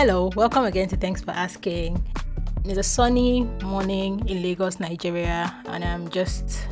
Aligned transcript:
Hello, 0.00 0.30
welcome 0.36 0.62
again 0.62 0.88
to 0.90 0.96
Thanks 0.96 1.20
for 1.22 1.32
Asking. 1.32 2.00
It's 2.64 2.78
a 2.78 2.84
sunny 2.84 3.42
morning 3.64 4.22
in 4.28 4.44
Lagos, 4.44 4.78
Nigeria, 4.78 5.52
and 5.66 5.84
I'm 5.84 6.08
just. 6.08 6.68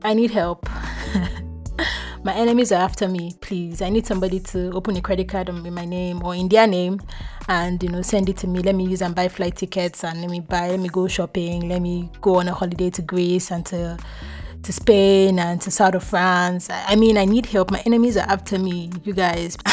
I 0.00 0.14
need 0.14 0.30
help. 0.30 0.66
my 2.24 2.32
enemies 2.34 2.72
are 2.72 2.80
after 2.80 3.08
me, 3.08 3.34
please. 3.42 3.82
I 3.82 3.90
need 3.90 4.06
somebody 4.06 4.40
to 4.40 4.70
open 4.72 4.96
a 4.96 5.02
credit 5.02 5.28
card 5.28 5.50
in 5.50 5.74
my 5.74 5.84
name 5.84 6.24
or 6.24 6.34
in 6.34 6.48
their 6.48 6.66
name 6.66 6.98
and 7.46 7.82
you 7.82 7.90
know 7.90 8.00
send 8.00 8.30
it 8.30 8.38
to 8.38 8.46
me. 8.46 8.60
Let 8.60 8.74
me 8.74 8.86
use 8.86 9.02
and 9.02 9.14
buy 9.14 9.28
flight 9.28 9.56
tickets 9.56 10.02
and 10.02 10.22
let 10.22 10.30
me 10.30 10.40
buy, 10.40 10.70
let 10.70 10.80
me 10.80 10.88
go 10.88 11.08
shopping, 11.08 11.68
let 11.68 11.82
me 11.82 12.10
go 12.22 12.36
on 12.36 12.48
a 12.48 12.54
holiday 12.54 12.88
to 12.88 13.02
Greece 13.02 13.50
and 13.50 13.66
to 13.66 13.98
to 14.62 14.72
Spain 14.72 15.38
and 15.38 15.60
to 15.60 15.70
South 15.70 15.94
of 15.94 16.04
France. 16.04 16.70
I 16.70 16.96
mean, 16.96 17.18
I 17.18 17.26
need 17.26 17.44
help. 17.44 17.70
My 17.70 17.82
enemies 17.84 18.16
are 18.16 18.26
after 18.26 18.58
me, 18.58 18.92
you 19.04 19.12
guys. 19.12 19.58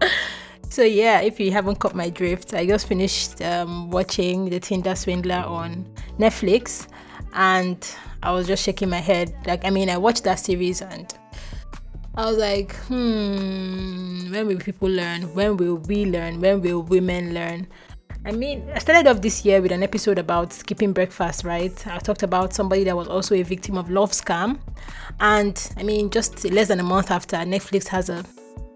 so 0.70 0.82
yeah, 0.82 1.20
if 1.20 1.40
you 1.40 1.52
haven't 1.52 1.76
caught 1.76 1.94
my 1.94 2.10
drift, 2.10 2.54
I 2.54 2.66
just 2.66 2.86
finished 2.86 3.42
um, 3.42 3.90
watching 3.90 4.50
The 4.50 4.60
Tinder 4.60 4.94
Swindler 4.94 5.44
on 5.46 5.86
Netflix, 6.18 6.86
and 7.34 7.78
I 8.22 8.32
was 8.32 8.46
just 8.46 8.62
shaking 8.62 8.90
my 8.90 8.98
head. 8.98 9.34
Like, 9.46 9.64
I 9.64 9.70
mean, 9.70 9.88
I 9.88 9.96
watched 9.96 10.24
that 10.24 10.38
series 10.38 10.82
and 10.82 11.12
I 12.14 12.26
was 12.26 12.36
like, 12.36 12.74
hmm, 12.86 14.30
when 14.30 14.46
will 14.46 14.58
people 14.58 14.88
learn? 14.88 15.22
When 15.34 15.56
will 15.56 15.76
we 15.76 16.04
learn? 16.04 16.40
When 16.40 16.60
will 16.60 16.82
women 16.82 17.32
learn? 17.32 17.66
I 18.26 18.32
mean, 18.32 18.68
I 18.74 18.78
started 18.78 19.06
off 19.06 19.22
this 19.22 19.46
year 19.46 19.62
with 19.62 19.72
an 19.72 19.82
episode 19.82 20.18
about 20.18 20.52
skipping 20.52 20.92
breakfast, 20.92 21.44
right? 21.44 21.86
I 21.86 21.98
talked 21.98 22.22
about 22.22 22.52
somebody 22.52 22.84
that 22.84 22.94
was 22.94 23.08
also 23.08 23.34
a 23.34 23.42
victim 23.42 23.78
of 23.78 23.88
love 23.90 24.12
scam. 24.12 24.58
And 25.20 25.72
I 25.78 25.82
mean, 25.82 26.10
just 26.10 26.44
less 26.50 26.68
than 26.68 26.80
a 26.80 26.82
month 26.82 27.10
after, 27.10 27.36
Netflix 27.38 27.86
has 27.88 28.10
a, 28.10 28.22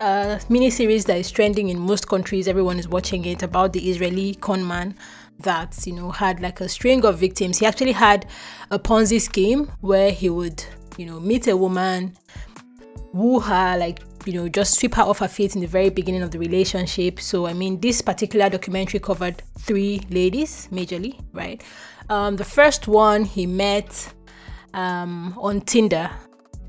a 0.01 0.41
mini 0.49 0.71
series 0.71 1.05
that 1.07 1.19
is 1.19 1.31
trending 1.31 1.69
in 1.69 1.79
most 1.79 2.09
countries. 2.09 2.49
Everyone 2.49 2.79
is 2.79 2.89
watching 2.89 3.25
it 3.25 3.43
about 3.43 3.73
the 3.73 3.91
Israeli 3.91 4.35
con 4.35 4.67
man 4.67 4.97
that, 5.41 5.87
you 5.87 5.93
know, 5.93 6.11
had 6.11 6.41
like 6.41 6.61
a 6.61 6.69
string 6.69 7.05
of 7.05 7.19
victims. 7.19 7.59
He 7.59 7.67
actually 7.67 7.93
had 7.93 8.27
a 8.71 8.79
Ponzi 8.79 9.21
scheme 9.21 9.71
where 9.81 10.11
he 10.11 10.31
would, 10.31 10.65
you 10.97 11.07
know, 11.07 11.21
meet 11.21 11.47
a 11.47 11.57
woman, 11.57 12.17
woo 13.13 13.41
her, 13.41 13.77
like 13.79 14.01
you 14.27 14.33
know, 14.33 14.49
just 14.49 14.79
sweep 14.79 14.95
her 14.95 15.03
off 15.03 15.19
her 15.19 15.29
feet 15.29 15.55
in 15.55 15.61
the 15.61 15.67
very 15.67 15.91
beginning 15.91 16.23
of 16.23 16.31
the 16.31 16.39
relationship. 16.39 17.21
So, 17.21 17.47
I 17.47 17.53
mean, 17.53 17.81
this 17.81 18.01
particular 18.01 18.49
documentary 18.49 19.01
covered 19.01 19.43
three 19.59 20.01
ladies 20.11 20.69
majorly, 20.73 21.21
right? 21.33 21.63
Um, 22.09 22.37
the 22.37 22.45
first 22.45 22.89
one 22.89 23.25
he 23.25 23.47
met 23.47 24.15
um, 24.73 25.35
on 25.39 25.61
Tinder, 25.61 26.11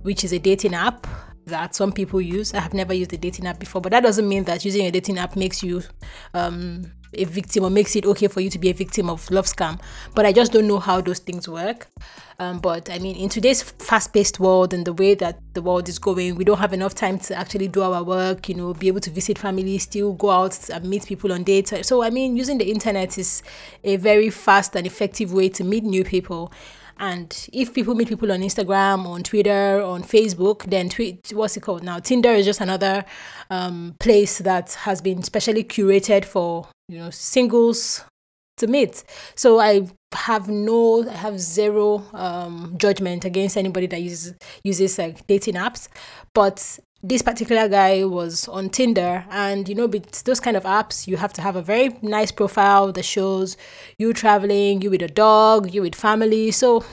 which 0.02 0.24
is 0.24 0.34
a 0.34 0.40
dating 0.40 0.74
app 0.74 1.08
that 1.46 1.76
some 1.76 1.92
people 1.92 2.22
use. 2.22 2.54
I 2.54 2.60
have 2.60 2.74
never 2.74 2.94
used 2.94 3.14
a 3.14 3.18
dating 3.18 3.48
app 3.48 3.60
before, 3.60 3.82
but 3.82 3.92
that 3.92 4.04
doesn't 4.04 4.28
mean 4.28 4.44
that 4.46 4.66
using 4.66 4.86
a 4.86 4.92
dating 4.92 5.18
app 5.18 5.36
makes 5.36 5.64
you 5.64 5.84
um, 6.34 6.92
a 7.14 7.26
victim 7.26 7.64
or 7.64 7.70
makes 7.70 7.96
it 7.96 8.06
okay 8.06 8.28
for 8.28 8.42
you 8.42 8.50
to 8.50 8.60
be 8.60 8.70
a 8.70 8.74
victim 8.74 9.10
of 9.10 9.30
love 9.32 9.46
scam. 9.46 9.80
But 10.14 10.26
I 10.26 10.34
just 10.34 10.52
don't 10.52 10.68
know 10.68 10.80
how 10.80 11.02
those 11.02 11.20
things 11.20 11.48
work. 11.48 11.88
Um, 12.38 12.60
but 12.60 12.90
I 12.90 13.00
mean, 13.00 13.16
in 13.16 13.30
today's 13.30 13.62
fast 13.62 14.14
paced 14.14 14.40
world 14.42 14.74
and 14.74 14.86
the 14.86 14.92
way 14.92 15.16
that 15.16 15.40
the 15.54 15.62
world 15.62 15.88
is 15.88 16.00
going, 16.00 16.36
we 16.36 16.44
don't 16.44 16.58
have 16.58 16.74
enough 16.74 16.94
time 16.94 17.18
to 17.20 17.36
actually 17.36 17.70
do 17.70 17.82
our 17.82 18.04
work, 18.04 18.50
you 18.50 18.56
know, 18.56 18.74
be 18.74 18.88
able 18.88 19.00
to 19.02 19.10
visit 19.10 19.38
family, 19.38 19.78
still 19.78 20.14
go 20.14 20.32
out 20.32 20.70
and 20.70 20.86
meet 20.86 21.06
people 21.06 21.32
on 21.32 21.44
dates. 21.44 21.74
So, 21.88 22.04
I 22.04 22.10
mean, 22.10 22.36
using 22.36 22.58
the 22.58 22.70
internet 22.70 23.18
is 23.18 23.42
a 23.84 23.96
very 23.96 24.30
fast 24.30 24.76
and 24.76 24.86
effective 24.86 25.32
way 25.32 25.48
to 25.50 25.64
meet 25.64 25.84
new 25.86 26.04
people. 26.04 26.52
And 26.98 27.48
if 27.52 27.74
people 27.74 27.96
meet 27.96 28.08
people 28.08 28.32
on 28.32 28.42
Instagram, 28.42 29.06
on 29.06 29.24
Twitter, 29.24 29.82
on 29.82 30.04
Facebook, 30.04 30.64
then 30.70 30.90
tweet 30.90 31.32
what's 31.34 31.58
it 31.58 31.62
called 31.62 31.84
now? 31.84 32.00
Tinder 32.00 32.30
is 32.32 32.46
just 32.46 32.62
another 32.62 33.06
um, 33.50 33.96
place 34.00 34.40
that 34.40 34.74
has 34.74 35.02
been 35.02 35.24
specially 35.24 35.64
curated 35.64 36.26
for 36.26 36.68
you 36.88 36.98
know 36.98 37.10
singles 37.10 38.04
to 38.58 38.68
meet. 38.68 39.04
So 39.36 39.60
I 39.60 39.88
have 40.14 40.48
no, 40.48 41.08
I 41.08 41.14
have 41.14 41.40
zero 41.40 42.06
um, 42.14 42.76
judgment 42.78 43.26
against 43.26 43.58
anybody 43.58 43.88
that 43.88 44.02
uses 44.02 44.34
uses 44.64 44.98
like 44.98 45.28
dating 45.28 45.56
apps, 45.56 45.88
but 46.34 46.80
this 47.08 47.22
particular 47.22 47.70
guy 47.70 48.04
was 48.04 48.48
on 48.48 48.70
Tinder, 48.70 49.26
and 49.30 49.70
you 49.70 49.76
know, 49.76 49.86
with 49.86 50.24
those 50.24 50.40
kind 50.40 50.58
of 50.58 50.64
apps, 50.64 51.08
you 51.08 51.18
have 51.18 51.34
to 51.34 51.42
have 51.42 51.56
a 51.56 51.62
very 51.62 51.96
nice 52.02 52.32
profile 52.32 52.92
that 52.92 53.04
shows 53.04 53.58
you 54.00 54.12
traveling, 54.12 54.82
you 54.82 54.90
with 54.90 55.04
a 55.04 55.08
dog, 55.08 55.72
you 55.72 55.84
with 55.84 55.94
family. 55.94 56.50
So, 56.50 56.84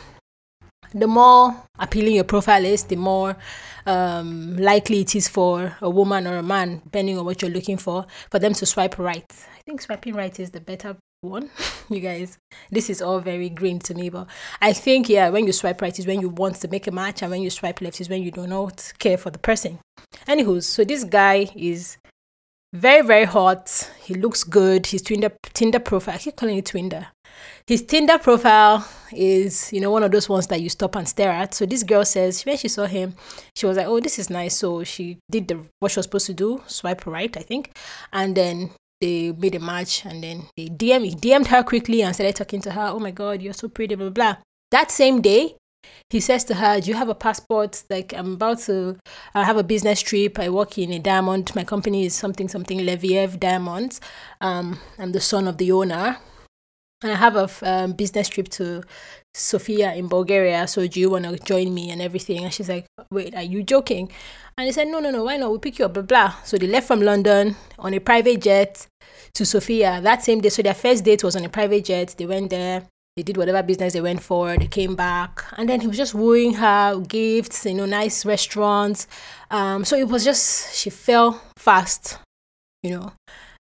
the 0.93 1.07
more 1.07 1.57
appealing 1.79 2.15
your 2.15 2.25
profile 2.25 2.65
is, 2.65 2.85
the 2.85 2.97
more 2.97 3.37
um, 3.87 4.59
likely 4.59 5.01
it 5.01 5.17
is 5.17 5.29
for 5.29 5.77
a 5.81 5.89
woman 5.89 6.27
or 6.27 6.37
a 6.37 6.43
man, 6.43 6.83
depending 6.85 7.19
on 7.19 7.25
what 7.25 7.41
you're 7.41 7.51
looking 7.51 7.79
for, 7.79 8.07
for 8.31 8.39
them 8.39 8.53
to 8.55 8.67
swipe 8.67 8.99
right. 8.99 9.25
I 9.57 9.63
think 9.63 9.81
swiping 9.81 10.15
right 10.15 10.39
is 10.39 10.51
the 10.51 10.61
better 10.61 10.97
one. 11.23 11.51
You 11.89 12.01
guys 12.01 12.39
this 12.71 12.89
is 12.89 13.03
all 13.03 13.21
very 13.21 13.51
green 13.51 13.79
to 13.81 13.93
me 13.93 14.09
but 14.09 14.27
i 14.63 14.73
think 14.73 15.11
yeah 15.11 15.29
when 15.29 15.47
you 15.47 15.53
swipe 15.53 15.83
right 15.83 15.99
is 15.99 16.07
when 16.07 16.23
you 16.23 16.31
want 16.31 16.57
to 16.57 16.69
make 16.69 16.87
a 16.87 16.91
match 16.91 17.21
and 17.21 17.31
when 17.31 17.43
you 17.43 17.51
swipe 17.51 17.83
left 17.83 18.01
is 18.01 18.09
when 18.09 18.23
you 18.23 18.31
do 18.31 18.47
not 18.47 18.93
care 18.99 19.19
for 19.19 19.31
the 19.31 19.39
person. 19.39 19.79
Anywho 20.27 20.63
so 20.63 20.85
this 20.85 21.05
guy 21.05 21.51
is 21.55 21.99
very 22.73 23.07
very 23.07 23.25
hot. 23.27 23.91
He 24.03 24.15
looks 24.15 24.43
good. 24.43 24.87
His 24.87 25.03
tinder 25.03 25.33
tinder 25.53 25.81
profile 25.81 26.15
i 26.15 26.19
keep 26.19 26.37
calling 26.37 26.57
it 26.57 26.67
tinder. 26.67 27.09
His 27.67 27.83
tinder 27.83 28.19
profile 28.19 28.89
is 29.13 29.71
you 29.73 29.81
know 29.81 29.91
one 29.91 30.03
of 30.05 30.13
those 30.13 30.31
ones 30.31 30.47
that 30.47 30.63
you 30.63 30.71
stop 30.71 30.97
and 30.97 31.07
stare 31.07 31.31
at. 31.31 31.53
So 31.53 31.67
this 31.67 31.83
girl 31.83 32.07
says 32.07 32.43
when 32.47 32.57
she 32.57 32.69
saw 32.69 32.87
him 32.87 33.15
she 33.55 33.67
was 33.67 33.77
like 33.77 33.87
oh 33.87 34.01
this 34.01 34.19
is 34.19 34.31
nice. 34.31 34.57
So 34.57 34.83
she 34.85 35.19
did 35.31 35.49
the 35.49 35.67
what 35.81 35.93
she 35.93 35.99
was 35.99 36.07
supposed 36.07 36.27
to 36.27 36.35
do 36.35 36.63
swipe 36.67 37.07
right 37.07 37.37
i 37.37 37.43
think. 37.43 37.77
And 38.13 38.35
then 38.35 38.71
they 39.03 39.33
made 39.33 39.55
a 39.55 39.61
match 39.61 40.07
and 40.07 40.23
then 40.23 40.47
they 40.57 40.69
DM 40.69 41.05
he 41.05 41.15
DM'd 41.15 41.49
her 41.49 41.63
quickly 41.63 42.03
and 42.03 42.15
started 42.15 42.37
talking 42.37 42.61
to 42.63 42.71
her. 42.71 42.89
Oh 42.89 42.99
my 42.99 43.11
god, 43.11 43.43
you're 43.43 43.53
so 43.53 43.69
pretty, 43.69 43.95
blah 43.95 44.09
blah. 44.11 44.35
blah. 44.35 44.43
That 44.71 44.91
same 44.91 45.21
day, 45.21 45.57
he 46.11 46.21
says 46.21 46.45
to 46.45 46.55
her, 46.55 46.81
Do 46.81 46.91
you 46.91 46.97
have 46.97 47.09
a 47.09 47.15
passport? 47.15 47.83
Like 47.91 48.15
I'm 48.15 48.35
about 48.35 48.61
to 48.61 48.99
I 49.35 49.45
have 49.45 49.57
a 49.57 49.65
business 49.65 50.01
trip. 50.01 50.39
I 50.39 50.49
work 50.49 50.79
in 50.79 50.93
a 50.93 50.99
diamond. 50.99 51.55
My 51.55 51.65
company 51.65 52.07
is 52.07 52.15
something 52.15 52.49
something 52.49 52.79
Leviev 52.79 53.41
Diamonds. 53.41 54.01
Um, 54.41 54.79
I'm 54.99 55.13
the 55.13 55.21
son 55.21 55.49
of 55.49 55.59
the 55.59 55.73
owner. 55.73 56.19
And 57.03 57.11
I 57.11 57.17
have 57.17 57.35
a 57.35 57.49
um, 57.63 57.93
business 57.95 58.29
trip 58.29 58.49
to 58.51 58.85
Sofia 59.35 59.95
in 59.95 60.09
Bulgaria. 60.09 60.67
So 60.67 60.87
do 60.87 61.01
you 61.01 61.11
want 61.11 61.25
to 61.25 61.39
join 61.39 61.73
me 61.73 61.91
and 61.91 62.03
everything? 62.03 62.45
And 62.45 62.53
she's 62.53 62.69
like, 62.69 62.87
Wait, 63.11 63.35
are 63.35 63.43
you 63.43 63.63
joking? 63.63 64.11
And 64.59 64.67
he 64.67 64.73
said, 64.73 64.89
No, 64.89 65.01
no, 65.01 65.11
no, 65.11 65.25
why 65.25 65.37
not? 65.37 65.51
We'll 65.51 65.59
pick 65.59 65.79
you 65.79 65.87
up, 65.87 65.95
blah, 65.95 66.03
blah. 66.03 66.35
So 66.45 66.57
they 66.59 66.67
left 66.67 66.87
from 66.87 67.01
London 67.01 67.57
on 67.79 67.95
a 67.95 68.01
private 68.01 68.41
jet 68.43 68.87
to 69.35 69.47
Sofia 69.47 70.01
that 70.03 70.23
same 70.23 70.41
day. 70.41 70.51
So 70.51 70.63
their 70.63 70.75
first 70.75 71.05
date 71.05 71.25
was 71.25 71.37
on 71.37 71.45
a 71.45 71.49
private 71.49 71.85
jet. 71.85 72.15
They 72.19 72.27
went 72.27 72.51
there. 72.51 72.87
They 73.17 73.23
did 73.23 73.37
whatever 73.37 73.63
business 73.63 73.93
they 73.93 74.01
went 74.01 74.23
for. 74.23 74.57
They 74.57 74.67
came 74.67 74.95
back, 74.97 75.45
and 75.59 75.69
then 75.69 75.83
he 75.83 75.87
was 75.87 75.99
just 75.99 76.15
wooing 76.15 76.55
her, 76.55 76.99
gifts, 77.01 77.67
you 77.67 77.75
know, 77.75 77.85
nice 77.85 78.25
restaurants. 78.25 79.07
Um, 79.51 79.85
so 79.85 79.99
it 79.99 80.09
was 80.09 80.25
just 80.25 80.75
she 80.75 80.89
fell 80.89 81.43
fast, 81.59 82.19
you 82.83 82.91
know. 82.91 83.13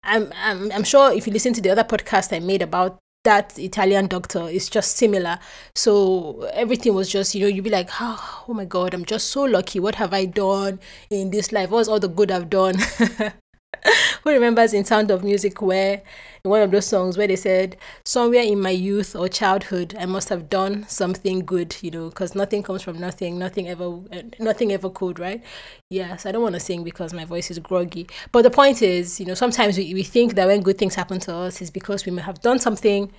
I'm, 0.03 0.33
I'm 0.35 0.73
I'm 0.73 0.85
sure 0.85 1.13
if 1.13 1.29
you 1.29 1.33
listen 1.33 1.53
to 1.55 1.61
the 1.61 1.71
other 1.71 1.85
podcast 1.85 2.35
I 2.35 2.41
made 2.41 2.63
about 2.63 2.99
that 3.27 3.59
Italian 3.59 4.07
doctor, 4.07 4.49
it's 4.49 4.69
just 4.69 4.97
similar. 4.97 5.39
So 5.75 6.49
everything 6.55 6.95
was 6.95 7.09
just, 7.11 7.35
you 7.35 7.41
know, 7.41 7.49
you'd 7.49 7.65
be 7.65 7.71
like, 7.71 7.91
oh, 8.01 8.45
oh 8.49 8.55
my 8.55 8.65
God, 8.65 8.95
I'm 8.95 9.05
just 9.05 9.31
so 9.31 9.43
lucky. 9.43 9.81
What 9.81 9.97
have 9.97 10.15
I 10.15 10.27
done 10.27 10.79
in 11.11 11.31
this 11.31 11.51
life? 11.51 11.71
What's 11.71 11.89
all 11.89 11.99
the 12.01 12.09
good 12.09 12.31
I've 12.31 12.49
done? 12.49 12.77
Who 14.25 14.31
remembers 14.31 14.75
in 14.75 14.85
Sound 14.85 15.11
of 15.11 15.23
Music 15.23 15.61
where 15.63 16.03
in 16.45 16.51
one 16.51 16.63
of 16.63 16.71
those 16.71 16.87
songs 16.87 17.17
where 17.17 17.27
they 17.27 17.37
said, 17.37 17.77
Somewhere 18.05 18.43
in 18.43 18.61
my 18.61 18.71
youth 18.71 19.15
or 19.17 19.29
childhood, 19.29 19.95
I 19.99 20.07
must 20.07 20.29
have 20.29 20.49
done 20.49 20.87
something 20.89 21.41
good, 21.41 21.77
you 21.83 21.91
know, 21.91 22.09
because 22.09 22.35
nothing 22.35 22.63
comes 22.63 22.83
from 22.83 22.99
nothing, 22.99 23.39
nothing 23.39 23.69
ever 23.69 24.01
nothing 24.39 24.73
ever 24.73 24.91
could, 24.91 25.19
right? 25.19 25.43
Yes, 25.91 26.27
I 26.27 26.33
don't 26.33 26.43
want 26.43 26.55
to 26.55 26.61
sing 26.61 26.85
because 26.85 27.13
my 27.13 27.25
voice 27.25 27.51
is 27.51 27.59
groggy. 27.59 28.07
But 28.33 28.43
the 28.43 28.51
point 28.51 28.83
is, 28.83 29.21
you 29.21 29.27
know, 29.27 29.35
sometimes 29.35 29.79
we, 29.79 29.93
we 29.95 30.03
think 30.03 30.35
that 30.35 30.47
when 30.47 30.63
good 30.63 30.79
things 30.79 30.95
happen 30.95 31.21
to 31.21 31.35
us 31.35 31.61
is 31.61 31.71
because 31.71 32.07
we 32.07 32.13
may 32.13 32.23
have 32.23 32.41
done 32.41 32.59
something 32.59 33.13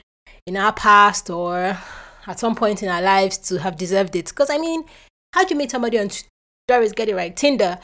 in 0.45 0.57
our 0.57 0.73
past 0.73 1.29
or 1.29 1.77
at 2.27 2.39
some 2.39 2.55
point 2.55 2.83
in 2.83 2.89
our 2.89 3.01
lives 3.01 3.37
to 3.37 3.59
have 3.59 3.77
deserved 3.77 4.15
it. 4.15 4.29
Because 4.29 4.49
I 4.49 4.57
mean, 4.57 4.83
how 5.33 5.43
do 5.43 5.53
you 5.53 5.57
meet 5.57 5.71
somebody 5.71 5.99
on 5.99 6.09
Doris 6.67 6.91
get 6.91 7.07
it 7.07 7.15
right 7.15 7.35
Tinder 7.35 7.79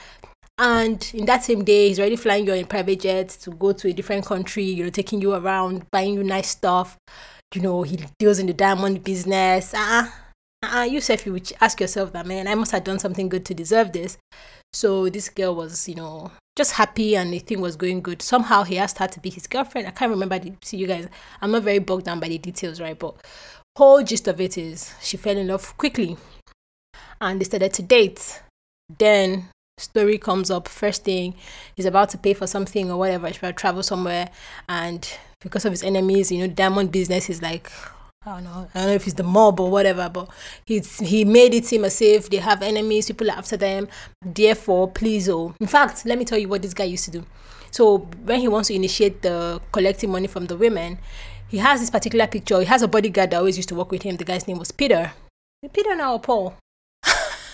and 0.58 1.10
in 1.14 1.26
that 1.26 1.44
same 1.44 1.64
day, 1.64 1.88
he's 1.88 2.00
already 2.00 2.16
flying 2.16 2.46
you 2.46 2.54
in 2.54 2.66
private 2.66 3.02
jets 3.02 3.38
to 3.38 3.52
go 3.52 3.74
to 3.74 3.90
a 3.90 3.94
different 3.94 4.26
country, 4.26 4.64
you 4.64 4.84
know, 4.84 4.90
taking 4.90 5.22
you 5.22 5.34
around, 5.34 5.90
buying 5.92 6.14
you 6.14 6.24
nice 6.24 6.50
stuff. 6.50 6.98
You 7.56 7.62
know, 7.62 7.84
he 7.84 8.00
deals 8.20 8.40
in 8.40 8.48
the 8.48 8.54
diamond 8.54 9.04
business. 9.04 9.74
Uh-uh. 9.74 10.10
Uh-uh. 10.64 10.84
You 10.84 11.02
you 11.26 11.42
ask 11.60 11.80
yourself 11.80 12.14
that, 12.14 12.26
man, 12.26 12.48
I 12.48 12.56
must 12.56 12.72
have 12.72 12.84
done 12.84 13.00
something 13.00 13.30
good 13.30 13.46
to 13.46 13.54
deserve 13.54 13.92
this. 13.92 14.18
So 14.74 15.10
this 15.10 15.30
girl 15.30 15.56
was, 15.56 15.88
you 15.88 15.96
know, 15.96 16.32
just 16.56 16.74
happy 16.74 17.16
and 17.16 17.34
the 17.34 17.40
thing 17.40 17.62
was 17.62 17.76
going 17.76 18.02
good. 18.02 18.22
Somehow 18.22 18.64
he 18.64 18.78
asked 18.78 19.00
her 19.00 19.08
to 19.08 19.20
be 19.20 19.30
his 19.30 19.48
girlfriend. 19.48 19.88
I 19.88 19.92
can't 19.92 20.12
remember 20.12 20.38
the 20.40 20.54
see 20.64 20.78
you 20.78 20.88
guys. 20.88 21.08
I'm 21.42 21.52
not 21.52 21.64
very 21.64 21.80
bogged 21.80 22.06
down 22.06 22.20
by 22.20 22.30
the 22.30 22.38
details, 22.38 22.80
right? 22.80 22.98
But 22.98 23.16
whole 23.76 24.04
gist 24.04 24.28
of 24.28 24.40
it 24.40 24.58
is 24.58 24.94
she 25.02 25.18
fell 25.18 25.38
in 25.38 25.48
love 25.48 25.76
quickly 25.78 26.18
and 27.20 27.40
they 27.40 27.46
started 27.46 27.74
to 27.74 27.82
date. 27.82 28.42
Then 29.00 29.50
story 29.78 30.18
comes 30.18 30.52
up 30.52 30.68
first 30.68 31.04
thing 31.04 31.34
he's 31.76 31.86
about 31.86 32.10
to 32.10 32.18
pay 32.18 32.34
for 32.34 32.48
something 32.48 32.92
or 32.92 32.98
whatever 32.98 33.28
he's 33.28 33.38
about 33.38 33.50
to 33.50 33.54
travel 33.54 33.84
somewhere 33.84 34.30
and 34.70 35.18
because 35.42 35.66
of 35.66 35.72
his 35.72 35.84
enemies 35.84 36.32
you 36.32 36.40
know 36.40 36.48
diamond 36.48 36.92
business 36.92 37.30
is 37.30 37.42
like 37.42 37.72
I 38.26 38.36
don't 38.36 38.46
know. 38.46 38.70
I 38.74 38.80
don't 38.80 38.88
know 38.88 38.94
if 38.94 39.06
it's 39.06 39.16
the 39.16 39.24
mob 39.24 39.60
or 39.60 39.70
whatever, 39.70 40.08
but 40.08 40.30
he's 40.66 41.00
he 41.00 41.26
made 41.26 41.54
it 41.54 41.66
seem 41.66 41.84
as 41.84 42.02
if 42.02 42.30
they 42.30 42.38
have 42.38 42.62
enemies, 42.62 43.08
people 43.08 43.30
are 43.30 43.38
after 43.38 43.58
them. 43.58 43.90
Therefore, 44.22 44.90
please, 44.90 45.28
oh, 45.28 45.54
in 45.60 45.68
fact, 45.68 46.06
let 46.06 46.18
me 46.18 46.24
tell 46.24 46.38
you 46.38 46.48
what 46.48 46.62
this 46.62 46.74
guy 46.74 46.86
used 46.86 47.04
to 47.04 47.12
do. 47.12 47.26
So 47.72 47.98
when 48.24 48.40
he 48.40 48.48
wants 48.48 48.70
to 48.70 48.76
initiate 48.76 49.24
the 49.24 49.60
collecting 49.74 50.10
money 50.10 50.28
from 50.28 50.46
the 50.46 50.56
women, 50.56 51.00
he 51.50 51.58
has 51.58 51.82
this 51.82 51.90
particular 51.90 52.28
picture. 52.28 52.60
He 52.60 52.66
has 52.66 52.82
a 52.82 52.88
bodyguard 52.88 53.32
that 53.32 53.38
always 53.38 53.58
used 53.58 53.70
to 53.70 53.76
work 53.76 53.92
with 53.92 54.04
him. 54.04 54.16
The 54.16 54.24
guy's 54.24 54.48
name 54.48 54.58
was 54.58 54.72
Peter. 54.72 55.12
Peter 55.74 55.96
now 55.96 56.14
or 56.14 56.20
Paul? 56.20 56.56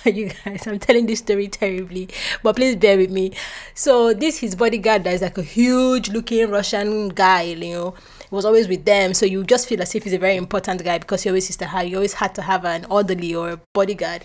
you 0.15 0.29
guys, 0.45 0.67
I'm 0.67 0.79
telling 0.79 1.05
this 1.05 1.19
story 1.19 1.47
terribly, 1.47 2.09
but 2.43 2.55
please 2.55 2.75
bear 2.75 2.97
with 2.97 3.11
me. 3.11 3.33
So 3.73 4.13
this 4.13 4.39
his 4.39 4.55
bodyguard 4.55 5.03
that 5.03 5.13
is 5.13 5.21
like 5.21 5.37
a 5.37 5.43
huge 5.43 6.09
looking 6.09 6.49
Russian 6.49 7.09
guy, 7.09 7.43
you 7.43 7.55
know 7.55 7.95
he 8.29 8.35
was 8.35 8.45
always 8.45 8.67
with 8.67 8.85
them. 8.85 9.13
So 9.13 9.25
you 9.25 9.43
just 9.43 9.67
feel 9.67 9.81
as 9.81 9.95
if 9.95 10.03
he's 10.03 10.13
a 10.13 10.19
very 10.19 10.35
important 10.35 10.83
guy 10.83 10.99
because 10.99 11.23
he 11.23 11.29
always 11.29 11.49
used 11.49 11.59
to 11.59 11.65
have, 11.65 11.87
you 11.87 11.95
always 11.95 12.13
had 12.13 12.35
to 12.35 12.41
have 12.41 12.65
an 12.65 12.85
orderly 12.89 13.33
or 13.33 13.51
a 13.51 13.61
bodyguard. 13.73 14.23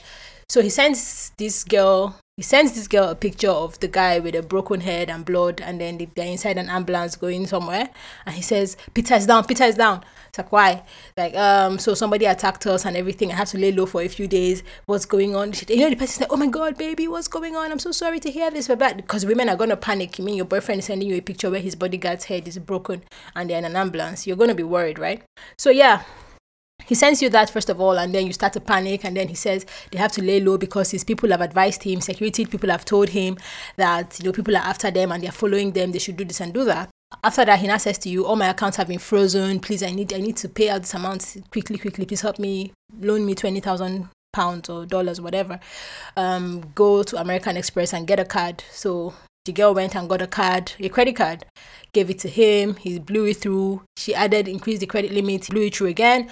So 0.49 0.61
he 0.61 0.69
sends 0.69 1.31
this 1.39 1.65
girl, 1.65 2.17
he 2.37 2.43
sends 2.43 2.73
this 2.73 2.89
girl 2.89 3.11
a 3.11 3.15
picture 3.15 3.51
of 3.51 3.79
the 3.79 3.87
guy 3.87 4.19
with 4.19 4.35
a 4.35 4.43
broken 4.43 4.81
head 4.81 5.09
and 5.09 5.25
blood, 5.25 5.61
and 5.61 5.81
then 5.81 5.99
they're 6.17 6.27
inside 6.27 6.59
an 6.59 6.69
ambulance 6.69 7.15
going 7.15 7.47
somewhere. 7.47 7.91
And 8.27 8.35
he 8.35 8.43
says, 8.43 8.77
Peter 8.93 9.15
is 9.15 9.27
down, 9.27 9.45
Peter 9.45 9.63
is 9.65 9.77
down. 9.77 10.05
It's 10.29 10.39
like, 10.39 10.51
why? 10.51 10.83
Like, 11.17 11.37
um, 11.37 11.79
so 11.79 11.95
somebody 11.95 12.25
attacked 12.25 12.67
us 12.67 12.85
and 12.85 12.97
everything. 12.97 13.31
I 13.31 13.37
have 13.37 13.51
to 13.51 13.59
lay 13.59 13.71
low 13.71 13.87
for 13.87 14.03
a 14.03 14.09
few 14.09 14.27
days. 14.27 14.65
What's 14.87 15.07
going 15.07 15.37
on? 15.37 15.53
You 15.69 15.77
know, 15.77 15.91
the 15.91 15.97
person's 15.97 16.23
like, 16.23 16.33
oh 16.33 16.37
my 16.37 16.49
God, 16.49 16.77
baby, 16.77 17.07
what's 17.07 17.29
going 17.29 17.55
on? 17.55 17.71
I'm 17.71 17.79
so 17.79 17.93
sorry 17.93 18.19
to 18.19 18.31
hear 18.33 18.51
this. 18.51 18.67
But 18.67 18.97
because 18.97 19.25
women 19.25 19.49
are 19.49 19.57
going 19.57 19.71
to 19.71 19.77
panic. 19.77 20.19
You 20.19 20.25
mean 20.25 20.35
your 20.35 20.45
boyfriend 20.45 20.81
is 20.81 20.87
sending 20.87 21.09
you 21.09 21.17
a 21.17 21.21
picture 21.21 21.51
where 21.51 21.61
his 21.61 21.77
bodyguard's 21.77 22.25
head 22.25 22.49
is 22.49 22.59
broken 22.59 23.05
and 23.37 23.49
they're 23.49 23.59
in 23.59 23.65
an 23.65 23.77
ambulance. 23.77 24.27
You're 24.27 24.37
going 24.37 24.49
to 24.49 24.57
be 24.57 24.65
worried, 24.65 24.99
right? 24.99 25.23
So, 25.57 25.71
yeah, 25.71 26.03
he 26.87 26.95
sends 26.95 27.23
you 27.23 27.31
that 27.31 27.51
first 27.51 27.69
of 27.69 27.81
all 27.81 27.99
and 27.99 28.15
then 28.15 28.27
you 28.27 28.33
start 28.33 28.53
to 28.53 28.61
panic 28.61 29.05
and 29.05 29.17
then 29.17 29.29
he 29.29 29.35
says 29.35 29.65
they 29.91 29.99
have 29.99 30.13
to 30.13 30.23
lay 30.23 30.41
low 30.41 30.59
because 30.59 30.91
his 30.91 31.05
people 31.05 31.31
have 31.31 31.41
advised 31.41 31.83
him 31.83 32.01
security 32.01 32.45
people 32.45 32.71
have 32.71 32.85
told 32.85 33.11
him 33.11 33.37
that 33.77 34.19
you 34.19 34.27
know 34.27 34.33
people 34.33 34.57
are 34.57 34.65
after 34.65 34.91
them 34.91 35.13
and 35.13 35.23
they're 35.23 35.33
following 35.33 35.73
them 35.73 35.93
they 35.93 35.99
should 35.99 36.17
do 36.17 36.25
this 36.25 36.41
and 36.41 36.53
do 36.53 36.65
that. 36.65 36.91
After 37.23 37.45
that 37.45 37.61
he 37.61 37.67
now 37.67 37.77
says 37.77 37.99
to 37.99 38.09
you 38.09 38.27
all 38.27 38.37
my 38.37 38.49
accounts 38.49 38.77
have 38.77 38.89
been 38.89 38.99
frozen. 38.99 39.61
Please 39.61 39.83
i 39.83 39.91
need 39.91 40.13
i 40.13 40.19
need 40.19 40.37
to 40.39 40.49
pay 40.49 40.69
out 40.69 40.83
this 40.83 40.95
amount 40.95 41.37
quickly 41.51 41.79
quickly. 41.79 42.05
Please 42.07 42.21
help 42.21 42.39
me 42.39 42.73
loan 43.01 43.25
me 43.25 43.35
20000 43.35 44.09
pounds 44.33 44.69
or 44.69 44.85
dollars 44.85 45.21
whatever. 45.21 45.61
Um 46.17 46.73
go 46.75 47.03
to 47.03 47.17
american 47.21 47.57
express 47.57 47.93
and 47.93 48.07
get 48.07 48.21
a 48.21 48.25
card. 48.25 48.65
So 48.71 49.15
the 49.45 49.53
girl 49.53 49.75
went 49.75 49.95
and 49.95 50.09
got 50.09 50.23
a 50.23 50.27
card 50.27 50.73
a 50.81 50.89
credit 50.89 51.17
card 51.17 51.45
gave 51.93 52.11
it 52.11 52.19
to 52.19 52.29
him. 52.29 52.75
He 52.77 52.99
blew 52.99 53.27
it 53.27 53.37
through. 53.37 53.83
She 53.97 54.15
added 54.15 54.49
increased 54.49 54.81
the 54.81 54.87
credit 54.87 55.13
limit 55.13 55.49
blew 55.49 55.67
it 55.67 55.77
through 55.77 55.87
again 55.87 56.31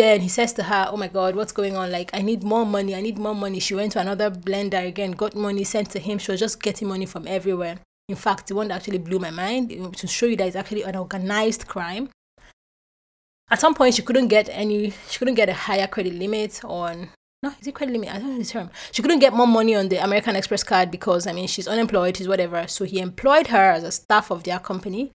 then 0.00 0.22
he 0.22 0.28
says 0.28 0.52
to 0.54 0.62
her, 0.64 0.88
Oh 0.90 0.96
my 0.96 1.08
God, 1.08 1.36
what's 1.36 1.52
going 1.52 1.76
on? 1.76 1.92
Like, 1.92 2.10
I 2.14 2.22
need 2.22 2.42
more 2.42 2.64
money. 2.64 2.94
I 2.94 3.02
need 3.02 3.18
more 3.18 3.34
money. 3.34 3.60
She 3.60 3.74
went 3.74 3.92
to 3.92 4.00
another 4.00 4.30
blender 4.30 4.86
again, 4.86 5.12
got 5.12 5.34
money 5.34 5.64
sent 5.64 5.90
to 5.90 5.98
him. 5.98 6.18
She 6.18 6.30
was 6.32 6.40
just 6.40 6.62
getting 6.62 6.88
money 6.88 7.06
from 7.06 7.26
everywhere. 7.26 7.78
In 8.08 8.16
fact, 8.16 8.48
the 8.48 8.54
one 8.54 8.68
that 8.68 8.76
actually 8.76 8.98
blew 8.98 9.18
my 9.18 9.30
mind 9.30 9.94
to 9.96 10.06
show 10.06 10.26
you 10.26 10.36
that 10.36 10.48
it's 10.48 10.56
actually 10.56 10.82
an 10.82 10.96
organized 10.96 11.66
crime. 11.66 12.08
At 13.50 13.60
some 13.60 13.74
point, 13.74 13.94
she 13.94 14.02
couldn't 14.02 14.28
get 14.28 14.48
any, 14.50 14.92
she 15.08 15.18
couldn't 15.18 15.34
get 15.34 15.48
a 15.48 15.54
higher 15.54 15.86
credit 15.86 16.14
limit 16.14 16.64
on, 16.64 17.10
no, 17.42 17.52
is 17.60 17.66
it 17.66 17.74
credit 17.74 17.92
limit? 17.92 18.14
I 18.14 18.18
don't 18.18 18.32
know 18.32 18.38
the 18.38 18.44
term. 18.44 18.70
She 18.92 19.02
couldn't 19.02 19.18
get 19.18 19.32
more 19.32 19.46
money 19.46 19.74
on 19.74 19.88
the 19.88 20.02
American 20.02 20.36
Express 20.36 20.62
card 20.62 20.90
because, 20.90 21.26
I 21.26 21.32
mean, 21.32 21.46
she's 21.46 21.68
unemployed, 21.68 22.16
she's 22.16 22.28
whatever. 22.28 22.66
So 22.68 22.84
he 22.84 23.00
employed 23.00 23.48
her 23.48 23.70
as 23.72 23.82
a 23.82 23.92
staff 23.92 24.30
of 24.30 24.44
their 24.44 24.58
company 24.60 25.12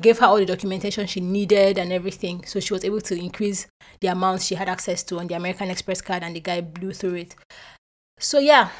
gave 0.00 0.18
her 0.18 0.26
all 0.26 0.36
the 0.36 0.46
documentation 0.46 1.06
she 1.06 1.20
needed 1.20 1.78
and 1.78 1.92
everything. 1.92 2.44
So 2.44 2.60
she 2.60 2.72
was 2.72 2.84
able 2.84 3.00
to 3.02 3.14
increase 3.14 3.66
the 4.00 4.08
amount 4.08 4.42
she 4.42 4.54
had 4.54 4.68
access 4.68 5.02
to 5.04 5.18
on 5.18 5.26
the 5.26 5.34
American 5.34 5.70
Express 5.70 6.00
card, 6.00 6.22
and 6.22 6.34
the 6.34 6.40
guy 6.40 6.60
blew 6.60 6.92
through 6.92 7.14
it. 7.14 7.36
So, 8.18 8.38
yeah, 8.38 8.70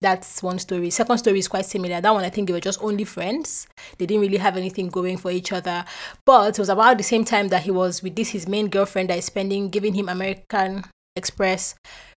that's 0.00 0.42
one 0.42 0.58
story. 0.58 0.90
Second 0.90 1.18
story 1.18 1.38
is 1.38 1.48
quite 1.48 1.64
similar. 1.64 2.00
That 2.00 2.12
one, 2.12 2.24
I 2.24 2.30
think 2.30 2.48
they 2.48 2.52
were 2.52 2.60
just 2.60 2.82
only 2.82 3.04
friends. 3.04 3.66
They 3.98 4.06
didn't 4.06 4.20
really 4.20 4.36
have 4.36 4.56
anything 4.56 4.88
going 4.88 5.16
for 5.16 5.30
each 5.30 5.50
other. 5.52 5.84
But 6.26 6.50
it 6.50 6.58
was 6.58 6.68
about 6.68 6.98
the 6.98 7.04
same 7.04 7.24
time 7.24 7.48
that 7.48 7.62
he 7.62 7.70
was 7.70 8.02
with 8.02 8.14
this 8.14 8.30
his 8.30 8.46
main 8.46 8.68
girlfriend 8.68 9.10
that 9.10 9.18
is 9.18 9.24
spending, 9.24 9.70
giving 9.70 9.94
him 9.94 10.08
American 10.08 10.84
Express 11.16 11.74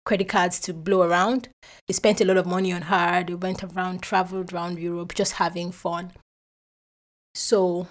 credit 0.06 0.30
cards 0.30 0.60
to 0.62 0.74
blow 0.74 1.02
around. 1.02 1.50
They 1.88 1.94
spent 1.94 2.22
a 2.22 2.26
lot 2.26 2.38
of 2.38 2.46
money 2.46 2.72
on 2.72 2.84
her. 2.84 3.24
They 3.24 3.36
went 3.36 3.64
around, 3.64 4.02
traveled 4.02 4.54
around 4.54 4.80
Europe, 4.80 5.14
just 5.14 5.34
having 5.34 5.72
fun. 5.72 6.14
So 7.36 7.88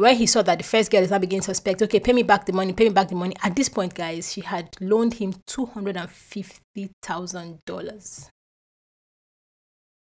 where 0.00 0.14
he 0.14 0.26
saw 0.26 0.42
that 0.42 0.58
the 0.58 0.64
first 0.64 0.90
girl 0.90 1.02
is 1.02 1.10
now 1.10 1.18
beginning 1.18 1.42
to 1.42 1.46
suspect, 1.46 1.82
okay, 1.82 2.00
pay 2.00 2.14
me 2.14 2.22
back 2.22 2.46
the 2.46 2.52
money, 2.52 2.72
pay 2.72 2.84
me 2.84 2.90
back 2.90 3.08
the 3.08 3.14
money. 3.14 3.36
At 3.42 3.54
this 3.54 3.68
point, 3.68 3.94
guys, 3.94 4.32
she 4.32 4.40
had 4.40 4.74
loaned 4.80 5.12
him 5.14 5.34
$250,000. 5.46 8.28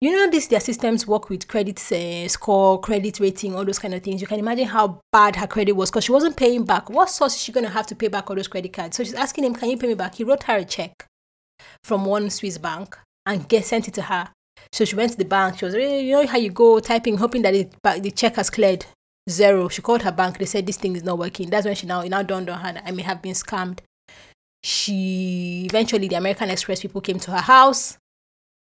You 0.01 0.11
know, 0.11 0.29
this 0.29 0.47
their 0.47 0.59
systems 0.59 1.07
work 1.07 1.29
with 1.29 1.47
credit 1.47 1.79
uh, 1.91 2.27
score, 2.27 2.81
credit 2.81 3.21
rating, 3.21 3.55
all 3.55 3.63
those 3.63 3.79
kind 3.79 3.93
of 3.93 4.03
things. 4.03 4.19
You 4.19 4.27
can 4.27 4.39
imagine 4.39 4.67
how 4.67 4.99
bad 5.11 5.37
her 5.37 5.47
credit 5.47 5.71
was 5.71 5.89
because 5.89 6.03
she 6.03 6.11
wasn't 6.11 6.35
paying 6.35 6.65
back. 6.65 6.89
What 6.89 7.09
source 7.09 7.35
is 7.35 7.41
she 7.41 7.53
going 7.53 7.65
to 7.65 7.71
have 7.71 7.87
to 7.87 7.95
pay 7.95 8.09
back 8.09 8.29
all 8.29 8.35
those 8.35 8.49
credit 8.49 8.73
cards? 8.73 8.97
So 8.97 9.05
she's 9.05 9.13
asking 9.13 9.45
him, 9.45 9.55
Can 9.55 9.69
you 9.69 9.77
pay 9.77 9.87
me 9.87 9.93
back? 9.93 10.15
He 10.15 10.25
wrote 10.25 10.43
her 10.43 10.57
a 10.57 10.65
check 10.65 11.07
from 11.83 12.03
one 12.03 12.29
Swiss 12.29 12.57
bank 12.57 12.97
and 13.25 13.47
get 13.47 13.63
sent 13.65 13.87
it 13.87 13.93
to 13.93 14.01
her. 14.03 14.27
So 14.73 14.83
she 14.83 14.97
went 14.97 15.13
to 15.13 15.17
the 15.17 15.23
bank. 15.25 15.59
She 15.59 15.65
was, 15.65 15.73
you 15.73 16.11
know, 16.11 16.27
how 16.27 16.37
you 16.37 16.51
go 16.51 16.81
typing, 16.81 17.15
hoping 17.17 17.43
that 17.43 17.55
it, 17.55 17.73
the 17.81 18.11
check 18.11 18.35
has 18.35 18.49
cleared 18.49 18.85
zero. 19.29 19.67
She 19.69 19.81
called 19.81 20.03
her 20.03 20.11
bank. 20.11 20.37
They 20.37 20.45
said 20.45 20.65
this 20.65 20.77
thing 20.77 20.95
is 20.95 21.03
not 21.03 21.17
working. 21.17 21.49
That's 21.49 21.65
when 21.65 21.75
she 21.75 21.87
now 21.87 22.01
now 22.03 22.23
dawned 22.23 22.49
on 22.49 22.59
her 22.59 22.81
I 22.85 22.91
may 22.91 23.03
have 23.03 23.21
been 23.21 23.33
scammed. 23.33 23.79
She 24.63 25.65
eventually 25.69 26.07
the 26.07 26.15
American 26.15 26.49
Express 26.49 26.81
people 26.81 27.01
came 27.01 27.19
to 27.19 27.31
her 27.31 27.41
house 27.41 27.97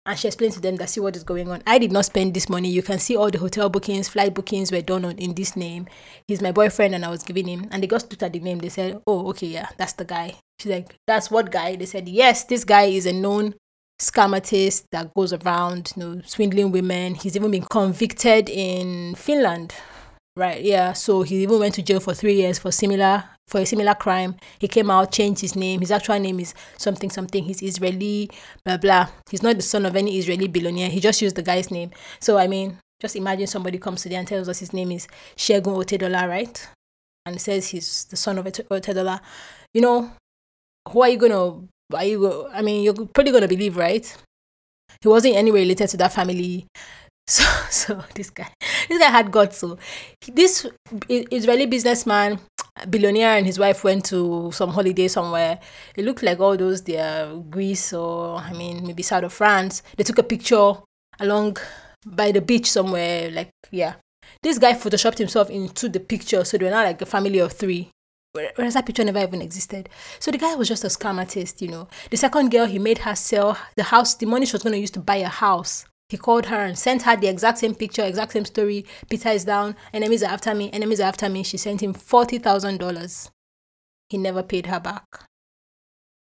and 0.05 0.17
she 0.17 0.27
explained 0.27 0.53
to 0.53 0.59
them 0.59 0.77
that 0.77 0.89
see 0.89 0.99
what 0.99 1.15
is 1.15 1.23
going 1.23 1.49
on. 1.51 1.61
I 1.67 1.77
did 1.77 1.91
not 1.91 2.05
spend 2.05 2.33
this 2.33 2.49
money. 2.49 2.69
You 2.69 2.81
can 2.81 2.97
see 2.97 3.15
all 3.15 3.29
the 3.29 3.37
hotel 3.37 3.69
bookings, 3.69 4.09
flight 4.09 4.33
bookings 4.33 4.71
were 4.71 4.81
done 4.81 5.05
on 5.05 5.17
in 5.19 5.35
this 5.35 5.55
name. 5.55 5.87
He's 6.27 6.41
my 6.41 6.51
boyfriend 6.51 6.95
and 6.95 7.05
I 7.05 7.09
was 7.09 7.21
giving 7.21 7.47
him 7.47 7.67
and 7.71 7.83
they 7.83 7.87
got 7.87 8.01
looked 8.03 8.23
at 8.23 8.33
the 8.33 8.39
name. 8.39 8.59
They 8.59 8.69
said, 8.69 8.99
Oh, 9.05 9.29
okay, 9.29 9.47
yeah, 9.47 9.69
that's 9.77 9.93
the 9.93 10.05
guy. 10.05 10.35
She's 10.59 10.71
like, 10.71 10.95
That's 11.05 11.29
what 11.29 11.51
guy? 11.51 11.75
They 11.75 11.85
said, 11.85 12.09
Yes, 12.09 12.45
this 12.45 12.63
guy 12.63 12.83
is 12.85 13.05
a 13.05 13.13
known 13.13 13.53
scam 13.99 14.33
artist 14.33 14.85
that 14.91 15.13
goes 15.13 15.33
around, 15.33 15.93
you 15.95 16.03
know, 16.03 16.21
swindling 16.25 16.71
women. 16.71 17.13
He's 17.13 17.35
even 17.35 17.51
been 17.51 17.65
convicted 17.69 18.49
in 18.49 19.13
Finland 19.13 19.75
Right, 20.35 20.63
yeah. 20.63 20.93
So 20.93 21.23
he 21.23 21.43
even 21.43 21.59
went 21.59 21.75
to 21.75 21.81
jail 21.81 21.99
for 21.99 22.13
three 22.13 22.35
years 22.35 22.57
for 22.57 22.71
similar 22.71 23.25
for 23.47 23.59
a 23.59 23.65
similar 23.65 23.93
crime. 23.93 24.37
He 24.59 24.67
came 24.69 24.89
out, 24.89 25.11
changed 25.11 25.41
his 25.41 25.57
name. 25.57 25.81
His 25.81 25.91
actual 25.91 26.17
name 26.19 26.39
is 26.39 26.53
something 26.77 27.09
something. 27.09 27.43
He's 27.43 27.61
Israeli, 27.61 28.29
blah 28.63 28.77
blah. 28.77 29.09
He's 29.29 29.43
not 29.43 29.57
the 29.57 29.61
son 29.61 29.85
of 29.85 29.95
any 29.95 30.17
Israeli 30.17 30.47
billionaire. 30.47 30.89
He 30.89 31.01
just 31.01 31.21
used 31.21 31.35
the 31.35 31.43
guy's 31.43 31.69
name. 31.69 31.91
So 32.21 32.37
I 32.37 32.47
mean, 32.47 32.77
just 33.01 33.17
imagine 33.17 33.47
somebody 33.47 33.77
comes 33.77 34.03
today 34.03 34.15
and 34.15 34.27
tells 34.27 34.47
us 34.47 34.59
his 34.59 34.71
name 34.71 34.91
is 34.93 35.07
Segun 35.35 35.75
Otedola, 35.75 36.29
right? 36.29 36.69
And 37.25 37.39
says 37.41 37.67
he's 37.67 38.05
the 38.05 38.15
son 38.15 38.37
of 38.37 38.45
Otedola. 38.45 39.19
You 39.73 39.81
know, 39.81 40.11
who 40.89 41.01
are 41.01 41.09
you 41.09 41.17
gonna? 41.17 41.67
Are 41.93 42.05
you? 42.05 42.47
I 42.53 42.61
mean, 42.61 42.83
you're 42.83 42.93
probably 42.93 43.33
gonna 43.33 43.49
believe, 43.49 43.75
right? 43.75 44.05
He 45.01 45.09
wasn't 45.09 45.35
any 45.35 45.51
related 45.51 45.89
to 45.89 45.97
that 45.97 46.13
family. 46.13 46.67
So, 47.31 47.43
so 47.69 48.03
this 48.13 48.29
guy, 48.29 48.49
this 48.89 48.99
guy 48.99 49.09
had 49.09 49.31
got 49.31 49.53
so 49.53 49.77
this 50.33 50.67
Israeli 51.07 51.65
businessman, 51.65 52.39
billionaire, 52.89 53.37
and 53.37 53.45
his 53.45 53.57
wife 53.57 53.83
went 53.85 54.03
to 54.05 54.51
some 54.51 54.71
holiday 54.71 55.07
somewhere. 55.07 55.59
It 55.95 56.03
looked 56.03 56.23
like 56.23 56.39
all 56.39 56.57
those 56.57 56.81
there, 56.81 57.33
Greece 57.49 57.93
or 57.93 58.37
I 58.37 58.51
mean 58.51 58.85
maybe 58.85 59.03
south 59.03 59.23
of 59.23 59.33
France. 59.33 59.81
They 59.95 60.03
took 60.03 60.17
a 60.17 60.23
picture 60.23 60.73
along 61.19 61.57
by 62.05 62.33
the 62.33 62.41
beach 62.41 62.69
somewhere. 62.69 63.31
Like 63.31 63.51
yeah, 63.71 63.93
this 64.43 64.57
guy 64.57 64.73
photoshopped 64.73 65.19
himself 65.19 65.49
into 65.49 65.87
the 65.87 65.99
picture, 66.01 66.43
so 66.43 66.57
they 66.57 66.65
were 66.65 66.71
now 66.71 66.83
like 66.83 67.01
a 67.01 67.05
family 67.05 67.39
of 67.39 67.53
three. 67.53 67.91
Whereas 68.33 68.73
that 68.75 68.85
picture 68.85 69.03
never 69.03 69.19
even 69.19 69.41
existed. 69.41 69.89
So 70.19 70.31
the 70.31 70.37
guy 70.37 70.55
was 70.55 70.69
just 70.69 70.85
a 70.85 70.87
scam 70.87 71.17
artist, 71.17 71.61
you 71.61 71.67
know. 71.67 71.89
The 72.09 72.15
second 72.15 72.49
girl, 72.49 72.65
he 72.65 72.79
made 72.79 72.99
her 72.99 73.13
sell 73.13 73.57
the 73.75 73.83
house, 73.83 74.15
the 74.15 74.25
money 74.25 74.45
she 74.45 74.53
was 74.53 74.63
going 74.63 74.73
to 74.73 74.79
use 74.79 74.91
to 74.91 75.01
buy 75.01 75.17
a 75.17 75.27
house 75.27 75.85
he 76.11 76.17
called 76.17 76.47
her 76.47 76.57
and 76.57 76.77
sent 76.77 77.03
her 77.03 77.15
the 77.15 77.27
exact 77.27 77.59
same 77.59 77.73
picture, 77.73 78.03
exact 78.03 78.33
same 78.33 78.43
story. 78.43 78.85
Peter 79.09 79.29
is 79.29 79.45
down, 79.45 79.77
enemies 79.93 80.21
are 80.21 80.31
after 80.33 80.53
me, 80.53 80.69
enemies 80.73 80.99
are 80.99 81.07
after 81.07 81.29
me. 81.29 81.41
She 81.41 81.55
sent 81.55 81.81
him 81.81 81.93
$40,000. 81.93 83.29
He 84.09 84.17
never 84.17 84.43
paid 84.43 84.65
her 84.65 84.81
back. 84.81 85.05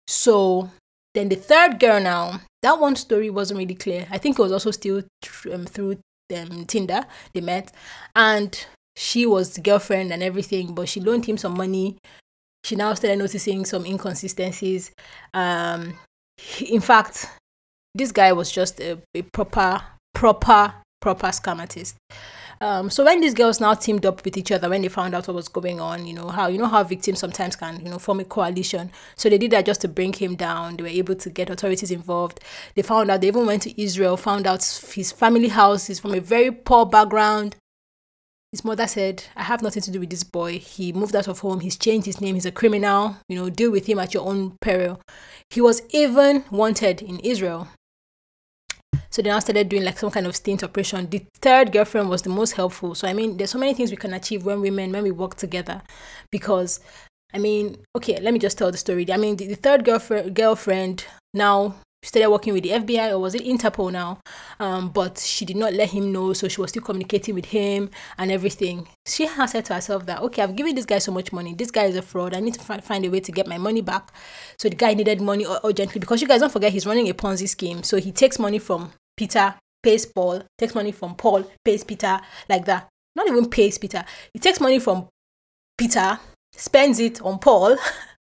So 0.08 0.70
then 1.14 1.28
the 1.28 1.36
third 1.36 1.78
girl 1.78 2.00
now, 2.00 2.40
that 2.62 2.80
one 2.80 2.96
story 2.96 3.30
wasn't 3.30 3.58
really 3.58 3.76
clear. 3.76 4.08
I 4.10 4.18
think 4.18 4.36
it 4.36 4.42
was 4.42 4.50
also 4.50 4.72
still 4.72 5.04
um, 5.52 5.64
through 5.64 5.98
um, 6.36 6.64
Tinder 6.64 7.04
they 7.32 7.40
met. 7.40 7.70
And 8.16 8.66
she 8.96 9.26
was 9.26 9.58
girlfriend 9.58 10.12
and 10.12 10.24
everything, 10.24 10.74
but 10.74 10.88
she 10.88 10.98
loaned 11.00 11.26
him 11.26 11.36
some 11.36 11.56
money. 11.56 11.98
She 12.64 12.74
now 12.74 12.94
started 12.94 13.20
noticing 13.20 13.64
some 13.64 13.86
inconsistencies. 13.86 14.90
Um, 15.32 16.00
in 16.68 16.80
fact, 16.80 17.30
this 17.94 18.12
guy 18.12 18.32
was 18.32 18.50
just 18.50 18.80
a, 18.80 18.98
a 19.14 19.22
proper 19.22 19.82
proper, 20.18 20.74
proper 21.00 21.28
scam 21.28 21.60
artist. 21.60 21.96
Um, 22.60 22.90
so 22.90 23.04
when 23.04 23.20
these 23.20 23.34
girls 23.34 23.60
now 23.60 23.74
teamed 23.74 24.04
up 24.04 24.24
with 24.24 24.36
each 24.36 24.50
other 24.50 24.68
when 24.68 24.82
they 24.82 24.88
found 24.88 25.14
out 25.14 25.28
what 25.28 25.34
was 25.36 25.46
going 25.46 25.80
on, 25.80 26.08
you 26.08 26.12
know 26.12 26.28
how 26.28 26.48
you 26.48 26.58
know 26.58 26.66
how 26.66 26.82
victims 26.82 27.20
sometimes 27.20 27.54
can 27.54 27.78
you 27.84 27.90
know 27.90 28.00
form 28.00 28.18
a 28.18 28.24
coalition. 28.24 28.90
So 29.14 29.28
they 29.28 29.38
did 29.38 29.52
that 29.52 29.64
just 29.64 29.80
to 29.82 29.88
bring 29.88 30.12
him 30.12 30.34
down. 30.34 30.76
They 30.76 30.82
were 30.82 30.88
able 30.88 31.14
to 31.14 31.30
get 31.30 31.50
authorities 31.50 31.92
involved. 31.92 32.40
They 32.74 32.82
found 32.82 33.12
out 33.12 33.20
they 33.20 33.28
even 33.28 33.46
went 33.46 33.62
to 33.62 33.80
Israel, 33.80 34.16
found 34.16 34.48
out 34.48 34.64
his 34.92 35.12
family 35.12 35.48
house 35.48 35.88
is 35.88 36.00
from 36.00 36.14
a 36.14 36.20
very 36.20 36.50
poor 36.50 36.84
background. 36.84 37.54
His 38.50 38.64
mother 38.64 38.86
said, 38.88 39.24
I 39.36 39.42
have 39.42 39.62
nothing 39.62 39.82
to 39.82 39.90
do 39.90 40.00
with 40.00 40.08
this 40.08 40.24
boy. 40.24 40.58
He 40.58 40.92
moved 40.92 41.14
out 41.14 41.28
of 41.28 41.40
home. 41.40 41.60
He's 41.60 41.76
changed 41.76 42.06
his 42.06 42.20
name. 42.20 42.34
He's 42.34 42.46
a 42.46 42.50
criminal. 42.50 43.18
You 43.28 43.36
know, 43.36 43.50
deal 43.50 43.70
with 43.70 43.86
him 43.86 43.98
at 43.98 44.14
your 44.14 44.26
own 44.26 44.56
peril. 44.62 45.02
He 45.50 45.60
was 45.60 45.82
even 45.90 46.44
wanted 46.50 47.02
in 47.02 47.20
Israel. 47.20 47.68
So 49.10 49.22
then 49.22 49.34
I 49.34 49.38
started 49.38 49.68
doing 49.68 49.84
like 49.84 49.98
some 49.98 50.10
kind 50.10 50.26
of 50.26 50.36
stint 50.36 50.62
operation. 50.62 51.08
The 51.08 51.24
third 51.40 51.72
girlfriend 51.72 52.10
was 52.10 52.22
the 52.22 52.30
most 52.30 52.52
helpful. 52.52 52.94
So 52.94 53.08
I 53.08 53.12
mean, 53.12 53.36
there's 53.36 53.50
so 53.50 53.58
many 53.58 53.74
things 53.74 53.90
we 53.90 53.96
can 53.96 54.12
achieve 54.14 54.44
when 54.44 54.60
women 54.60 54.92
when 54.92 55.02
we 55.02 55.10
work 55.10 55.36
together, 55.36 55.82
because 56.30 56.80
I 57.34 57.38
mean, 57.38 57.76
okay, 57.96 58.18
let 58.20 58.32
me 58.32 58.38
just 58.38 58.58
tell 58.58 58.70
the 58.70 58.78
story. 58.78 59.10
I 59.12 59.16
mean, 59.16 59.36
the, 59.36 59.46
the 59.48 59.54
third 59.54 59.84
girlfriend 59.84 60.34
girlfriend 60.34 61.04
now 61.34 61.74
started 62.02 62.30
working 62.30 62.52
with 62.52 62.62
the 62.62 62.70
FBI 62.70 63.10
or 63.10 63.18
was 63.18 63.34
it 63.34 63.42
Interpol 63.42 63.92
now? 63.92 64.20
Um, 64.60 64.90
but 64.90 65.18
she 65.18 65.44
did 65.44 65.56
not 65.56 65.74
let 65.74 65.90
him 65.90 66.12
know, 66.12 66.32
so 66.32 66.48
she 66.48 66.60
was 66.60 66.70
still 66.70 66.82
communicating 66.82 67.34
with 67.34 67.46
him 67.46 67.90
and 68.16 68.30
everything. 68.30 68.88
She 69.06 69.26
has 69.26 69.52
said 69.52 69.64
to 69.66 69.74
herself 69.74 70.06
that 70.06 70.20
okay, 70.22 70.42
I've 70.42 70.56
given 70.56 70.74
this 70.74 70.84
guy 70.84 70.98
so 70.98 71.12
much 71.12 71.32
money. 71.32 71.54
This 71.54 71.70
guy 71.70 71.84
is 71.84 71.96
a 71.96 72.02
fraud. 72.02 72.34
I 72.34 72.40
need 72.40 72.54
to 72.54 72.60
fi- 72.60 72.80
find 72.80 73.04
a 73.04 73.08
way 73.08 73.20
to 73.20 73.32
get 73.32 73.46
my 73.46 73.58
money 73.58 73.80
back. 73.80 74.12
So 74.58 74.68
the 74.68 74.76
guy 74.76 74.94
needed 74.94 75.20
money 75.20 75.46
urgently 75.64 75.98
because 76.00 76.22
you 76.22 76.28
guys 76.28 76.40
don't 76.40 76.52
forget 76.52 76.72
he's 76.72 76.86
running 76.86 77.08
a 77.08 77.14
Ponzi 77.14 77.48
scheme. 77.48 77.82
So 77.82 77.98
he 77.98 78.12
takes 78.12 78.38
money 78.38 78.58
from 78.58 78.92
Peter, 79.16 79.54
pays 79.82 80.06
Paul, 80.06 80.42
takes 80.56 80.74
money 80.74 80.92
from 80.92 81.14
Paul, 81.14 81.50
pays 81.64 81.84
Peter, 81.84 82.20
like 82.48 82.64
that. 82.66 82.88
Not 83.16 83.26
even 83.26 83.50
pays 83.50 83.78
Peter. 83.78 84.04
He 84.32 84.38
takes 84.38 84.60
money 84.60 84.78
from 84.78 85.08
Peter, 85.76 86.20
spends 86.52 87.00
it 87.00 87.20
on 87.22 87.38
Paul. 87.38 87.76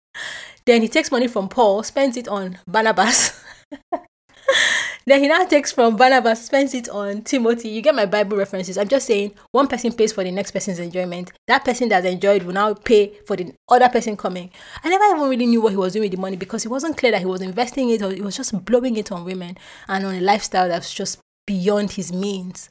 then 0.66 0.82
he 0.82 0.88
takes 0.88 1.10
money 1.10 1.26
from 1.26 1.48
Paul, 1.48 1.82
spends 1.82 2.16
it 2.16 2.28
on 2.28 2.58
Barnabas. 2.66 3.42
then 5.06 5.20
he 5.22 5.28
now 5.28 5.44
takes 5.44 5.72
from 5.72 5.96
Barnabas, 5.96 6.46
spends 6.46 6.74
it 6.74 6.88
on 6.88 7.22
Timothy. 7.22 7.68
You 7.68 7.82
get 7.82 7.94
my 7.94 8.06
Bible 8.06 8.36
references. 8.36 8.78
I'm 8.78 8.88
just 8.88 9.06
saying 9.06 9.34
one 9.52 9.68
person 9.68 9.92
pays 9.92 10.12
for 10.12 10.24
the 10.24 10.30
next 10.30 10.50
person's 10.52 10.78
enjoyment. 10.78 11.32
That 11.46 11.64
person 11.64 11.88
that's 11.88 12.06
enjoyed 12.06 12.42
will 12.42 12.54
now 12.54 12.74
pay 12.74 13.14
for 13.26 13.36
the 13.36 13.52
other 13.68 13.88
person 13.88 14.16
coming. 14.16 14.50
I 14.82 14.88
never 14.88 15.04
even 15.16 15.28
really 15.28 15.46
knew 15.46 15.60
what 15.60 15.70
he 15.72 15.76
was 15.76 15.92
doing 15.92 16.04
with 16.04 16.12
the 16.12 16.20
money 16.20 16.36
because 16.36 16.64
it 16.64 16.70
wasn't 16.70 16.96
clear 16.96 17.12
that 17.12 17.20
he 17.20 17.26
was 17.26 17.42
investing 17.42 17.90
it 17.90 18.02
or 18.02 18.10
he 18.10 18.20
was 18.20 18.36
just 18.36 18.64
blowing 18.64 18.96
it 18.96 19.12
on 19.12 19.24
women 19.24 19.56
and 19.88 20.06
on 20.06 20.14
a 20.14 20.20
lifestyle 20.20 20.68
that's 20.68 20.92
just 20.92 21.18
beyond 21.46 21.92
his 21.92 22.12
means. 22.12 22.70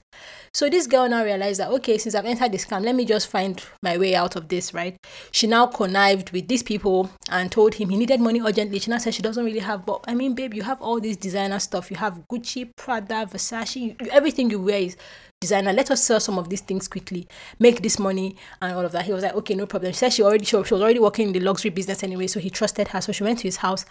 So 0.54 0.70
this 0.70 0.86
girl 0.86 1.10
now 1.10 1.24
realized 1.24 1.60
that 1.60 1.72
okay, 1.72 1.98
since 1.98 2.14
I've 2.14 2.26
entered 2.26 2.52
this 2.52 2.66
scam, 2.66 2.84
let 2.84 2.96
me 2.96 3.06
just 3.06 3.28
find 3.28 3.64
my 3.82 3.98
way 3.98 4.14
out 4.14 4.36
of 4.36 4.50
this, 4.50 4.74
right? 4.74 4.96
She 5.32 5.48
now 5.48 5.66
connived 5.66 6.32
with 6.32 6.48
these 6.48 6.62
people 6.62 7.10
and 7.30 7.52
told 7.52 7.74
him 7.76 7.90
he 7.90 7.98
needed 7.98 8.20
money 8.20 8.40
urgently. 8.40 8.80
She 8.80 8.92
now 8.92 9.00
said 9.00 9.16
she 9.16 9.24
doesn't 9.24 9.44
really 9.44 9.60
have, 9.60 9.86
but 9.86 10.04
I 10.08 10.14
mean, 10.14 10.36
babe, 10.36 10.54
you 10.54 10.62
have 10.62 10.82
all 10.82 11.00
this 11.00 11.18
designer 11.18 11.60
stuff. 11.60 11.90
You 11.90 11.98
have 11.98 12.28
Gucci, 12.32 12.70
Prada, 12.76 13.26
Versace, 13.26 13.76
you, 13.76 13.96
everything 14.12 14.52
you 14.52 14.62
wear 14.62 14.80
is 14.80 14.96
designer. 15.42 15.74
Let 15.74 15.90
us 15.90 16.04
sell 16.04 16.20
some 16.20 16.38
of 16.38 16.50
these 16.50 16.62
things 16.62 16.88
quickly, 16.88 17.28
make 17.60 17.82
this 17.82 17.98
money 17.98 18.36
and 18.62 18.76
all 18.76 18.86
of 18.86 18.92
that. 18.92 19.06
He 19.06 19.14
was 19.14 19.24
like, 19.24 19.34
okay, 19.34 19.56
no 19.56 19.66
problem. 19.66 19.92
She 19.92 20.00
said 20.00 20.14
she 20.14 20.22
already 20.22 20.46
she 20.46 20.56
was 20.56 20.72
already 20.72 21.00
working 21.00 21.28
in 21.28 21.34
the 21.34 21.40
luxury 21.40 21.72
business 21.72 22.04
anyway, 22.04 22.28
so 22.28 22.40
he 22.40 22.50
trusted 22.50 22.90
her. 22.90 23.02
So 23.02 23.12
she 23.12 23.24
went 23.24 23.40
to 23.40 23.48
his 23.48 23.58
house 23.58 23.86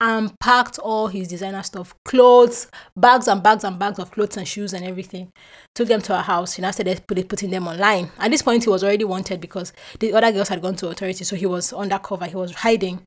and 0.00 0.38
packed 0.38 0.78
all 0.78 1.08
his 1.08 1.28
designer 1.28 1.62
stuff 1.62 1.94
clothes 2.04 2.68
bags 2.96 3.26
and 3.26 3.42
bags 3.42 3.64
and 3.64 3.78
bags 3.78 3.98
of 3.98 4.10
clothes 4.10 4.36
and 4.36 4.46
shoes 4.46 4.72
and 4.72 4.84
everything 4.84 5.30
took 5.74 5.88
them 5.88 6.02
to 6.02 6.16
her 6.16 6.22
house. 6.22 6.54
He 6.54 6.62
now 6.62 6.72
started 6.72 7.06
put 7.06 7.28
putting 7.28 7.50
them 7.50 7.68
online. 7.68 8.10
At 8.18 8.30
this 8.30 8.42
point 8.42 8.64
he 8.64 8.70
was 8.70 8.82
already 8.82 9.04
wanted 9.04 9.40
because 9.40 9.72
the 10.00 10.12
other 10.12 10.32
girls 10.32 10.48
had 10.48 10.60
gone 10.62 10.76
to 10.76 10.88
authority 10.88 11.24
so 11.24 11.36
he 11.36 11.46
was 11.46 11.72
undercover. 11.72 12.26
He 12.26 12.36
was 12.36 12.52
hiding. 12.52 13.02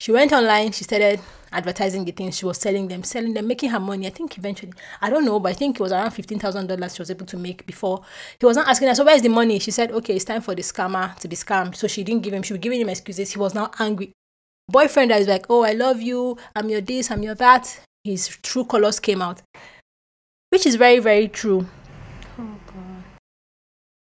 She 0.00 0.12
went 0.12 0.32
online. 0.32 0.72
She 0.72 0.84
started 0.84 1.20
advertising 1.52 2.04
the 2.04 2.12
things. 2.12 2.38
She 2.38 2.46
was 2.46 2.58
selling 2.58 2.88
them 2.88 3.02
selling 3.02 3.34
them 3.34 3.46
making 3.46 3.70
her 3.70 3.80
money. 3.80 4.06
I 4.06 4.10
think 4.10 4.36
eventually 4.38 4.72
i 5.00 5.10
don't 5.10 5.24
know 5.24 5.38
but 5.38 5.50
i 5.50 5.52
think 5.52 5.76
it 5.78 5.82
was 5.82 5.92
around 5.92 6.10
$15000 6.10 6.96
she 6.96 7.02
was 7.02 7.10
able 7.10 7.26
to 7.26 7.36
make 7.36 7.66
before. 7.66 8.02
He 8.40 8.46
was 8.46 8.56
not 8.56 8.68
asking 8.68 8.88
her 8.88 8.94
so 8.94 9.04
where's 9.04 9.22
the 9.22 9.28
money? 9.28 9.58
She 9.58 9.70
said 9.70 9.92
okay 9.92 10.16
it's 10.16 10.24
time 10.24 10.40
for 10.40 10.54
the 10.54 10.62
scammer 10.62 11.14
to 11.16 11.28
be 11.28 11.36
scammed. 11.36 11.76
So 11.76 11.86
she 11.86 12.04
didn't 12.04 12.22
give 12.22 12.32
him 12.32 12.42
she 12.42 12.52
was 12.52 12.60
giving 12.60 12.80
him 12.80 12.88
excuses. 12.88 13.32
He 13.32 13.38
was 13.38 13.54
now 13.54 13.70
angry 13.78 14.12
boyfriend 14.68 15.10
that 15.10 15.20
is 15.20 15.28
like, 15.28 15.46
oh, 15.48 15.62
I 15.62 15.72
love 15.72 16.00
you, 16.00 16.36
I'm 16.54 16.68
your 16.68 16.80
this, 16.80 17.10
I'm 17.10 17.22
your 17.22 17.34
that, 17.36 17.80
his 18.04 18.28
true 18.28 18.64
colors 18.64 19.00
came 19.00 19.22
out, 19.22 19.42
which 20.50 20.66
is 20.66 20.76
very, 20.76 20.98
very 20.98 21.28
true. 21.28 21.66
Oh, 22.38 22.58
God. 22.66 23.04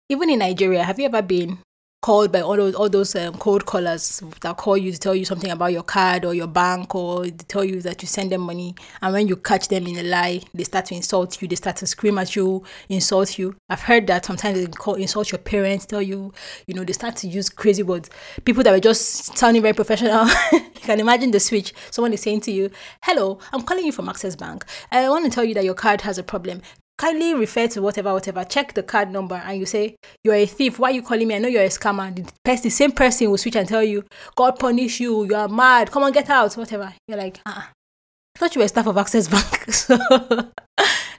Even 0.08 0.30
in 0.30 0.40
Nigeria, 0.40 0.84
have 0.84 0.98
you 0.98 1.06
ever 1.06 1.22
been 1.22 1.58
called 2.02 2.32
by 2.32 2.40
all 2.40 2.56
those 2.56 2.74
all 2.74 2.88
those 2.88 3.14
um, 3.14 3.34
cold 3.34 3.66
callers 3.66 4.22
that 4.40 4.56
call 4.56 4.76
you 4.76 4.90
to 4.90 4.98
tell 4.98 5.14
you 5.14 5.24
something 5.24 5.50
about 5.50 5.72
your 5.72 5.82
card 5.82 6.24
or 6.24 6.32
your 6.32 6.46
bank 6.46 6.94
or 6.94 7.24
to 7.24 7.32
tell 7.46 7.62
you 7.62 7.80
that 7.82 8.00
you 8.00 8.08
send 8.08 8.32
them 8.32 8.40
money 8.40 8.74
and 9.02 9.12
when 9.12 9.28
you 9.28 9.36
catch 9.36 9.68
them 9.68 9.86
in 9.86 9.98
a 9.98 10.02
lie 10.02 10.40
they 10.54 10.64
start 10.64 10.86
to 10.86 10.94
insult 10.94 11.40
you 11.42 11.48
they 11.48 11.56
start 11.56 11.76
to 11.76 11.86
scream 11.86 12.16
at 12.18 12.34
you 12.34 12.62
insult 12.88 13.38
you. 13.38 13.54
I've 13.68 13.82
heard 13.82 14.06
that 14.06 14.24
sometimes 14.24 14.58
they 14.58 14.66
call 14.66 14.94
insult 14.94 15.30
your 15.30 15.38
parents 15.40 15.84
tell 15.84 16.00
you 16.00 16.32
you 16.66 16.74
know 16.74 16.84
they 16.84 16.94
start 16.94 17.16
to 17.16 17.28
use 17.28 17.50
crazy 17.50 17.82
words. 17.82 18.08
People 18.44 18.62
that 18.62 18.72
were 18.72 18.80
just 18.80 19.36
sounding 19.36 19.62
very 19.62 19.74
professional 19.74 20.26
you 20.52 20.60
can 20.74 21.00
imagine 21.00 21.30
the 21.30 21.40
switch 21.40 21.74
someone 21.90 22.12
is 22.14 22.22
saying 22.22 22.40
to 22.40 22.50
you 22.50 22.70
hello 23.02 23.38
i'm 23.52 23.62
calling 23.62 23.84
you 23.84 23.92
from 23.92 24.08
access 24.08 24.36
bank. 24.36 24.64
I 24.90 25.08
want 25.10 25.26
to 25.26 25.30
tell 25.30 25.44
you 25.44 25.54
that 25.54 25.64
your 25.64 25.74
card 25.74 26.00
has 26.02 26.16
a 26.16 26.22
problem 26.22 26.62
kindly 27.00 27.32
refer 27.32 27.66
to 27.66 27.80
whatever, 27.80 28.12
whatever, 28.12 28.44
check 28.44 28.74
the 28.74 28.82
card 28.82 29.10
number 29.10 29.36
and 29.36 29.58
you 29.58 29.64
say, 29.64 29.96
You're 30.22 30.34
a 30.34 30.44
thief. 30.44 30.78
Why 30.78 30.90
are 30.90 30.94
you 30.94 31.02
calling 31.02 31.26
me? 31.26 31.34
I 31.34 31.38
know 31.38 31.48
you're 31.48 31.62
a 31.62 31.68
scammer. 31.68 32.14
The, 32.14 32.30
person, 32.44 32.64
the 32.64 32.70
same 32.70 32.92
person 32.92 33.30
will 33.30 33.38
switch 33.38 33.56
and 33.56 33.66
tell 33.66 33.82
you, 33.82 34.04
God 34.36 34.58
punish 34.58 35.00
you. 35.00 35.24
You 35.24 35.34
are 35.34 35.48
mad. 35.48 35.90
Come 35.90 36.02
on, 36.02 36.12
get 36.12 36.28
out. 36.28 36.54
Whatever. 36.54 36.92
You're 37.08 37.16
like, 37.16 37.40
uh-uh. 37.46 37.62
I 37.62 38.38
thought 38.38 38.54
you 38.54 38.60
were 38.60 38.68
staff 38.68 38.86
of 38.86 38.98
Access 38.98 39.28
Bank. 39.28 39.72
so 39.72 39.98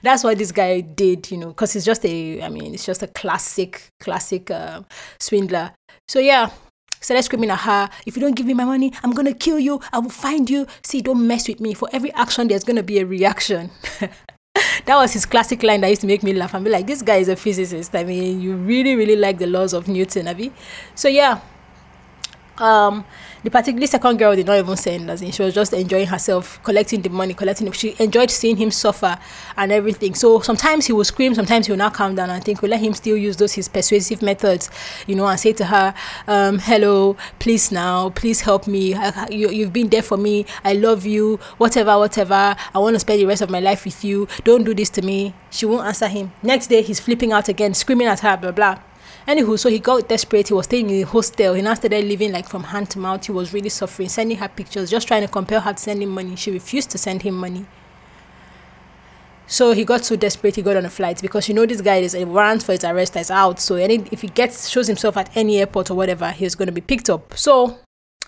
that's 0.02 0.22
what 0.22 0.38
this 0.38 0.52
guy 0.52 0.82
did, 0.82 1.28
you 1.32 1.38
know, 1.38 1.48
because 1.48 1.74
it's 1.74 1.84
just 1.84 2.06
a, 2.06 2.42
I 2.42 2.48
mean, 2.48 2.74
it's 2.74 2.86
just 2.86 3.02
a 3.02 3.08
classic, 3.08 3.88
classic 4.00 4.52
uh, 4.52 4.82
swindler. 5.18 5.72
So 6.06 6.20
yeah, 6.20 6.50
started 7.00 7.24
screaming 7.24 7.50
at 7.50 7.60
her, 7.60 7.90
if 8.06 8.16
you 8.16 8.22
don't 8.22 8.36
give 8.36 8.46
me 8.46 8.54
my 8.54 8.64
money, 8.64 8.92
I'm 9.02 9.12
gonna 9.12 9.34
kill 9.34 9.58
you, 9.58 9.80
I 9.92 9.98
will 9.98 10.10
find 10.10 10.48
you. 10.48 10.68
See, 10.84 11.02
don't 11.02 11.26
mess 11.26 11.48
with 11.48 11.60
me. 11.60 11.74
For 11.74 11.88
every 11.92 12.12
action, 12.12 12.46
there's 12.46 12.64
gonna 12.64 12.84
be 12.84 13.00
a 13.00 13.06
reaction. 13.06 13.70
that 14.84 14.96
was 14.96 15.12
his 15.12 15.26
classic 15.26 15.62
line 15.62 15.80
that 15.80 15.88
used 15.88 16.02
to 16.02 16.06
make 16.06 16.22
me 16.22 16.32
laugh 16.32 16.54
and 16.54 16.64
be 16.64 16.70
like, 16.70 16.86
this 16.86 17.02
guy 17.02 17.16
is 17.16 17.28
a 17.28 17.36
physicist. 17.36 17.94
I 17.94 18.04
mean, 18.04 18.40
you 18.40 18.54
really, 18.54 18.94
really 18.94 19.16
like 19.16 19.38
the 19.38 19.46
laws 19.46 19.72
of 19.72 19.88
Newton, 19.88 20.28
Abby. 20.28 20.52
So 20.94 21.08
yeah. 21.08 21.40
Um, 22.62 23.04
the 23.42 23.50
particularly 23.50 23.88
second 23.88 24.18
girl 24.18 24.36
did 24.36 24.46
not 24.46 24.56
even 24.56 24.76
say 24.76 24.94
anything. 24.94 25.32
She 25.32 25.42
was 25.42 25.52
just 25.52 25.72
enjoying 25.72 26.06
herself, 26.06 26.62
collecting 26.62 27.02
the 27.02 27.10
money, 27.10 27.34
collecting. 27.34 27.66
It. 27.66 27.74
She 27.74 27.96
enjoyed 27.98 28.30
seeing 28.30 28.56
him 28.56 28.70
suffer 28.70 29.18
and 29.56 29.72
everything. 29.72 30.14
So 30.14 30.38
sometimes 30.40 30.86
he 30.86 30.92
will 30.92 31.04
scream, 31.04 31.34
sometimes 31.34 31.66
he 31.66 31.72
will 31.72 31.78
not 31.78 31.92
calm 31.92 32.14
down. 32.14 32.30
I 32.30 32.38
think 32.38 32.62
we'll 32.62 32.70
let 32.70 32.80
him 32.80 32.94
still 32.94 33.16
use 33.16 33.36
those 33.36 33.54
his 33.54 33.68
persuasive 33.68 34.22
methods, 34.22 34.70
you 35.08 35.16
know, 35.16 35.26
and 35.26 35.40
say 35.40 35.52
to 35.54 35.64
her, 35.64 35.92
um, 36.28 36.60
"Hello, 36.60 37.16
please 37.40 37.72
now, 37.72 38.10
please 38.10 38.42
help 38.42 38.68
me. 38.68 38.94
I, 38.94 39.26
you, 39.28 39.50
you've 39.50 39.72
been 39.72 39.88
there 39.88 40.02
for 40.02 40.16
me. 40.16 40.46
I 40.64 40.74
love 40.74 41.04
you. 41.04 41.38
Whatever, 41.58 41.98
whatever. 41.98 42.54
I 42.74 42.78
want 42.78 42.94
to 42.94 43.00
spend 43.00 43.20
the 43.20 43.26
rest 43.26 43.42
of 43.42 43.50
my 43.50 43.60
life 43.60 43.84
with 43.84 44.04
you. 44.04 44.28
Don't 44.44 44.62
do 44.62 44.72
this 44.72 44.90
to 44.90 45.02
me." 45.02 45.34
She 45.50 45.66
won't 45.66 45.84
answer 45.86 46.06
him. 46.06 46.32
Next 46.42 46.68
day, 46.68 46.80
he's 46.82 47.00
flipping 47.00 47.32
out 47.32 47.48
again, 47.48 47.74
screaming 47.74 48.06
at 48.06 48.20
her, 48.20 48.36
blah 48.36 48.52
blah. 48.52 48.78
Anywho, 49.26 49.58
so 49.58 49.68
he 49.68 49.78
got 49.78 50.08
desperate. 50.08 50.48
He 50.48 50.54
was 50.54 50.64
staying 50.64 50.90
in 50.90 51.02
a 51.02 51.06
hostel. 51.06 51.54
He 51.54 51.62
now 51.62 51.74
started 51.74 52.04
living 52.04 52.32
like 52.32 52.48
from 52.48 52.64
hand 52.64 52.90
to 52.90 52.98
mouth. 52.98 53.24
He 53.24 53.32
was 53.32 53.52
really 53.52 53.68
suffering, 53.68 54.08
sending 54.08 54.38
her 54.38 54.48
pictures, 54.48 54.90
just 54.90 55.06
trying 55.06 55.22
to 55.22 55.28
compel 55.28 55.60
her 55.60 55.72
to 55.72 55.78
send 55.78 56.02
him 56.02 56.10
money. 56.10 56.34
She 56.36 56.50
refused 56.50 56.90
to 56.90 56.98
send 56.98 57.22
him 57.22 57.34
money. 57.34 57.66
So 59.46 59.72
he 59.72 59.84
got 59.84 60.04
so 60.04 60.16
desperate, 60.16 60.56
he 60.56 60.62
got 60.62 60.76
on 60.76 60.86
a 60.86 60.90
flight 60.90 61.20
because 61.20 61.46
you 61.48 61.54
know 61.54 61.66
this 61.66 61.82
guy 61.82 61.96
is 61.96 62.14
a 62.14 62.24
warrant 62.24 62.62
for 62.62 62.72
his 62.72 62.84
arrest 62.84 63.16
is 63.16 63.30
out. 63.30 63.60
So 63.60 63.74
any 63.74 64.04
if 64.10 64.22
he 64.22 64.28
gets 64.28 64.68
shows 64.68 64.86
himself 64.86 65.16
at 65.16 65.36
any 65.36 65.58
airport 65.58 65.90
or 65.90 65.94
whatever, 65.94 66.30
he's 66.30 66.54
going 66.54 66.66
to 66.66 66.72
be 66.72 66.80
picked 66.80 67.10
up. 67.10 67.36
So 67.36 67.78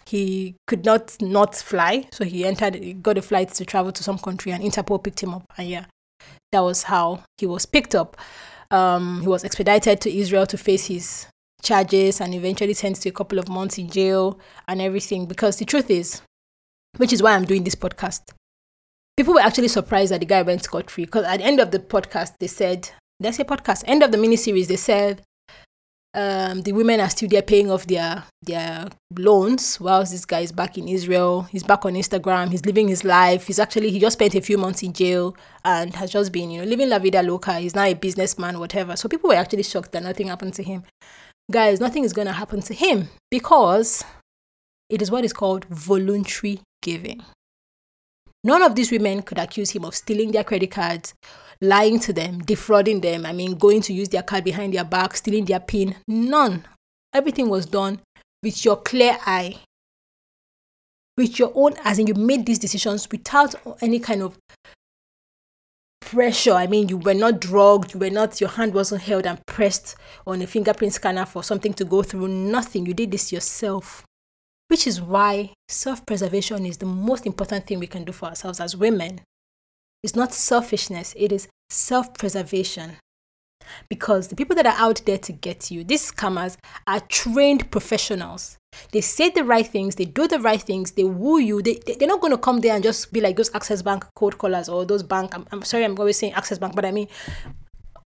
he 0.06 0.56
could 0.66 0.84
not 0.84 1.16
not 1.20 1.54
fly. 1.54 2.08
So 2.12 2.24
he 2.24 2.44
entered, 2.44 2.74
he 2.74 2.92
got 2.92 3.18
a 3.18 3.22
flight 3.22 3.48
to 3.54 3.64
travel 3.64 3.90
to 3.92 4.02
some 4.02 4.18
country, 4.18 4.52
and 4.52 4.62
Interpol 4.62 5.02
picked 5.02 5.22
him 5.22 5.34
up. 5.34 5.44
And 5.56 5.68
yeah, 5.68 5.86
that 6.52 6.60
was 6.60 6.84
how 6.84 7.24
he 7.38 7.46
was 7.46 7.66
picked 7.66 7.94
up. 7.94 8.16
Um, 8.74 9.20
he 9.20 9.28
was 9.28 9.44
expedited 9.44 10.00
to 10.00 10.10
Israel 10.10 10.46
to 10.46 10.58
face 10.58 10.86
his 10.86 11.26
charges 11.62 12.20
and 12.20 12.34
eventually 12.34 12.74
sent 12.74 12.96
to 12.96 13.08
a 13.08 13.12
couple 13.12 13.38
of 13.38 13.48
months 13.48 13.78
in 13.78 13.88
jail 13.88 14.40
and 14.66 14.80
everything. 14.82 15.26
Because 15.26 15.58
the 15.58 15.64
truth 15.64 15.90
is, 15.90 16.22
which 16.96 17.12
is 17.12 17.22
why 17.22 17.34
I'm 17.34 17.44
doing 17.44 17.62
this 17.62 17.76
podcast, 17.76 18.32
people 19.16 19.34
were 19.34 19.40
actually 19.40 19.68
surprised 19.68 20.10
that 20.10 20.20
the 20.20 20.26
guy 20.26 20.42
went 20.42 20.64
scot 20.64 20.90
free. 20.90 21.04
Because 21.04 21.24
at 21.24 21.38
the 21.38 21.44
end 21.44 21.60
of 21.60 21.70
the 21.70 21.78
podcast, 21.78 22.32
they 22.40 22.48
said, 22.48 22.90
"That's 23.20 23.38
a 23.38 23.44
podcast." 23.44 23.84
End 23.86 24.02
of 24.02 24.10
the 24.10 24.18
mini 24.18 24.36
series, 24.36 24.66
they 24.66 24.76
said 24.76 25.22
um, 26.14 26.62
the 26.62 26.72
women 26.72 27.00
are 27.00 27.10
still 27.10 27.28
there 27.28 27.42
paying 27.42 27.70
off 27.70 27.86
their 27.86 28.24
their 28.42 28.88
loans 29.18 29.80
whilst 29.80 30.12
this 30.12 30.24
guy 30.24 30.40
is 30.40 30.52
back 30.52 30.78
in 30.78 30.86
Israel. 30.86 31.42
He's 31.42 31.64
back 31.64 31.84
on 31.84 31.94
Instagram. 31.94 32.50
He's 32.50 32.64
living 32.64 32.86
his 32.86 33.02
life. 33.02 33.48
He's 33.48 33.58
actually 33.58 33.90
he 33.90 33.98
just 33.98 34.14
spent 34.14 34.34
a 34.36 34.40
few 34.40 34.56
months 34.56 34.82
in 34.82 34.92
jail 34.92 35.36
and 35.64 35.92
has 35.96 36.10
just 36.12 36.32
been 36.32 36.50
you 36.50 36.60
know 36.60 36.66
living 36.66 36.88
la 36.88 37.00
vida 37.00 37.22
loca. 37.22 37.58
He's 37.58 37.74
now 37.74 37.84
a 37.84 37.94
businessman, 37.94 38.60
whatever. 38.60 38.94
So 38.94 39.08
people 39.08 39.28
were 39.28 39.34
actually 39.34 39.64
shocked 39.64 39.90
that 39.92 40.04
nothing 40.04 40.28
happened 40.28 40.54
to 40.54 40.62
him. 40.62 40.84
Guys, 41.50 41.80
nothing 41.80 42.04
is 42.04 42.12
gonna 42.12 42.32
happen 42.32 42.60
to 42.62 42.74
him 42.74 43.08
because 43.30 44.04
it 44.88 45.02
is 45.02 45.10
what 45.10 45.24
is 45.24 45.32
called 45.32 45.64
voluntary 45.64 46.60
giving. 46.80 47.22
None 48.44 48.62
of 48.62 48.76
these 48.76 48.92
women 48.92 49.22
could 49.22 49.38
accuse 49.38 49.70
him 49.70 49.84
of 49.84 49.94
stealing 49.94 50.30
their 50.30 50.44
credit 50.44 50.70
cards, 50.70 51.14
lying 51.60 51.98
to 52.00 52.12
them, 52.12 52.38
defrauding 52.40 53.00
them. 53.00 53.26
I 53.26 53.32
mean, 53.32 53.54
going 53.56 53.80
to 53.82 53.92
use 53.92 54.08
their 54.08 54.22
card 54.22 54.44
behind 54.44 54.74
their 54.74 54.84
back, 54.84 55.16
stealing 55.16 55.44
their 55.44 55.60
PIN. 55.60 55.96
None. 56.08 56.64
Everything 57.12 57.48
was 57.48 57.66
done 57.66 58.00
with 58.42 58.64
your 58.64 58.76
clear 58.76 59.18
eye, 59.26 59.56
with 61.16 61.38
your 61.38 61.52
own, 61.54 61.74
as 61.84 61.98
in 61.98 62.06
you 62.06 62.14
made 62.14 62.46
these 62.46 62.58
decisions 62.58 63.08
without 63.10 63.54
any 63.80 63.98
kind 63.98 64.22
of 64.22 64.36
pressure. 66.00 66.52
I 66.52 66.66
mean, 66.66 66.88
you 66.88 66.98
were 66.98 67.14
not 67.14 67.40
drugged, 67.40 67.94
you 67.94 68.00
were 68.00 68.10
not, 68.10 68.40
your 68.40 68.50
hand 68.50 68.74
wasn't 68.74 69.02
held 69.02 69.26
and 69.26 69.44
pressed 69.46 69.96
on 70.26 70.42
a 70.42 70.46
fingerprint 70.46 70.92
scanner 70.92 71.24
for 71.24 71.42
something 71.42 71.72
to 71.74 71.84
go 71.84 72.02
through. 72.02 72.28
Nothing. 72.28 72.86
You 72.86 72.94
did 72.94 73.10
this 73.10 73.32
yourself 73.32 74.04
which 74.68 74.86
is 74.86 75.00
why 75.00 75.52
self 75.68 76.04
preservation 76.06 76.66
is 76.66 76.78
the 76.78 76.86
most 76.86 77.26
important 77.26 77.66
thing 77.66 77.78
we 77.78 77.86
can 77.86 78.04
do 78.04 78.12
for 78.12 78.26
ourselves 78.26 78.60
as 78.60 78.76
women. 78.76 79.20
It's 80.04 80.14
not 80.14 80.34
selfishness, 80.34 81.14
it 81.16 81.32
is 81.32 81.48
self 81.70 82.12
preservation. 82.12 82.98
Because 83.88 84.28
the 84.28 84.36
people 84.36 84.54
that 84.56 84.66
are 84.66 84.76
out 84.76 85.00
there 85.06 85.16
to 85.16 85.32
get 85.32 85.70
you, 85.70 85.82
these 85.82 86.12
scammers, 86.12 86.58
are 86.86 87.00
trained 87.00 87.70
professionals. 87.70 88.58
They 88.92 89.00
say 89.00 89.30
the 89.30 89.44
right 89.44 89.66
things, 89.66 89.94
they 89.94 90.04
do 90.04 90.28
the 90.28 90.40
right 90.40 90.60
things, 90.60 90.92
they 90.92 91.04
woo 91.04 91.38
you. 91.38 91.62
They, 91.62 91.80
they, 91.86 92.04
are 92.04 92.08
not 92.08 92.20
going 92.20 92.32
to 92.32 92.38
come 92.38 92.60
there 92.60 92.74
and 92.74 92.84
just 92.84 93.14
be 93.14 93.22
like 93.22 93.36
those 93.36 93.54
Access 93.54 93.80
Bank 93.80 94.04
code 94.14 94.36
callers 94.36 94.68
or 94.68 94.84
those 94.84 95.02
bank. 95.02 95.34
I'm, 95.34 95.46
I'm 95.50 95.62
sorry, 95.62 95.84
I'm 95.84 95.98
always 95.98 96.18
saying 96.18 96.34
Access 96.34 96.58
Bank, 96.58 96.74
but 96.74 96.84
I 96.84 96.90
mean 96.90 97.08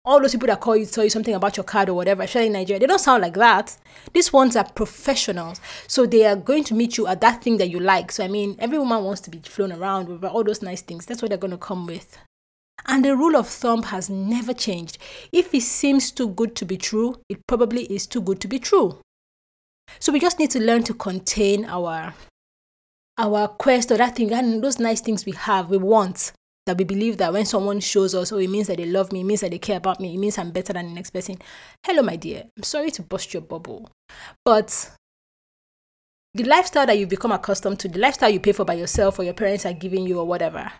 all 0.05 0.21
those 0.21 0.33
people 0.33 0.49
that 0.49 0.61
call 0.61 0.77
you 0.77 0.85
tell 0.85 1.05
you 1.05 1.11
something 1.11 1.35
about 1.35 1.57
your 1.57 1.65
card 1.65 1.89
or 1.89 1.95
whatever, 1.95 2.23
especially 2.23 2.49
in 2.49 2.53
Nigeria, 2.53 2.79
they 2.79 2.87
don't 2.87 2.99
sound 2.99 3.23
like 3.23 3.35
that. 3.35 3.77
These 4.13 4.33
ones 4.33 4.55
are 4.55 4.65
professionals. 4.65 5.61
So 5.87 6.05
they 6.05 6.27
are 6.27 6.37
going 6.37 6.65
to 6.65 6.75
meet 6.75 6.99
you 6.99 7.07
at 7.07 7.23
that 7.23 7.43
thing 7.43 7.57
that 7.57 7.71
you 7.71 7.81
like. 7.81 8.13
So, 8.13 8.23
I 8.23 8.29
mean, 8.29 8.57
every 8.59 8.79
woman 8.79 9.03
wants 9.03 9.23
to 9.23 9.31
be 9.31 9.39
flown 9.39 9.73
around 9.73 10.09
with 10.09 10.25
all 10.25 10.45
those 10.45 10.61
nice 10.61 10.83
things. 10.83 11.07
That's 11.07 11.23
what 11.23 11.31
they're 11.31 11.39
going 11.39 11.53
to 11.53 11.57
come 11.59 11.87
with. 11.87 12.19
And 12.87 13.03
the 13.03 13.17
rule 13.17 13.35
of 13.35 13.49
thumb 13.49 13.85
has 13.85 14.11
never 14.11 14.53
changed. 14.53 14.99
If 15.33 15.55
it 15.55 15.63
seems 15.63 16.11
too 16.11 16.29
good 16.29 16.55
to 16.57 16.67
be 16.67 16.77
true, 16.77 17.21
it 17.31 17.39
probably 17.47 17.85
is 17.85 18.07
too 18.07 18.21
good 18.21 18.41
to 18.41 18.49
be 18.49 18.59
true. 18.59 18.99
So 20.01 20.13
we 20.13 20.21
just 20.21 20.39
need 20.39 20.51
to 20.51 20.61
learn 20.61 20.83
to 20.85 20.95
contain 20.95 21.65
our 21.65 22.15
our 23.17 23.47
quest 23.47 23.93
or 23.93 23.97
that 23.97 24.17
thing 24.17 24.33
and 24.33 24.63
those 24.63 24.81
nice 24.81 25.01
things 25.01 25.25
we 25.25 25.33
have, 25.33 25.71
we 25.71 25.77
want 25.77 26.33
that 26.67 26.79
we 26.79 26.85
believe 26.85 27.19
that 27.19 27.33
when 27.33 27.45
someone 27.45 27.81
shows 27.81 28.15
us, 28.15 28.33
oh, 28.33 28.39
it 28.39 28.49
means 28.49 28.69
that 28.69 28.79
they 28.79 28.87
love 28.87 29.13
me, 29.13 29.21
it 29.21 29.25
means 29.25 29.41
that 29.43 29.51
they 29.51 29.59
care 29.59 29.77
about 29.77 30.01
me, 30.01 30.15
it 30.15 30.19
means 30.19 30.39
I'm 30.39 30.51
better 30.51 30.73
than 30.73 30.87
the 30.87 30.95
next 30.95 31.11
person. 31.11 31.37
Hello, 31.85 32.03
my 32.03 32.17
dear. 32.17 32.45
I'm 32.57 32.63
sorry 32.63 32.91
to 32.93 33.03
bust 33.03 33.35
your 33.35 33.43
bubble. 33.43 33.91
But 34.45 34.91
the 36.33 36.45
lifestyle 36.45 36.87
that 36.87 36.99
you've 36.99 37.09
become 37.09 37.33
accustomed 37.33 37.79
to, 37.81 37.89
the 37.89 37.99
lifestyle 37.99 38.31
you 38.31 38.41
pay 38.41 38.53
for 38.53 38.65
by 38.65 38.75
yourself 38.75 39.19
or 39.19 39.25
your 39.25 39.35
parents 39.35 39.67
are 39.67 39.73
giving 39.73 40.07
you 40.07 40.19
or 40.19 40.27
whatever, 40.27 40.73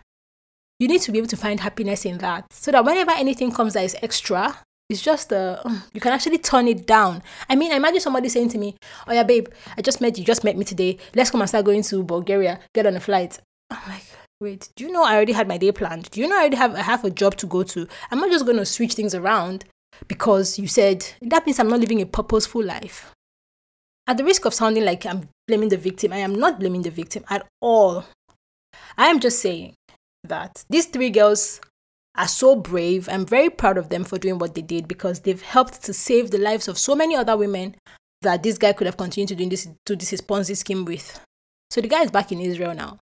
you 0.79 0.87
need 0.87 1.01
to 1.01 1.11
be 1.11 1.19
able 1.19 1.27
to 1.27 1.37
find 1.37 1.59
happiness 1.59 2.05
in 2.05 2.17
that. 2.17 2.51
So 2.51 2.71
that 2.71 2.83
whenever 2.83 3.11
anything 3.11 3.51
comes 3.51 3.73
that 3.73 3.85
is 3.85 3.95
extra, 4.01 4.59
it's 4.89 5.01
just 5.01 5.31
uh, 5.31 5.61
you 5.93 6.01
can 6.01 6.11
actually 6.11 6.37
turn 6.37 6.67
it 6.67 6.85
down. 6.85 7.23
I 7.49 7.55
mean, 7.55 7.71
imagine 7.71 8.01
somebody 8.01 8.29
saying 8.29 8.49
to 8.49 8.57
me, 8.57 8.75
"Oh 9.07 9.13
yeah, 9.13 9.23
babe, 9.23 9.47
I 9.77 9.81
just 9.81 10.01
met 10.01 10.17
you, 10.17 10.23
just 10.23 10.43
met 10.43 10.57
me 10.57 10.63
today. 10.63 10.97
Let's 11.15 11.31
come 11.31 11.41
and 11.41 11.49
start 11.49 11.65
going 11.65 11.81
to 11.83 12.03
Bulgaria. 12.03 12.59
Get 12.73 12.85
on 12.85 12.95
a 12.95 12.99
flight." 12.99 13.39
I'm 13.71 13.89
like, 13.89 14.03
wait, 14.39 14.69
do 14.75 14.83
you 14.83 14.91
know 14.91 15.03
I 15.03 15.15
already 15.15 15.33
had 15.33 15.47
my 15.47 15.57
day 15.57 15.71
planned? 15.71 16.09
Do 16.11 16.19
you 16.19 16.27
know 16.27 16.35
I 16.35 16.41
already 16.41 16.57
have 16.57 16.75
I 16.75 16.81
have 16.81 17.03
a 17.03 17.09
job 17.09 17.37
to 17.37 17.47
go 17.47 17.63
to? 17.63 17.87
I'm 18.11 18.19
not 18.19 18.31
just 18.31 18.45
gonna 18.45 18.65
switch 18.65 18.93
things 18.93 19.15
around 19.15 19.65
because 20.07 20.59
you 20.59 20.67
said 20.67 21.05
that 21.21 21.45
means 21.45 21.59
I'm 21.59 21.69
not 21.69 21.79
living 21.79 22.01
a 22.01 22.05
purposeful 22.05 22.63
life. 22.63 23.11
At 24.07 24.17
the 24.17 24.23
risk 24.23 24.45
of 24.45 24.53
sounding 24.53 24.85
like 24.85 25.05
I'm 25.05 25.29
blaming 25.47 25.69
the 25.69 25.77
victim, 25.77 26.13
I 26.13 26.17
am 26.17 26.35
not 26.35 26.59
blaming 26.59 26.83
the 26.83 26.91
victim 26.91 27.23
at 27.29 27.45
all. 27.61 28.05
I 28.97 29.07
am 29.07 29.19
just 29.19 29.39
saying 29.39 29.73
that 30.23 30.63
these 30.69 30.85
three 30.85 31.09
girls 31.09 31.59
are 32.15 32.27
so 32.27 32.55
brave. 32.55 33.09
I'm 33.09 33.25
very 33.25 33.49
proud 33.49 33.77
of 33.77 33.89
them 33.89 34.03
for 34.03 34.17
doing 34.17 34.37
what 34.37 34.55
they 34.55 34.61
did 34.61 34.87
because 34.87 35.21
they've 35.21 35.41
helped 35.41 35.83
to 35.83 35.93
save 35.93 36.31
the 36.31 36.37
lives 36.37 36.67
of 36.67 36.77
so 36.77 36.95
many 36.95 37.15
other 37.15 37.35
women 37.35 37.75
that 38.21 38.43
this 38.43 38.57
guy 38.57 38.73
could 38.73 38.87
have 38.87 38.97
continued 38.97 39.29
to 39.29 39.35
do 39.35 39.49
this 39.49 39.67
to 39.85 39.95
this 39.95 40.21
Ponzi 40.21 40.55
scheme 40.55 40.85
with. 40.85 41.19
So 41.69 41.81
the 41.81 41.87
guy 41.87 42.03
is 42.03 42.11
back 42.11 42.31
in 42.31 42.39
Israel 42.39 42.73
now. 42.73 42.99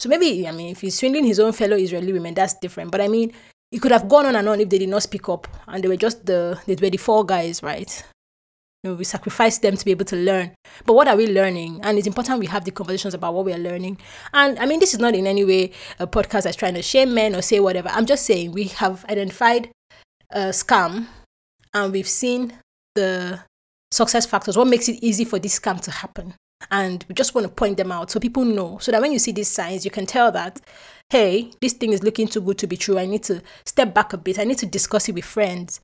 So 0.00 0.08
maybe, 0.08 0.48
I 0.48 0.50
mean, 0.50 0.70
if 0.70 0.80
he's 0.80 0.98
swindling 0.98 1.26
his 1.26 1.38
own 1.38 1.52
fellow 1.52 1.76
Israeli 1.76 2.14
women, 2.14 2.32
that's 2.32 2.54
different. 2.54 2.90
But 2.90 3.02
I 3.02 3.08
mean, 3.08 3.34
it 3.70 3.82
could 3.82 3.92
have 3.92 4.08
gone 4.08 4.24
on 4.24 4.34
and 4.34 4.48
on 4.48 4.58
if 4.58 4.70
they 4.70 4.78
did 4.78 4.88
not 4.88 5.02
speak 5.02 5.28
up 5.28 5.46
and 5.68 5.84
they 5.84 5.88
were 5.88 5.96
just 5.96 6.24
the, 6.24 6.58
they 6.66 6.74
were 6.74 6.88
the 6.88 6.96
four 6.96 7.24
guys, 7.26 7.62
right? 7.62 8.02
You 8.82 8.90
know, 8.90 8.96
we 8.96 9.04
sacrificed 9.04 9.60
them 9.60 9.76
to 9.76 9.84
be 9.84 9.90
able 9.90 10.06
to 10.06 10.16
learn. 10.16 10.52
But 10.86 10.94
what 10.94 11.06
are 11.06 11.16
we 11.16 11.26
learning? 11.26 11.80
And 11.82 11.98
it's 11.98 12.06
important 12.06 12.40
we 12.40 12.46
have 12.46 12.64
the 12.64 12.70
conversations 12.70 13.12
about 13.12 13.34
what 13.34 13.44
we 13.44 13.52
are 13.52 13.58
learning. 13.58 13.98
And 14.32 14.58
I 14.58 14.64
mean, 14.64 14.80
this 14.80 14.94
is 14.94 15.00
not 15.00 15.14
in 15.14 15.26
any 15.26 15.44
way 15.44 15.72
a 15.98 16.06
podcast 16.06 16.44
that's 16.44 16.56
trying 16.56 16.74
to 16.74 16.82
shame 16.82 17.12
men 17.12 17.36
or 17.36 17.42
say 17.42 17.60
whatever. 17.60 17.90
I'm 17.90 18.06
just 18.06 18.24
saying 18.24 18.52
we 18.52 18.64
have 18.64 19.04
identified 19.04 19.70
a 20.30 20.48
scam 20.48 21.08
and 21.74 21.92
we've 21.92 22.08
seen 22.08 22.54
the 22.94 23.40
success 23.92 24.24
factors, 24.24 24.56
what 24.56 24.66
makes 24.66 24.88
it 24.88 25.02
easy 25.02 25.26
for 25.26 25.38
this 25.38 25.60
scam 25.60 25.78
to 25.82 25.90
happen 25.90 26.32
and 26.70 27.04
we 27.08 27.14
just 27.14 27.34
want 27.34 27.46
to 27.46 27.52
point 27.52 27.76
them 27.76 27.90
out 27.92 28.10
so 28.10 28.20
people 28.20 28.44
know 28.44 28.78
so 28.78 28.92
that 28.92 29.00
when 29.00 29.12
you 29.12 29.18
see 29.18 29.32
these 29.32 29.48
signs 29.48 29.84
you 29.84 29.90
can 29.90 30.06
tell 30.06 30.30
that 30.30 30.60
hey 31.10 31.50
this 31.60 31.72
thing 31.72 31.92
is 31.92 32.02
looking 32.02 32.28
too 32.28 32.40
good 32.40 32.56
to 32.56 32.66
be 32.66 32.76
true 32.76 32.98
i 32.98 33.04
need 33.04 33.22
to 33.22 33.42
step 33.64 33.92
back 33.92 34.12
a 34.12 34.16
bit 34.16 34.38
i 34.38 34.44
need 34.44 34.58
to 34.58 34.66
discuss 34.66 35.08
it 35.08 35.14
with 35.14 35.24
friends 35.24 35.80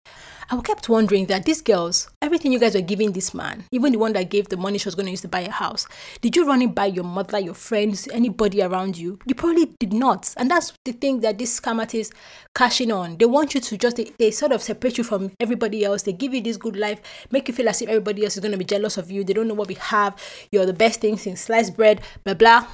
I 0.49 0.61
kept 0.61 0.89
wondering 0.89 1.27
that 1.27 1.45
these 1.45 1.61
girls, 1.61 2.09
everything 2.23 2.53
you 2.53 2.61
guys 2.61 2.77
were 2.77 2.81
giving 2.81 3.11
this 3.11 3.35
man, 3.35 3.65
even 3.73 3.91
the 3.91 3.99
one 3.99 4.13
that 4.13 4.31
gave 4.31 4.49
the 4.49 4.57
money 4.57 4.79
she 4.79 4.87
was 4.87 4.95
going 4.95 5.07
to 5.07 5.11
use 5.11 5.23
to 5.23 5.29
buy 5.29 5.41
a 5.41 5.51
house, 5.51 5.89
did 6.21 6.37
you 6.37 6.47
run 6.47 6.63
it 6.63 6.73
by 6.73 6.87
your 6.87 7.03
mother, 7.03 7.41
your 7.41 7.55
friends, 7.55 8.07
anybody 8.13 8.63
around 8.63 8.97
you? 8.97 9.19
You 9.27 9.35
probably 9.35 9.67
did 9.81 9.93
not. 9.93 10.33
And 10.37 10.49
that's 10.49 10.73
the 10.85 10.93
thing 10.93 11.19
that 11.23 11.39
this 11.39 11.59
scam 11.59 11.93
is 11.93 12.13
cashing 12.55 12.93
on. 12.93 13.17
They 13.17 13.25
want 13.25 13.57
you 13.57 13.61
to 13.61 13.77
just, 13.77 13.97
they, 13.97 14.13
they 14.21 14.31
sort 14.31 14.53
of 14.53 14.63
separate 14.63 14.99
you 14.99 15.03
from 15.03 15.33
everybody 15.41 15.85
else. 15.85 16.03
They 16.03 16.13
give 16.13 16.33
you 16.33 16.41
this 16.41 16.57
good 16.57 16.77
life, 16.77 17.01
make 17.33 17.49
you 17.49 17.55
feel 17.55 17.69
as 17.69 17.83
if 17.83 17.89
everybody 17.89 18.23
else 18.23 18.37
is 18.37 18.41
going 18.41 18.53
to 18.53 18.59
be 18.59 18.65
jealous 18.65 18.97
of 18.97 19.11
you. 19.11 19.25
They 19.25 19.33
don't 19.33 19.49
know 19.49 19.55
what 19.55 19.67
we 19.67 19.75
have. 19.75 20.15
You're 20.53 20.67
the 20.67 20.73
best 20.73 21.01
thing 21.01 21.17
since 21.17 21.41
sliced 21.41 21.77
bread, 21.77 22.03
blah, 22.23 22.35
blah 22.35 22.69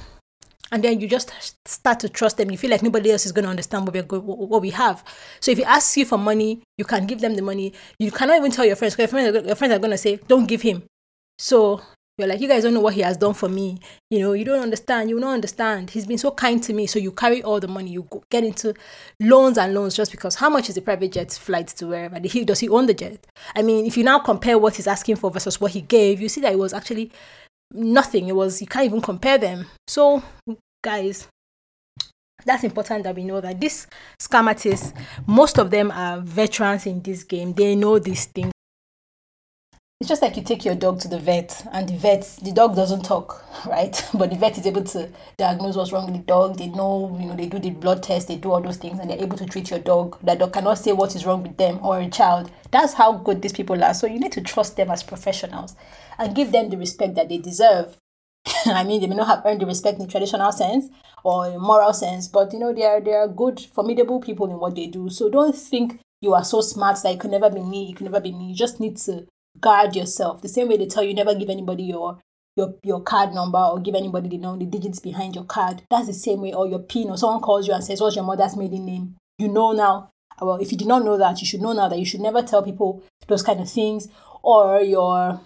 and 0.71 0.83
then 0.83 0.99
you 0.99 1.07
just 1.07 1.31
start 1.67 1.99
to 1.99 2.09
trust 2.09 2.37
them. 2.37 2.49
You 2.49 2.57
feel 2.57 2.71
like 2.71 2.83
nobody 2.83 3.11
else 3.11 3.25
is 3.25 3.31
going 3.31 3.43
to 3.43 3.49
understand 3.49 3.85
what 3.85 3.93
we 3.93 4.01
go- 4.01 4.19
what 4.19 4.61
we 4.61 4.71
have. 4.71 5.03
So 5.39 5.51
if 5.51 5.57
he 5.57 5.63
asks 5.63 5.97
you 5.97 6.05
for 6.05 6.17
money, 6.17 6.61
you 6.77 6.85
can 6.85 7.05
give 7.05 7.21
them 7.21 7.35
the 7.35 7.41
money. 7.41 7.73
You 7.99 8.11
cannot 8.11 8.37
even 8.37 8.51
tell 8.51 8.65
your 8.65 8.75
friends. 8.75 8.97
Your 8.97 9.07
are, 9.07 9.45
your 9.45 9.55
friends 9.55 9.73
are 9.73 9.79
going 9.79 9.91
to 9.91 9.97
say, 9.97 10.19
"Don't 10.27 10.47
give 10.47 10.61
him." 10.61 10.83
So 11.37 11.81
you're 12.17 12.27
like, 12.27 12.39
"You 12.41 12.47
guys 12.47 12.63
don't 12.63 12.73
know 12.73 12.79
what 12.79 12.93
he 12.95 13.01
has 13.01 13.17
done 13.17 13.33
for 13.33 13.49
me. 13.49 13.79
You 14.09 14.19
know, 14.19 14.33
you 14.33 14.45
don't 14.45 14.61
understand. 14.61 15.09
You 15.09 15.19
don't 15.19 15.33
understand. 15.33 15.91
He's 15.91 16.07
been 16.07 16.17
so 16.17 16.31
kind 16.31 16.63
to 16.63 16.73
me." 16.73 16.87
So 16.87 16.97
you 16.97 17.11
carry 17.11 17.43
all 17.43 17.59
the 17.59 17.67
money. 17.67 17.91
You 17.91 18.07
get 18.31 18.43
into 18.43 18.73
loans 19.19 19.57
and 19.59 19.73
loans 19.75 19.95
just 19.95 20.11
because. 20.11 20.35
How 20.35 20.49
much 20.49 20.69
is 20.69 20.75
the 20.75 20.81
private 20.81 21.11
jet 21.11 21.31
flight 21.33 21.67
to 21.67 21.87
wherever? 21.87 22.19
Does 22.19 22.59
he 22.59 22.69
own 22.69 22.87
the 22.87 22.93
jet? 22.95 23.27
I 23.55 23.61
mean, 23.61 23.85
if 23.85 23.95
you 23.95 24.03
now 24.03 24.19
compare 24.19 24.57
what 24.57 24.75
he's 24.75 24.87
asking 24.87 25.17
for 25.17 25.29
versus 25.29 25.61
what 25.61 25.71
he 25.71 25.81
gave, 25.81 26.19
you 26.19 26.29
see 26.29 26.41
that 26.41 26.53
it 26.53 26.59
was 26.59 26.73
actually 26.73 27.11
nothing. 27.73 28.27
It 28.27 28.35
was 28.35 28.61
you 28.61 28.67
can't 28.67 28.85
even 28.85 29.01
compare 29.01 29.37
them. 29.37 29.65
So 29.87 30.23
guys, 30.83 31.27
that's 32.45 32.63
important 32.63 33.03
that 33.03 33.15
we 33.15 33.23
know 33.23 33.41
that 33.41 33.59
these 33.59 33.87
scam 34.19 34.47
artists, 34.47 34.93
most 35.25 35.57
of 35.57 35.71
them 35.71 35.91
are 35.91 36.19
veterans 36.19 36.85
in 36.85 37.01
this 37.01 37.23
game. 37.23 37.53
They 37.53 37.75
know 37.75 37.99
these 37.99 38.25
things. 38.25 38.52
It's 40.03 40.09
just 40.09 40.21
like 40.21 40.35
you 40.35 40.43
take 40.43 40.65
your 40.65 40.75
dog 40.75 40.99
to 40.99 41.07
the 41.07 41.17
vet, 41.17 41.65
and 41.71 41.87
the 41.87 41.95
vet, 41.95 42.37
the 42.41 42.51
dog 42.51 42.75
doesn't 42.75 43.05
talk, 43.05 43.41
right? 43.65 44.05
But 44.13 44.31
the 44.31 44.35
vet 44.35 44.57
is 44.57 44.67
able 44.67 44.83
to 44.83 45.09
diagnose 45.37 45.77
what's 45.77 45.93
wrong 45.93 46.11
with 46.11 46.15
the 46.15 46.27
dog. 46.27 46.57
They 46.57 46.67
know, 46.67 47.17
you 47.17 47.27
know, 47.27 47.37
they 47.37 47.45
do 47.45 47.57
the 47.57 47.69
blood 47.69 48.03
test, 48.03 48.27
they 48.27 48.35
do 48.35 48.51
all 48.51 48.59
those 48.59 48.75
things, 48.75 48.99
and 48.99 49.09
they're 49.09 49.23
able 49.23 49.37
to 49.37 49.45
treat 49.45 49.69
your 49.69 49.79
dog. 49.79 50.17
That 50.21 50.39
dog 50.39 50.51
cannot 50.51 50.77
say 50.77 50.91
what 50.91 51.15
is 51.15 51.25
wrong 51.25 51.41
with 51.41 51.55
them 51.55 51.79
or 51.81 52.01
a 52.01 52.09
child. 52.09 52.51
That's 52.69 52.91
how 52.91 53.13
good 53.13 53.41
these 53.41 53.53
people 53.53 53.81
are. 53.81 53.93
So 53.93 54.05
you 54.05 54.19
need 54.19 54.33
to 54.33 54.41
trust 54.41 54.75
them 54.75 54.91
as 54.91 55.03
professionals 55.03 55.73
and 56.17 56.35
give 56.35 56.51
them 56.51 56.69
the 56.69 56.75
respect 56.75 57.15
that 57.15 57.29
they 57.29 57.37
deserve. 57.37 57.95
I 58.65 58.83
mean, 58.83 58.99
they 58.99 59.07
may 59.07 59.15
not 59.15 59.27
have 59.27 59.43
earned 59.45 59.61
the 59.61 59.65
respect 59.65 60.01
in 60.01 60.09
traditional 60.09 60.51
sense 60.51 60.89
or 61.23 61.57
moral 61.57 61.93
sense, 61.93 62.27
but 62.27 62.51
you 62.51 62.59
know, 62.59 62.73
they 62.73 62.83
are 62.83 62.99
they 62.99 63.13
are 63.13 63.29
good, 63.29 63.57
formidable 63.73 64.19
people 64.19 64.51
in 64.51 64.59
what 64.59 64.75
they 64.75 64.87
do. 64.87 65.09
So 65.09 65.29
don't 65.29 65.55
think 65.55 66.01
you 66.19 66.33
are 66.33 66.43
so 66.43 66.59
smart 66.59 67.01
that 67.03 67.13
you 67.13 67.19
can 67.19 67.31
never 67.31 67.49
be 67.49 67.61
me, 67.61 67.85
you 67.85 67.95
can 67.95 68.03
never 68.03 68.19
be 68.19 68.33
me. 68.33 68.49
You 68.49 68.55
just 68.55 68.81
need 68.81 68.97
to 68.97 69.27
guard 69.59 69.95
yourself. 69.95 70.41
The 70.41 70.49
same 70.49 70.67
way 70.67 70.77
they 70.77 70.87
tell 70.87 71.03
you 71.03 71.13
never 71.13 71.35
give 71.35 71.49
anybody 71.49 71.83
your 71.83 72.19
your 72.55 72.75
your 72.83 73.01
card 73.01 73.33
number 73.33 73.57
or 73.57 73.79
give 73.79 73.95
anybody 73.95 74.29
the 74.29 74.37
know 74.37 74.57
the 74.57 74.65
digits 74.65 74.99
behind 74.99 75.35
your 75.35 75.45
card. 75.45 75.83
That's 75.89 76.07
the 76.07 76.13
same 76.13 76.41
way, 76.41 76.53
or 76.53 76.67
your 76.67 76.79
PIN, 76.79 77.09
or 77.09 77.17
someone 77.17 77.41
calls 77.41 77.67
you 77.67 77.73
and 77.73 77.83
says, 77.83 78.01
What's 78.01 78.15
your 78.15 78.25
mother's 78.25 78.55
maiden 78.55 78.85
name? 78.85 79.15
You 79.37 79.47
know 79.47 79.71
now. 79.71 80.09
Well, 80.41 80.57
if 80.57 80.71
you 80.71 80.77
did 80.77 80.87
not 80.87 81.05
know 81.05 81.17
that, 81.17 81.39
you 81.41 81.47
should 81.47 81.61
know 81.61 81.73
now 81.73 81.87
that 81.89 81.99
you 81.99 82.05
should 82.05 82.19
never 82.19 82.41
tell 82.41 82.63
people 82.63 83.03
those 83.27 83.43
kind 83.43 83.59
of 83.59 83.69
things 83.69 84.07
or 84.41 84.81
your 84.81 85.39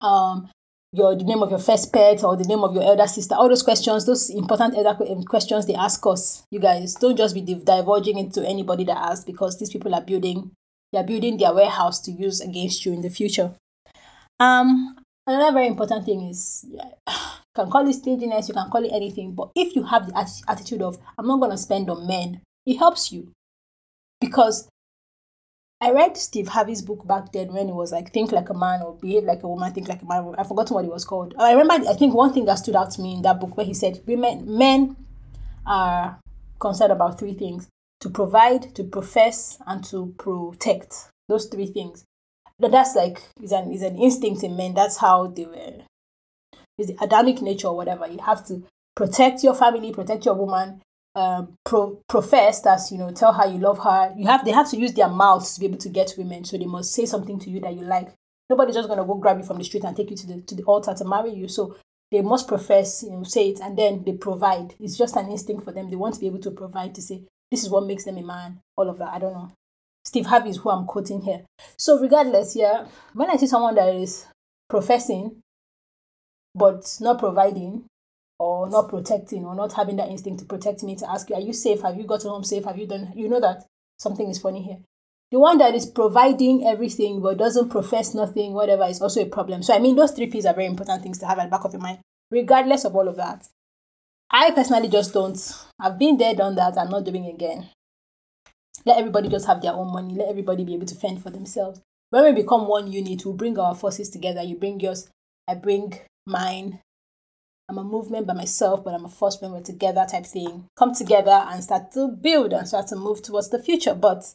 um 0.00 0.48
your 0.92 1.14
the 1.16 1.24
name 1.24 1.42
of 1.42 1.50
your 1.50 1.58
first 1.58 1.92
pet 1.92 2.22
or 2.24 2.36
the 2.36 2.44
name 2.44 2.60
of 2.60 2.74
your 2.74 2.82
elder 2.82 3.06
sister 3.06 3.34
all 3.34 3.48
those 3.48 3.62
questions 3.62 4.04
those 4.04 4.28
important 4.30 4.76
elder 4.76 4.96
um, 5.10 5.22
questions 5.22 5.66
they 5.66 5.74
ask 5.74 6.04
us 6.06 6.44
you 6.50 6.58
guys 6.58 6.94
don't 6.94 7.16
just 7.16 7.34
be 7.34 7.40
divulging 7.40 8.18
into 8.18 8.46
anybody 8.46 8.84
that 8.84 8.96
asks 8.96 9.24
because 9.24 9.58
these 9.58 9.70
people 9.70 9.94
are 9.94 10.02
building 10.02 10.50
they're 10.92 11.04
building 11.04 11.36
their 11.36 11.54
warehouse 11.54 12.00
to 12.00 12.10
use 12.10 12.40
against 12.40 12.84
you 12.84 12.92
in 12.92 13.00
the 13.00 13.10
future 13.10 13.54
um 14.40 14.96
another 15.26 15.52
very 15.52 15.66
important 15.66 16.04
thing 16.04 16.22
is 16.28 16.64
you 16.68 16.78
can 17.54 17.70
call 17.70 17.88
it 17.88 17.92
stinginess 17.94 18.48
you 18.48 18.54
can 18.54 18.70
call 18.70 18.84
it 18.84 18.92
anything 18.92 19.34
but 19.34 19.50
if 19.54 19.76
you 19.76 19.84
have 19.84 20.06
the 20.06 20.42
attitude 20.48 20.82
of 20.82 20.98
i'm 21.18 21.26
not 21.26 21.38
going 21.38 21.50
to 21.50 21.58
spend 21.58 21.88
on 21.90 22.06
men 22.06 22.40
it 22.66 22.76
helps 22.76 23.12
you 23.12 23.32
because 24.20 24.68
I 25.82 25.90
read 25.90 26.16
Steve 26.16 26.46
Harvey's 26.46 26.80
book 26.80 27.04
back 27.08 27.32
then 27.32 27.52
when 27.52 27.68
it 27.68 27.74
was 27.74 27.90
like 27.90 28.12
Think 28.12 28.30
Like 28.30 28.48
a 28.50 28.54
Man 28.54 28.82
or 28.82 28.94
Behave 28.94 29.24
Like 29.24 29.42
a 29.42 29.48
Woman, 29.48 29.72
Think 29.72 29.88
Like 29.88 30.00
a 30.02 30.04
Man. 30.04 30.32
I've 30.38 30.46
forgotten 30.46 30.76
what 30.76 30.84
it 30.84 30.92
was 30.92 31.04
called. 31.04 31.34
I 31.36 31.54
remember, 31.54 31.88
I 31.88 31.94
think 31.94 32.14
one 32.14 32.32
thing 32.32 32.44
that 32.44 32.60
stood 32.60 32.76
out 32.76 32.92
to 32.92 33.02
me 33.02 33.14
in 33.14 33.22
that 33.22 33.40
book 33.40 33.56
where 33.56 33.66
he 33.66 33.74
said 33.74 34.00
women, 34.06 34.44
men 34.46 34.96
are 35.66 36.20
concerned 36.60 36.92
about 36.92 37.18
three 37.18 37.34
things 37.34 37.68
to 38.02 38.10
provide, 38.10 38.74
to 38.74 38.84
profess, 38.84 39.58
and 39.66 39.82
to 39.84 40.14
protect. 40.18 41.08
Those 41.28 41.46
three 41.46 41.66
things. 41.66 42.04
But 42.58 42.72
that's 42.72 42.94
like, 42.94 43.22
is 43.40 43.52
an, 43.52 43.72
is 43.72 43.82
an 43.82 43.96
instinct 43.96 44.42
in 44.42 44.56
men. 44.56 44.74
That's 44.74 44.98
how 44.98 45.28
they 45.28 45.46
were, 45.46 45.84
is 46.76 46.88
the 46.88 46.96
Adamic 47.00 47.40
nature 47.40 47.68
or 47.68 47.76
whatever. 47.76 48.06
You 48.06 48.18
have 48.18 48.44
to 48.48 48.64
protect 48.96 49.42
your 49.44 49.54
family, 49.54 49.92
protect 49.92 50.24
your 50.26 50.34
woman, 50.34 50.82
um, 51.14 51.54
pro- 51.64 52.00
profess 52.08 52.62
that 52.62 52.80
you 52.90 52.98
know 52.98 53.10
tell 53.10 53.34
her 53.34 53.46
you 53.46 53.58
love 53.58 53.78
her 53.80 54.14
you 54.16 54.26
have 54.26 54.46
they 54.46 54.50
have 54.50 54.70
to 54.70 54.78
use 54.78 54.94
their 54.94 55.08
mouths 55.08 55.54
to 55.54 55.60
be 55.60 55.66
able 55.66 55.76
to 55.76 55.90
get 55.90 56.14
women 56.16 56.42
so 56.42 56.56
they 56.56 56.64
must 56.64 56.94
say 56.94 57.04
something 57.04 57.38
to 57.38 57.50
you 57.50 57.60
that 57.60 57.74
you 57.74 57.82
like 57.82 58.14
nobody's 58.48 58.74
just 58.74 58.88
to 58.88 58.96
go 58.96 59.14
grab 59.16 59.36
you 59.36 59.44
from 59.44 59.58
the 59.58 59.64
street 59.64 59.84
and 59.84 59.94
take 59.94 60.08
you 60.08 60.16
to 60.16 60.26
the 60.26 60.40
to 60.40 60.54
the 60.54 60.62
altar 60.62 60.94
to 60.94 61.04
marry 61.04 61.30
you 61.30 61.48
so 61.48 61.76
they 62.10 62.22
must 62.22 62.48
profess 62.48 63.02
you 63.02 63.10
know 63.10 63.24
say 63.24 63.50
it 63.50 63.60
and 63.60 63.76
then 63.76 64.02
they 64.04 64.12
provide 64.12 64.74
it's 64.80 64.96
just 64.96 65.14
an 65.16 65.30
instinct 65.30 65.64
for 65.64 65.72
them 65.72 65.90
they 65.90 65.96
want 65.96 66.14
to 66.14 66.20
be 66.20 66.26
able 66.26 66.40
to 66.40 66.50
provide 66.50 66.94
to 66.94 67.02
say 67.02 67.22
this 67.52 67.62
is 67.62 67.70
what 67.70 67.86
makes 67.86 68.04
them 68.04 68.18
a 68.18 68.22
man 68.22 68.58
all 68.76 68.90
of 68.90 68.98
that 68.98 69.12
i 69.12 69.18
don't 69.20 69.32
know 69.34 69.52
steve 70.04 70.26
harvey 70.26 70.50
is 70.50 70.56
who 70.56 70.70
i'm 70.70 70.86
quoting 70.86 71.20
here 71.20 71.42
so 71.76 72.00
regardless 72.00 72.56
yeah 72.56 72.86
when 73.14 73.30
i 73.30 73.36
see 73.36 73.46
someone 73.46 73.76
that 73.76 73.94
is 73.94 74.26
professing 74.68 75.36
but 76.54 76.96
not 77.00 77.18
providing 77.18 77.84
or 78.42 78.68
not 78.68 78.88
protecting 78.88 79.44
or 79.44 79.54
not 79.54 79.72
having 79.72 79.96
that 79.96 80.08
instinct 80.08 80.40
to 80.40 80.46
protect 80.46 80.82
me 80.82 80.96
to 80.96 81.08
ask 81.08 81.30
you, 81.30 81.36
are 81.36 81.40
you 81.40 81.52
safe? 81.52 81.80
Have 81.82 81.96
you 81.96 82.04
gotten 82.04 82.28
home 82.30 82.42
safe? 82.42 82.64
Have 82.64 82.76
you 82.76 82.86
done, 82.86 83.12
you 83.14 83.28
know 83.28 83.40
that 83.40 83.64
something 83.98 84.28
is 84.28 84.40
funny 84.40 84.62
here. 84.62 84.78
The 85.30 85.38
one 85.38 85.58
that 85.58 85.74
is 85.74 85.86
providing 85.86 86.66
everything 86.66 87.22
but 87.22 87.38
doesn't 87.38 87.70
profess 87.70 88.14
nothing, 88.14 88.52
whatever, 88.52 88.84
is 88.84 89.00
also 89.00 89.22
a 89.22 89.26
problem. 89.26 89.62
So, 89.62 89.74
I 89.74 89.78
mean, 89.78 89.96
those 89.96 90.10
three 90.10 90.26
P's 90.26 90.44
are 90.44 90.54
very 90.54 90.66
important 90.66 91.02
things 91.02 91.18
to 91.20 91.26
have 91.26 91.38
at 91.38 91.44
the 91.44 91.50
back 91.50 91.64
of 91.64 91.72
your 91.72 91.80
mind, 91.80 92.00
regardless 92.30 92.84
of 92.84 92.94
all 92.94 93.08
of 93.08 93.16
that. 93.16 93.48
I 94.32 94.50
personally 94.52 94.88
just 94.88 95.12
don't. 95.12 95.38
I've 95.78 95.98
been 95.98 96.16
there, 96.16 96.34
done 96.34 96.54
that. 96.54 96.78
I'm 96.78 96.90
not 96.90 97.04
doing 97.04 97.26
again. 97.26 97.68
Let 98.86 98.98
everybody 98.98 99.28
just 99.28 99.46
have 99.46 99.60
their 99.60 99.74
own 99.74 99.92
money. 99.92 100.14
Let 100.14 100.28
everybody 100.28 100.64
be 100.64 100.74
able 100.74 100.86
to 100.86 100.94
fend 100.94 101.22
for 101.22 101.30
themselves. 101.30 101.80
When 102.10 102.24
we 102.24 102.42
become 102.42 102.66
one 102.66 102.90
unit, 102.90 103.24
we 103.26 103.32
bring 103.32 103.58
our 103.58 103.74
forces 103.74 104.08
together. 104.08 104.42
You 104.42 104.56
bring 104.56 104.80
yours, 104.80 105.08
I 105.46 105.54
bring 105.54 105.98
mine, 106.26 106.80
I'm 107.72 107.78
a 107.78 107.84
movement 107.84 108.26
by 108.26 108.34
myself, 108.34 108.84
but 108.84 108.92
I'm 108.92 109.06
a 109.06 109.08
force 109.08 109.40
member 109.40 109.62
together 109.62 110.04
type 110.06 110.26
thing. 110.26 110.66
Come 110.76 110.94
together 110.94 111.46
and 111.48 111.64
start 111.64 111.90
to 111.92 112.08
build 112.08 112.52
and 112.52 112.68
start 112.68 112.88
to 112.88 112.96
move 112.96 113.22
towards 113.22 113.48
the 113.48 113.62
future. 113.62 113.94
But 113.94 114.30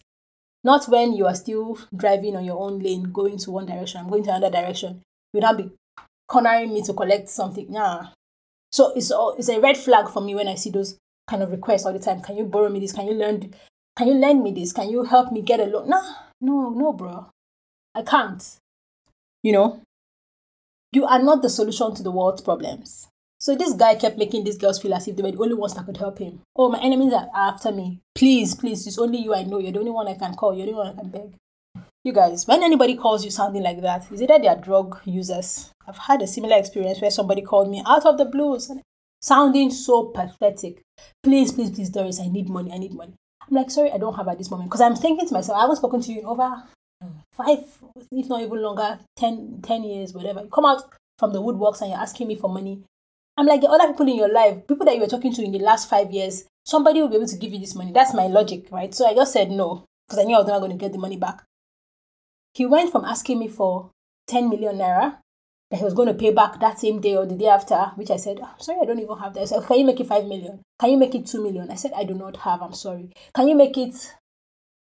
not 0.63 0.85
when 0.87 1.13
you 1.13 1.27
are 1.27 1.35
still 1.35 1.77
driving 1.95 2.35
on 2.35 2.45
your 2.45 2.59
own 2.59 2.79
lane, 2.79 3.11
going 3.11 3.37
to 3.39 3.51
one 3.51 3.67
direction, 3.67 4.01
I'm 4.01 4.09
going 4.09 4.23
to 4.23 4.31
another 4.31 4.49
direction. 4.49 5.01
You 5.33 5.41
not 5.41 5.57
be 5.57 5.69
cornering 6.27 6.73
me 6.73 6.81
to 6.83 6.93
collect 6.93 7.29
something. 7.29 7.71
Nah. 7.71 8.07
So 8.77 8.93
it's 8.95 9.11
it's 9.39 9.49
a 9.49 9.59
red 9.59 9.75
flag 9.75 10.07
for 10.07 10.21
me 10.21 10.35
when 10.35 10.47
I 10.47 10.53
see 10.53 10.69
those 10.69 10.99
kind 11.27 11.41
of 11.41 11.49
requests 11.49 11.83
all 11.87 11.93
the 11.93 11.97
time. 11.97 12.21
Can 12.21 12.37
you 12.37 12.43
borrow 12.43 12.69
me 12.69 12.79
this? 12.79 12.91
Can 12.91 13.07
you 13.07 13.13
lend 13.13 13.55
can 13.97 14.07
you 14.07 14.13
lend 14.13 14.43
me 14.43 14.51
this? 14.51 14.71
Can 14.71 14.91
you 14.91 15.03
help 15.03 15.31
me 15.31 15.41
get 15.41 15.59
a 15.59 15.63
loan? 15.63 15.89
Nah, 15.89 16.03
no, 16.41 16.69
no, 16.69 16.93
bro. 16.93 17.25
I 17.95 18.03
can't. 18.03 18.43
You 19.41 19.53
know? 19.53 19.81
You 20.91 21.05
are 21.05 21.17
not 21.17 21.41
the 21.41 21.49
solution 21.49 21.95
to 21.95 22.03
the 22.03 22.11
world's 22.11 22.43
problems. 22.43 23.07
So 23.39 23.55
this 23.55 23.73
guy 23.73 23.95
kept 23.95 24.19
making 24.19 24.43
these 24.43 24.59
girls 24.59 24.79
feel 24.79 24.93
as 24.93 25.07
if 25.07 25.15
they 25.15 25.23
were 25.23 25.31
the 25.31 25.41
only 25.41 25.55
ones 25.55 25.73
that 25.73 25.87
could 25.87 25.97
help 25.97 26.19
him. 26.19 26.41
Oh, 26.55 26.69
my 26.69 26.79
enemies 26.79 27.13
are 27.13 27.29
after 27.35 27.71
me. 27.71 28.01
Please, 28.13 28.53
please, 28.53 28.85
it's 28.85 28.99
only 28.99 29.17
you 29.17 29.33
I 29.33 29.41
know. 29.41 29.57
You're 29.57 29.71
the 29.71 29.79
only 29.79 29.91
one 29.91 30.07
I 30.07 30.13
can 30.13 30.35
call. 30.35 30.55
You're 30.55 30.67
the 30.67 30.73
only 30.73 30.83
one 30.85 30.93
I 30.95 31.01
can 31.01 31.09
beg. 31.09 31.33
You 32.03 32.13
guys, 32.13 32.45
when 32.45 32.61
anybody 32.61 32.95
calls 32.95 33.25
you 33.25 33.31
something 33.31 33.63
like 33.63 33.81
that, 33.81 34.11
is 34.11 34.21
either 34.21 34.37
they 34.37 34.47
are 34.47 34.55
drug 34.55 34.99
users. 35.03 35.71
I've 35.87 35.97
had 35.97 36.21
a 36.21 36.27
similar 36.27 36.57
experience 36.57 37.01
where 37.01 37.11
somebody 37.11 37.41
called 37.41 37.69
me 37.69 37.83
out 37.85 38.05
of 38.05 38.17
the 38.17 38.25
blues, 38.25 38.71
sounding 39.21 39.71
so 39.71 40.05
pathetic. 40.05 40.81
Please, 41.23 41.51
please, 41.51 41.71
please, 41.71 41.89
Doris, 41.89 42.19
I 42.19 42.27
need 42.27 42.49
money. 42.49 42.71
I 42.71 42.77
need 42.77 42.93
money. 42.93 43.13
I'm 43.41 43.55
like, 43.55 43.71
sorry, 43.71 43.91
I 43.91 43.97
don't 43.97 44.15
have 44.15 44.27
at 44.27 44.37
this 44.37 44.51
moment. 44.51 44.69
Because 44.69 44.81
I'm 44.81 44.95
thinking 44.95 45.27
to 45.27 45.33
myself, 45.33 45.57
I 45.57 45.61
haven't 45.61 45.77
spoken 45.77 46.01
to 46.01 46.11
you 46.11 46.19
in 46.19 46.25
over 46.25 46.63
um, 47.01 47.21
five, 47.31 47.59
if 48.11 48.27
not 48.27 48.41
even 48.41 48.61
longer, 48.61 48.99
10, 49.15 49.59
10 49.61 49.83
years, 49.83 50.13
whatever. 50.13 50.41
You 50.41 50.49
come 50.49 50.65
out 50.65 50.83
from 51.17 51.31
the 51.31 51.41
woodworks 51.41 51.81
and 51.81 51.91
you're 51.91 51.99
asking 51.99 52.27
me 52.27 52.35
for 52.35 52.49
money 52.49 52.83
I'm 53.37 53.45
like 53.45 53.61
the 53.61 53.69
other 53.69 53.87
people 53.87 54.07
in 54.09 54.17
your 54.17 54.33
life, 54.33 54.65
people 54.67 54.85
that 54.87 54.95
you 54.95 55.01
were 55.01 55.07
talking 55.07 55.31
to 55.33 55.43
in 55.43 55.51
the 55.51 55.59
last 55.59 55.87
five 55.87 56.11
years, 56.11 56.45
somebody 56.65 56.99
will 56.99 57.07
be 57.07 57.17
able 57.17 57.27
to 57.27 57.37
give 57.37 57.53
you 57.53 57.59
this 57.59 57.75
money. 57.75 57.91
That's 57.91 58.13
my 58.15 58.25
logic, 58.25 58.65
right? 58.71 58.93
So 58.93 59.05
I 59.05 59.13
just 59.13 59.31
said 59.31 59.51
no 59.51 59.85
because 60.07 60.19
I 60.19 60.23
knew 60.23 60.35
I 60.35 60.39
was 60.39 60.47
not 60.47 60.59
going 60.59 60.71
to 60.71 60.77
get 60.77 60.91
the 60.91 60.97
money 60.97 61.17
back. 61.17 61.43
He 62.55 62.65
went 62.65 62.91
from 62.91 63.05
asking 63.05 63.37
me 63.37 63.47
for 63.47 63.91
10 64.27 64.49
million 64.49 64.77
naira 64.77 65.17
that 65.69 65.77
he 65.77 65.83
was 65.83 65.93
going 65.93 66.07
to 66.07 66.13
pay 66.13 66.31
back 66.31 66.59
that 66.59 66.79
same 66.79 67.01
day 67.01 67.15
or 67.15 67.25
the 67.25 67.35
day 67.35 67.47
after, 67.47 67.91
which 67.95 68.09
I 68.09 68.17
said, 68.17 68.39
oh, 68.41 68.49
I'm 68.53 68.59
sorry, 68.59 68.79
I 68.81 68.85
don't 68.85 68.99
even 68.99 69.17
have 69.17 69.33
that. 69.33 69.41
I 69.41 69.45
said, 69.45 69.63
Can 69.65 69.79
you 69.79 69.85
make 69.85 69.99
it 69.99 70.07
5 70.07 70.25
million? 70.25 70.61
Can 70.79 70.91
you 70.91 70.97
make 70.97 71.15
it 71.15 71.25
2 71.25 71.43
million? 71.43 71.69
I 71.69 71.75
said, 71.75 71.91
I 71.95 72.03
do 72.03 72.13
not 72.13 72.37
have, 72.37 72.61
I'm 72.61 72.73
sorry. 72.73 73.11
Can 73.35 73.47
you 73.47 73.55
make 73.55 73.77
it 73.77 73.93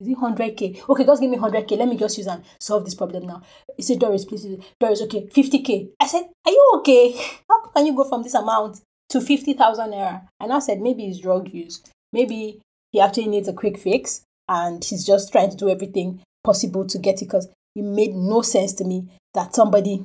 is 0.03 0.09
it 0.09 0.19
100k? 0.19 0.89
Okay, 0.89 1.05
just 1.05 1.21
give 1.21 1.31
me 1.31 1.37
100k. 1.37 1.79
Let 1.79 1.89
me 1.89 1.97
just 1.97 2.19
use 2.19 2.27
and 2.27 2.43
solve 2.59 2.85
this 2.85 2.95
problem 2.97 3.25
now. 3.25 3.41
He 3.77 3.85
said, 3.85 4.01
Doris, 4.01 4.25
please. 4.25 4.45
Doris, 4.81 5.01
okay, 5.03 5.27
50k. 5.27 5.91
I 6.01 6.07
said, 6.09 6.25
Are 6.45 6.51
you 6.51 6.73
okay? 6.77 7.13
How 7.49 7.67
can 7.69 7.87
you 7.87 7.95
go 7.95 8.09
from 8.09 8.25
this 8.25 8.35
amount 8.35 8.81
to 9.11 9.21
50,000 9.21 9.93
naira? 9.93 10.27
And 10.41 10.53
I 10.53 10.59
said, 10.59 10.81
Maybe 10.81 11.07
it's 11.07 11.21
drug 11.21 11.53
use. 11.53 11.83
Maybe 12.13 12.61
he 12.91 13.01
actually 13.01 13.29
needs 13.29 13.47
a 13.47 13.53
quick 13.53 13.79
fix 13.79 14.23
and 14.49 14.85
he's 14.85 15.07
just 15.07 15.31
trying 15.31 15.51
to 15.51 15.57
do 15.57 15.71
everything 15.71 16.21
possible 16.43 16.85
to 16.87 16.99
get 16.99 17.23
it 17.23 17.27
because 17.27 17.49
it 17.77 17.83
made 17.83 18.15
no 18.15 18.43
sense 18.43 18.73
to 18.75 18.85
me 18.85 19.07
that 19.35 19.55
somebody 19.55 20.05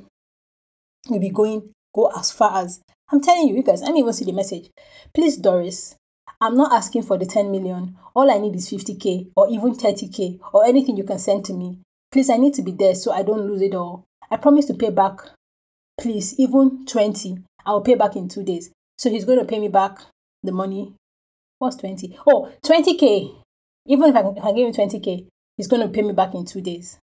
will 1.10 1.20
be 1.20 1.30
going 1.30 1.72
go 1.94 2.10
as 2.16 2.30
far 2.32 2.62
as 2.62 2.80
I'm 3.10 3.22
telling 3.22 3.48
you, 3.48 3.56
you 3.56 3.62
guys, 3.62 3.82
I 3.82 3.86
didn't 3.86 4.00
even 4.00 4.12
see 4.12 4.26
the 4.26 4.32
message. 4.32 4.70
Please, 5.14 5.38
Doris, 5.38 5.96
I'm 6.40 6.54
not 6.54 6.72
asking 6.72 7.04
for 7.04 7.16
the 7.16 7.24
10 7.24 7.50
million. 7.50 7.96
All 8.14 8.30
I 8.30 8.38
need 8.38 8.54
is 8.54 8.70
50k 8.70 9.30
or 9.34 9.48
even 9.48 9.74
30k 9.74 10.38
or 10.52 10.66
anything 10.66 10.96
you 10.96 11.04
can 11.04 11.18
send 11.18 11.44
to 11.46 11.54
me. 11.54 11.78
Please, 12.12 12.28
I 12.28 12.36
need 12.36 12.54
to 12.54 12.62
be 12.62 12.72
there 12.72 12.94
so 12.94 13.12
I 13.12 13.22
don't 13.22 13.46
lose 13.46 13.62
it 13.62 13.74
all. 13.74 14.04
I 14.30 14.36
promise 14.36 14.66
to 14.66 14.74
pay 14.74 14.90
back. 14.90 15.20
Please, 15.98 16.38
even 16.38 16.84
20. 16.84 17.38
I'll 17.64 17.80
pay 17.80 17.94
back 17.94 18.14
in 18.14 18.28
two 18.28 18.44
days. 18.44 18.70
So 18.98 19.10
he's 19.10 19.24
going 19.24 19.38
to 19.38 19.44
pay 19.44 19.58
me 19.58 19.68
back 19.68 20.00
the 20.42 20.52
money. 20.52 20.94
What's 21.58 21.76
20? 21.76 22.18
Oh, 22.26 22.52
20k. 22.62 23.34
Even 23.86 24.10
if 24.10 24.16
I, 24.16 24.20
if 24.20 24.44
I 24.44 24.52
give 24.52 24.66
him 24.66 24.72
20k, 24.72 25.26
he's 25.56 25.66
going 25.66 25.82
to 25.82 25.88
pay 25.88 26.02
me 26.02 26.12
back 26.12 26.34
in 26.34 26.44
two 26.44 26.60
days. 26.60 26.98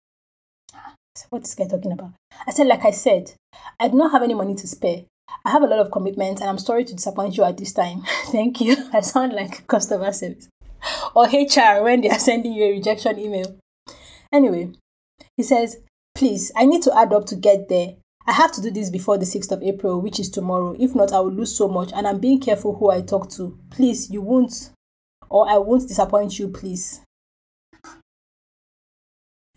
What 1.30 1.42
is 1.42 1.54
this 1.54 1.66
guy 1.66 1.70
talking 1.70 1.92
about? 1.92 2.12
I 2.46 2.50
said, 2.50 2.66
like 2.66 2.84
I 2.84 2.90
said, 2.90 3.32
I 3.78 3.88
do 3.88 3.96
not 3.96 4.12
have 4.12 4.22
any 4.22 4.34
money 4.34 4.54
to 4.56 4.66
spare. 4.66 5.04
I 5.44 5.50
have 5.50 5.62
a 5.62 5.66
lot 5.66 5.78
of 5.78 5.90
commitments 5.90 6.40
and 6.40 6.50
I'm 6.50 6.58
sorry 6.58 6.84
to 6.84 6.94
disappoint 6.94 7.36
you 7.36 7.44
at 7.44 7.56
this 7.56 7.72
time. 7.72 8.02
Thank 8.26 8.60
you. 8.60 8.76
I 8.92 9.00
sound 9.00 9.32
like 9.32 9.66
customer 9.66 10.12
service 10.12 10.48
or 11.14 11.24
HR 11.26 11.82
when 11.82 12.00
they 12.00 12.10
are 12.10 12.18
sending 12.18 12.52
you 12.52 12.64
a 12.64 12.72
rejection 12.72 13.18
email. 13.18 13.56
Anyway, 14.32 14.72
he 15.36 15.42
says, 15.42 15.78
Please, 16.14 16.52
I 16.54 16.64
need 16.64 16.82
to 16.82 16.96
add 16.96 17.12
up 17.12 17.26
to 17.26 17.36
get 17.36 17.68
there. 17.68 17.96
I 18.26 18.32
have 18.32 18.52
to 18.52 18.62
do 18.62 18.70
this 18.70 18.88
before 18.88 19.18
the 19.18 19.26
6th 19.26 19.52
of 19.52 19.62
April, 19.62 20.00
which 20.00 20.18
is 20.18 20.30
tomorrow. 20.30 20.74
If 20.78 20.94
not, 20.94 21.12
I 21.12 21.20
will 21.20 21.32
lose 21.32 21.56
so 21.56 21.68
much 21.68 21.92
and 21.92 22.06
I'm 22.06 22.20
being 22.20 22.40
careful 22.40 22.76
who 22.76 22.90
I 22.90 23.02
talk 23.02 23.30
to. 23.32 23.58
Please, 23.70 24.10
you 24.10 24.22
won't, 24.22 24.70
or 25.28 25.48
I 25.48 25.58
won't 25.58 25.88
disappoint 25.88 26.38
you, 26.38 26.48
please. 26.48 27.00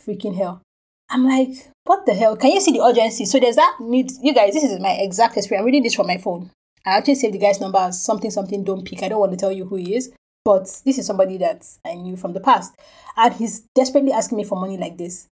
Freaking 0.01 0.35
hell. 0.35 0.61
I'm 1.09 1.25
like, 1.25 1.71
what 1.85 2.05
the 2.05 2.13
hell? 2.13 2.35
Can 2.35 2.51
you 2.51 2.59
see 2.59 2.71
the 2.71 2.83
urgency? 2.83 3.25
So 3.25 3.39
there's 3.39 3.55
that 3.55 3.77
need. 3.79 4.11
You 4.21 4.33
guys, 4.33 4.53
this 4.53 4.63
is 4.63 4.79
my 4.79 4.91
exact 4.91 5.37
experience. 5.37 5.61
I'm 5.61 5.65
reading 5.65 5.83
this 5.83 5.95
from 5.95 6.07
my 6.07 6.17
phone. 6.17 6.51
I 6.85 6.97
actually 6.97 7.15
saved 7.15 7.33
the 7.33 7.39
guy's 7.39 7.61
number 7.61 7.79
as 7.79 8.03
something, 8.03 8.31
something, 8.31 8.63
don't 8.63 8.85
pick. 8.85 9.03
I 9.03 9.09
don't 9.09 9.19
want 9.19 9.31
to 9.31 9.37
tell 9.37 9.51
you 9.51 9.65
who 9.65 9.75
he 9.75 9.95
is, 9.95 10.11
but 10.43 10.63
this 10.85 10.97
is 10.97 11.05
somebody 11.05 11.37
that 11.37 11.65
I 11.85 11.95
knew 11.95 12.15
from 12.15 12.33
the 12.33 12.39
past. 12.39 12.73
And 13.15 13.33
he's 13.33 13.65
desperately 13.75 14.11
asking 14.11 14.37
me 14.37 14.43
for 14.43 14.59
money 14.59 14.77
like 14.77 14.97
this. 14.97 15.27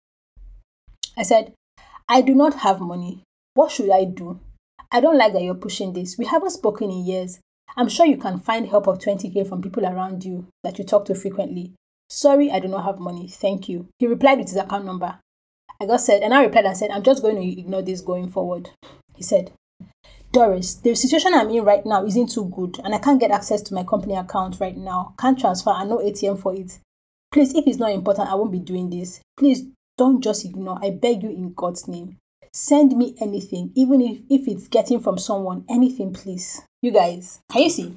I 1.16 1.22
said, 1.22 1.52
I 2.08 2.22
do 2.22 2.34
not 2.34 2.60
have 2.60 2.80
money. 2.80 3.22
What 3.54 3.70
should 3.70 3.90
I 3.90 4.04
do? 4.04 4.40
I 4.90 5.00
don't 5.00 5.18
like 5.18 5.32
that 5.32 5.42
you're 5.42 5.54
pushing 5.54 5.92
this. 5.92 6.16
We 6.18 6.26
haven't 6.26 6.50
spoken 6.50 6.90
in 6.90 7.04
years. 7.04 7.38
I'm 7.76 7.88
sure 7.88 8.06
you 8.06 8.18
can 8.18 8.38
find 8.38 8.68
help 8.68 8.86
of 8.86 8.98
20k 8.98 9.48
from 9.48 9.62
people 9.62 9.86
around 9.86 10.24
you 10.24 10.46
that 10.62 10.78
you 10.78 10.84
talk 10.84 11.06
to 11.06 11.14
frequently. 11.14 11.72
Sorry, 12.10 12.50
I 12.50 12.60
do 12.60 12.68
not 12.68 12.84
have 12.84 12.98
money. 12.98 13.28
Thank 13.28 13.68
you. 13.68 13.88
He 13.98 14.06
replied 14.06 14.38
with 14.38 14.48
his 14.48 14.58
account 14.58 14.84
number. 14.84 15.18
I 15.82 15.86
got 15.86 16.00
said, 16.00 16.22
and 16.22 16.32
I 16.32 16.44
replied 16.44 16.66
and 16.66 16.76
said, 16.76 16.92
I'm 16.92 17.02
just 17.02 17.22
going 17.22 17.34
to 17.34 17.60
ignore 17.60 17.82
this 17.82 18.00
going 18.00 18.28
forward. 18.28 18.70
He 19.16 19.24
said, 19.24 19.50
Doris, 20.30 20.76
the 20.76 20.94
situation 20.94 21.34
I'm 21.34 21.50
in 21.50 21.64
right 21.64 21.84
now 21.84 22.06
isn't 22.06 22.30
too 22.30 22.44
good, 22.54 22.78
and 22.84 22.94
I 22.94 22.98
can't 22.98 23.18
get 23.18 23.32
access 23.32 23.60
to 23.62 23.74
my 23.74 23.82
company 23.82 24.14
account 24.14 24.60
right 24.60 24.76
now. 24.76 25.12
Can't 25.18 25.36
transfer 25.36 25.70
and 25.70 25.90
no 25.90 25.98
ATM 25.98 26.38
for 26.38 26.54
it. 26.54 26.78
Please, 27.32 27.52
if 27.56 27.66
it's 27.66 27.80
not 27.80 27.90
important, 27.90 28.28
I 28.28 28.36
won't 28.36 28.52
be 28.52 28.60
doing 28.60 28.90
this. 28.90 29.22
Please 29.36 29.64
don't 29.98 30.22
just 30.22 30.44
ignore. 30.44 30.78
I 30.80 30.90
beg 30.90 31.24
you 31.24 31.30
in 31.30 31.52
God's 31.52 31.88
name. 31.88 32.16
Send 32.52 32.96
me 32.96 33.16
anything, 33.20 33.72
even 33.74 34.00
if, 34.00 34.18
if 34.30 34.46
it's 34.46 34.68
getting 34.68 35.00
from 35.00 35.18
someone, 35.18 35.64
anything, 35.68 36.12
please. 36.12 36.62
You 36.80 36.92
guys, 36.92 37.40
can 37.50 37.62
you 37.62 37.70
see? 37.70 37.96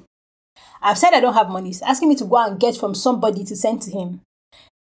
I've 0.82 0.98
said 0.98 1.14
I 1.14 1.20
don't 1.20 1.34
have 1.34 1.50
money. 1.50 1.68
He's 1.68 1.82
asking 1.82 2.08
me 2.08 2.16
to 2.16 2.24
go 2.24 2.44
and 2.44 2.58
get 2.58 2.76
from 2.76 2.96
somebody 2.96 3.44
to 3.44 3.54
send 3.54 3.82
to 3.82 3.92
him. 3.92 4.22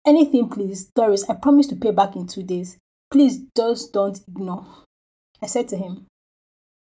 Anything, 0.08 0.50
please. 0.50 0.90
Doris, 0.96 1.30
I 1.30 1.36
promise 1.36 1.68
to 1.68 1.76
pay 1.76 1.92
back 1.92 2.16
in 2.16 2.26
two 2.26 2.42
days. 2.42 2.78
Please 3.16 3.44
just 3.56 3.94
don't 3.94 4.20
ignore. 4.28 4.66
I 5.42 5.46
said 5.46 5.70
to 5.70 5.78
him, 5.78 6.06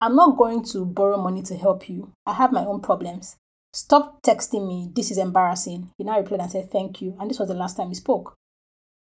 I'm 0.01 0.15
not 0.15 0.39
going 0.39 0.63
to 0.71 0.83
borrow 0.83 1.21
money 1.21 1.43
to 1.43 1.55
help 1.55 1.87
you. 1.87 2.13
I 2.25 2.33
have 2.33 2.51
my 2.51 2.65
own 2.65 2.81
problems. 2.81 3.35
Stop 3.73 4.23
texting 4.23 4.67
me. 4.67 4.89
This 4.91 5.11
is 5.11 5.19
embarrassing. 5.19 5.91
He 5.99 6.03
now 6.03 6.17
replied 6.17 6.39
and 6.39 6.49
said, 6.51 6.71
Thank 6.71 6.99
you. 6.99 7.15
And 7.19 7.29
this 7.29 7.37
was 7.37 7.49
the 7.49 7.53
last 7.53 7.77
time 7.77 7.89
he 7.89 7.93
spoke. 7.93 8.33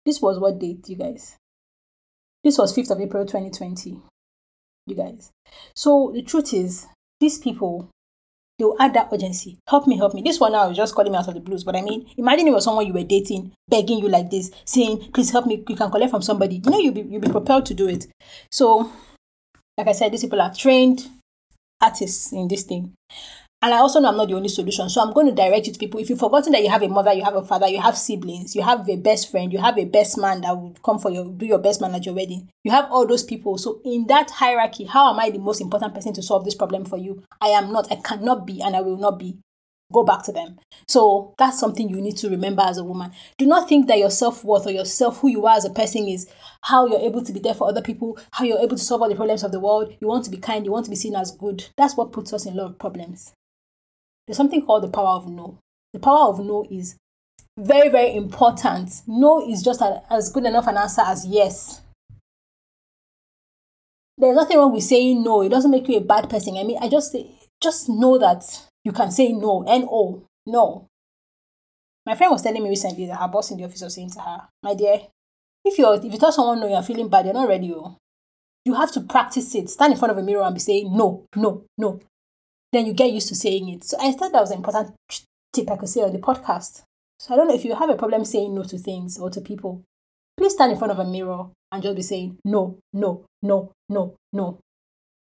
This 0.04 0.20
was 0.20 0.40
what 0.40 0.58
date, 0.58 0.88
you 0.88 0.96
guys? 0.96 1.36
This 2.42 2.58
was 2.58 2.74
5th 2.74 2.90
of 2.90 3.00
April 3.00 3.24
2020. 3.24 4.00
You 4.88 4.96
guys. 4.96 5.30
So 5.76 6.10
the 6.12 6.22
truth 6.22 6.52
is, 6.52 6.88
these 7.20 7.38
people, 7.38 7.90
they'll 8.58 8.76
add 8.78 8.94
that 8.94 9.08
urgency. 9.12 9.58
Help 9.68 9.86
me, 9.86 9.96
help 9.96 10.14
me. 10.14 10.22
This 10.22 10.40
one 10.40 10.52
now 10.52 10.70
is 10.70 10.76
just 10.76 10.94
calling 10.94 11.12
me 11.12 11.18
out 11.18 11.28
of 11.28 11.34
the 11.34 11.40
blues. 11.40 11.64
But 11.64 11.76
I 11.76 11.82
mean, 11.82 12.06
imagine 12.16 12.48
it 12.48 12.52
was 12.52 12.64
someone 12.64 12.86
you 12.86 12.92
were 12.92 13.02
dating, 13.02 13.52
begging 13.68 13.98
you 13.98 14.08
like 14.08 14.30
this, 14.30 14.50
saying, 14.64 15.10
please 15.12 15.30
help 15.30 15.46
me, 15.46 15.64
you 15.68 15.76
can 15.76 15.90
collect 15.90 16.10
from 16.10 16.22
somebody. 16.22 16.56
You 16.64 16.70
know, 16.70 16.78
you'll 16.78 16.94
be, 16.94 17.02
you'll 17.02 17.20
be 17.20 17.28
propelled 17.28 17.66
to 17.66 17.74
do 17.74 17.88
it. 17.88 18.06
So 18.50 18.90
like 19.76 19.88
I 19.88 19.92
said, 19.92 20.12
these 20.12 20.22
people 20.22 20.40
are 20.40 20.54
trained 20.54 21.08
artists 21.80 22.32
in 22.32 22.48
this 22.48 22.62
thing. 22.62 22.94
And 23.64 23.72
I 23.72 23.78
also 23.78 23.98
know 23.98 24.10
I'm 24.10 24.18
not 24.18 24.28
the 24.28 24.34
only 24.34 24.50
solution. 24.50 24.90
So 24.90 25.00
I'm 25.00 25.14
going 25.14 25.26
to 25.26 25.32
direct 25.32 25.66
you 25.66 25.72
to 25.72 25.78
people. 25.78 25.98
If 25.98 26.10
you've 26.10 26.18
forgotten 26.18 26.52
that 26.52 26.62
you 26.62 26.68
have 26.68 26.82
a 26.82 26.88
mother, 26.88 27.14
you 27.14 27.24
have 27.24 27.34
a 27.34 27.40
father, 27.40 27.66
you 27.66 27.80
have 27.80 27.96
siblings, 27.96 28.54
you 28.54 28.60
have 28.60 28.86
a 28.86 28.96
best 28.96 29.30
friend, 29.30 29.50
you 29.50 29.58
have 29.58 29.78
a 29.78 29.86
best 29.86 30.18
man 30.18 30.42
that 30.42 30.54
would 30.54 30.82
come 30.82 30.98
for 30.98 31.10
your 31.10 31.30
do 31.30 31.46
your 31.46 31.58
best 31.58 31.80
man 31.80 31.94
at 31.94 32.04
your 32.04 32.14
wedding. 32.14 32.50
You 32.62 32.72
have 32.72 32.92
all 32.92 33.06
those 33.06 33.22
people. 33.22 33.56
So 33.56 33.80
in 33.82 34.06
that 34.08 34.30
hierarchy, 34.32 34.84
how 34.84 35.10
am 35.10 35.18
I 35.18 35.30
the 35.30 35.38
most 35.38 35.62
important 35.62 35.94
person 35.94 36.12
to 36.12 36.22
solve 36.22 36.44
this 36.44 36.54
problem 36.54 36.84
for 36.84 36.98
you? 36.98 37.22
I 37.40 37.48
am 37.48 37.72
not. 37.72 37.90
I 37.90 37.96
cannot 37.96 38.46
be 38.46 38.60
and 38.60 38.76
I 38.76 38.82
will 38.82 38.98
not 38.98 39.18
be 39.18 39.38
go 39.90 40.04
back 40.04 40.24
to 40.24 40.32
them. 40.32 40.58
So 40.86 41.32
that's 41.38 41.58
something 41.58 41.88
you 41.88 42.02
need 42.02 42.18
to 42.18 42.28
remember 42.28 42.64
as 42.64 42.76
a 42.76 42.84
woman. 42.84 43.12
Do 43.38 43.46
not 43.46 43.66
think 43.66 43.88
that 43.88 43.98
your 43.98 44.10
self 44.10 44.44
worth 44.44 44.66
or 44.66 44.72
yourself, 44.72 45.20
who 45.20 45.28
you 45.28 45.46
are 45.46 45.56
as 45.56 45.64
a 45.64 45.70
person, 45.70 46.06
is 46.06 46.28
how 46.64 46.86
you're 46.86 47.00
able 47.00 47.24
to 47.24 47.32
be 47.32 47.40
there 47.40 47.54
for 47.54 47.66
other 47.66 47.80
people, 47.80 48.18
how 48.32 48.44
you're 48.44 48.58
able 48.58 48.76
to 48.76 48.84
solve 48.84 49.00
all 49.00 49.08
the 49.08 49.16
problems 49.16 49.42
of 49.42 49.52
the 49.52 49.60
world. 49.60 49.96
You 50.00 50.08
want 50.08 50.26
to 50.26 50.30
be 50.30 50.36
kind, 50.36 50.66
you 50.66 50.72
want 50.72 50.84
to 50.84 50.90
be 50.90 50.96
seen 50.96 51.16
as 51.16 51.30
good. 51.30 51.64
That's 51.78 51.96
what 51.96 52.12
puts 52.12 52.34
us 52.34 52.44
in 52.44 52.52
a 52.52 52.56
lot 52.56 52.72
of 52.72 52.78
problems. 52.78 53.32
There's 54.26 54.36
something 54.36 54.64
called 54.64 54.84
the 54.84 54.88
power 54.88 55.16
of 55.16 55.28
no. 55.28 55.58
The 55.92 55.98
power 55.98 56.28
of 56.28 56.40
no 56.40 56.66
is 56.70 56.96
very, 57.58 57.88
very 57.88 58.14
important. 58.16 58.90
No 59.06 59.48
is 59.48 59.62
just 59.62 59.82
as 60.10 60.30
good 60.30 60.44
enough 60.44 60.66
an 60.66 60.76
answer 60.76 61.02
as 61.02 61.26
yes. 61.26 61.82
There's 64.16 64.36
nothing 64.36 64.58
wrong 64.58 64.72
with 64.72 64.84
saying 64.84 65.22
no. 65.22 65.42
It 65.42 65.50
doesn't 65.50 65.70
make 65.70 65.88
you 65.88 65.96
a 65.96 66.00
bad 66.00 66.30
person. 66.30 66.56
I 66.56 66.62
mean, 66.62 66.78
I 66.80 66.88
just 66.88 67.14
just 67.62 67.88
know 67.88 68.18
that 68.18 68.44
you 68.84 68.92
can 68.92 69.10
say 69.10 69.32
no, 69.32 69.64
N-O, 69.66 70.22
no. 70.46 70.86
My 72.06 72.14
friend 72.14 72.32
was 72.32 72.42
telling 72.42 72.62
me 72.62 72.68
recently 72.68 73.06
that 73.06 73.16
her 73.16 73.28
boss 73.28 73.50
in 73.50 73.56
the 73.56 73.64
office 73.64 73.82
was 73.82 73.94
saying 73.94 74.10
to 74.10 74.20
her, 74.20 74.48
my 74.62 74.74
dear, 74.74 75.00
if 75.64 75.78
you 75.78 75.90
if 75.92 76.04
you 76.04 76.18
tell 76.18 76.32
someone 76.32 76.60
no, 76.60 76.68
you're 76.68 76.82
feeling 76.82 77.08
bad, 77.08 77.24
you're 77.24 77.34
not 77.34 77.48
ready. 77.48 77.72
Oh. 77.74 77.96
You 78.64 78.74
have 78.74 78.92
to 78.92 79.00
practice 79.00 79.54
it. 79.54 79.70
Stand 79.70 79.92
in 79.92 79.98
front 79.98 80.12
of 80.12 80.18
a 80.18 80.22
mirror 80.22 80.42
and 80.42 80.54
be 80.54 80.60
saying 80.60 80.94
no, 80.94 81.24
no, 81.34 81.64
no. 81.78 82.00
Then 82.74 82.86
you 82.86 82.92
get 82.92 83.12
used 83.12 83.28
to 83.28 83.36
saying 83.36 83.68
it. 83.68 83.84
So 83.84 83.96
I 84.00 84.10
thought 84.10 84.32
that 84.32 84.40
was 84.40 84.50
an 84.50 84.56
important 84.56 84.96
tip 85.52 85.70
I 85.70 85.76
could 85.76 85.88
say 85.88 86.02
on 86.02 86.12
the 86.12 86.18
podcast. 86.18 86.82
So 87.20 87.32
I 87.32 87.36
don't 87.36 87.46
know 87.46 87.54
if 87.54 87.64
you 87.64 87.72
have 87.72 87.88
a 87.88 87.94
problem 87.94 88.24
saying 88.24 88.52
no 88.52 88.64
to 88.64 88.76
things 88.78 89.16
or 89.16 89.30
to 89.30 89.40
people. 89.40 89.84
Please 90.36 90.54
stand 90.54 90.72
in 90.72 90.78
front 90.78 90.90
of 90.90 90.98
a 90.98 91.04
mirror 91.04 91.46
and 91.70 91.82
just 91.84 91.94
be 91.94 92.02
saying 92.02 92.36
no, 92.44 92.80
no, 92.92 93.26
no, 93.44 93.70
no, 93.88 94.16
no. 94.32 94.58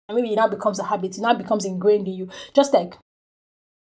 And 0.09 0.17
maybe 0.17 0.33
it 0.33 0.37
now 0.37 0.49
becomes 0.49 0.81
a 0.81 0.85
habit. 0.87 1.17
It 1.17 1.21
now 1.21 1.35
becomes 1.35 1.65
ingrained 1.65 2.09
in 2.09 2.15
you. 2.15 2.29
Just 2.53 2.75
like 2.75 2.95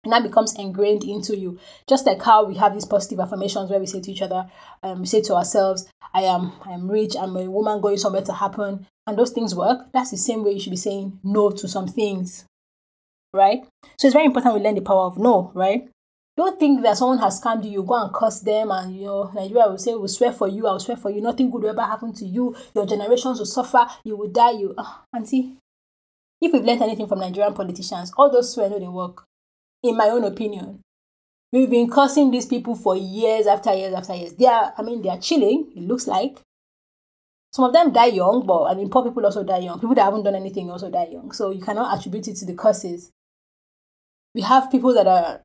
that 0.04 0.22
becomes 0.22 0.54
ingrained 0.54 1.02
into 1.02 1.36
you. 1.36 1.58
Just 1.88 2.06
like 2.06 2.22
how 2.22 2.44
we 2.44 2.54
have 2.54 2.72
these 2.72 2.86
positive 2.86 3.18
affirmations 3.18 3.68
where 3.68 3.80
we 3.80 3.86
say 3.86 4.00
to 4.00 4.12
each 4.12 4.22
other, 4.22 4.48
um, 4.84 5.00
we 5.00 5.06
say 5.06 5.22
to 5.22 5.34
ourselves, 5.34 5.88
I 6.14 6.22
am 6.22 6.52
I 6.64 6.70
am 6.70 6.88
rich, 6.88 7.16
I'm 7.18 7.36
a 7.36 7.50
woman 7.50 7.80
going 7.80 7.96
somewhere 7.96 8.22
to 8.22 8.32
happen, 8.32 8.86
and 9.08 9.18
those 9.18 9.32
things 9.32 9.56
work. 9.56 9.88
That's 9.92 10.12
the 10.12 10.18
same 10.18 10.44
way 10.44 10.52
you 10.52 10.60
should 10.60 10.70
be 10.70 10.76
saying 10.76 11.18
no 11.24 11.50
to 11.50 11.66
some 11.66 11.88
things. 11.88 12.44
Right? 13.32 13.62
So 13.96 14.08
it's 14.08 14.14
very 14.14 14.26
important 14.26 14.54
we 14.54 14.60
learn 14.60 14.74
the 14.74 14.80
power 14.80 15.04
of 15.04 15.18
no, 15.18 15.52
right? 15.54 15.88
Don't 16.36 16.58
think 16.58 16.82
that 16.82 16.96
someone 16.96 17.18
has 17.18 17.40
scammed 17.40 17.64
you, 17.64 17.70
you 17.70 17.82
go 17.82 18.02
and 18.02 18.12
curse 18.14 18.40
them, 18.40 18.70
and 18.70 18.96
you 18.96 19.04
know, 19.04 19.30
Nigeria 19.34 19.68
will 19.68 19.78
say, 19.78 19.94
We'll 19.94 20.08
swear 20.08 20.32
for 20.32 20.48
you, 20.48 20.66
I'll 20.66 20.80
swear 20.80 20.96
for 20.96 21.10
you, 21.10 21.20
nothing 21.20 21.50
good 21.50 21.62
will 21.62 21.70
ever 21.70 21.82
happen 21.82 22.12
to 22.14 22.24
you, 22.24 22.56
your 22.74 22.86
generations 22.86 23.38
will 23.38 23.46
suffer, 23.46 23.86
you 24.04 24.16
will 24.16 24.28
die, 24.30 24.52
you 24.52 24.74
uh, 24.78 24.90
auntie. 25.14 25.56
If 26.40 26.52
we've 26.52 26.64
learned 26.64 26.82
anything 26.82 27.06
from 27.06 27.20
Nigerian 27.20 27.52
politicians, 27.52 28.12
all 28.16 28.30
those 28.30 28.54
swear 28.54 28.70
no 28.70 28.78
they 28.78 28.88
work 28.88 29.24
in 29.82 29.96
my 29.96 30.08
own 30.08 30.24
opinion. 30.24 30.80
We've 31.52 31.68
been 31.68 31.90
cursing 31.90 32.30
these 32.30 32.46
people 32.46 32.76
for 32.76 32.96
years 32.96 33.46
after 33.46 33.74
years 33.74 33.92
after 33.92 34.14
years. 34.14 34.34
They 34.34 34.46
are, 34.46 34.72
I 34.78 34.82
mean, 34.82 35.02
they 35.02 35.08
are 35.08 35.18
chilling, 35.18 35.72
it 35.76 35.82
looks 35.82 36.06
like. 36.06 36.40
Some 37.52 37.64
of 37.64 37.72
them 37.72 37.92
die 37.92 38.06
young, 38.06 38.46
but 38.46 38.64
I 38.64 38.74
mean, 38.74 38.88
poor 38.88 39.02
people 39.02 39.24
also 39.26 39.42
die 39.42 39.58
young. 39.58 39.80
People 39.80 39.96
that 39.96 40.04
haven't 40.04 40.22
done 40.22 40.36
anything 40.36 40.70
also 40.70 40.88
die 40.90 41.08
young. 41.10 41.32
So 41.32 41.50
you 41.50 41.60
cannot 41.60 41.98
attribute 41.98 42.28
it 42.28 42.36
to 42.36 42.46
the 42.46 42.54
curses. 42.54 43.10
We 44.34 44.42
have 44.42 44.70
people 44.70 44.94
that 44.94 45.06
are 45.06 45.40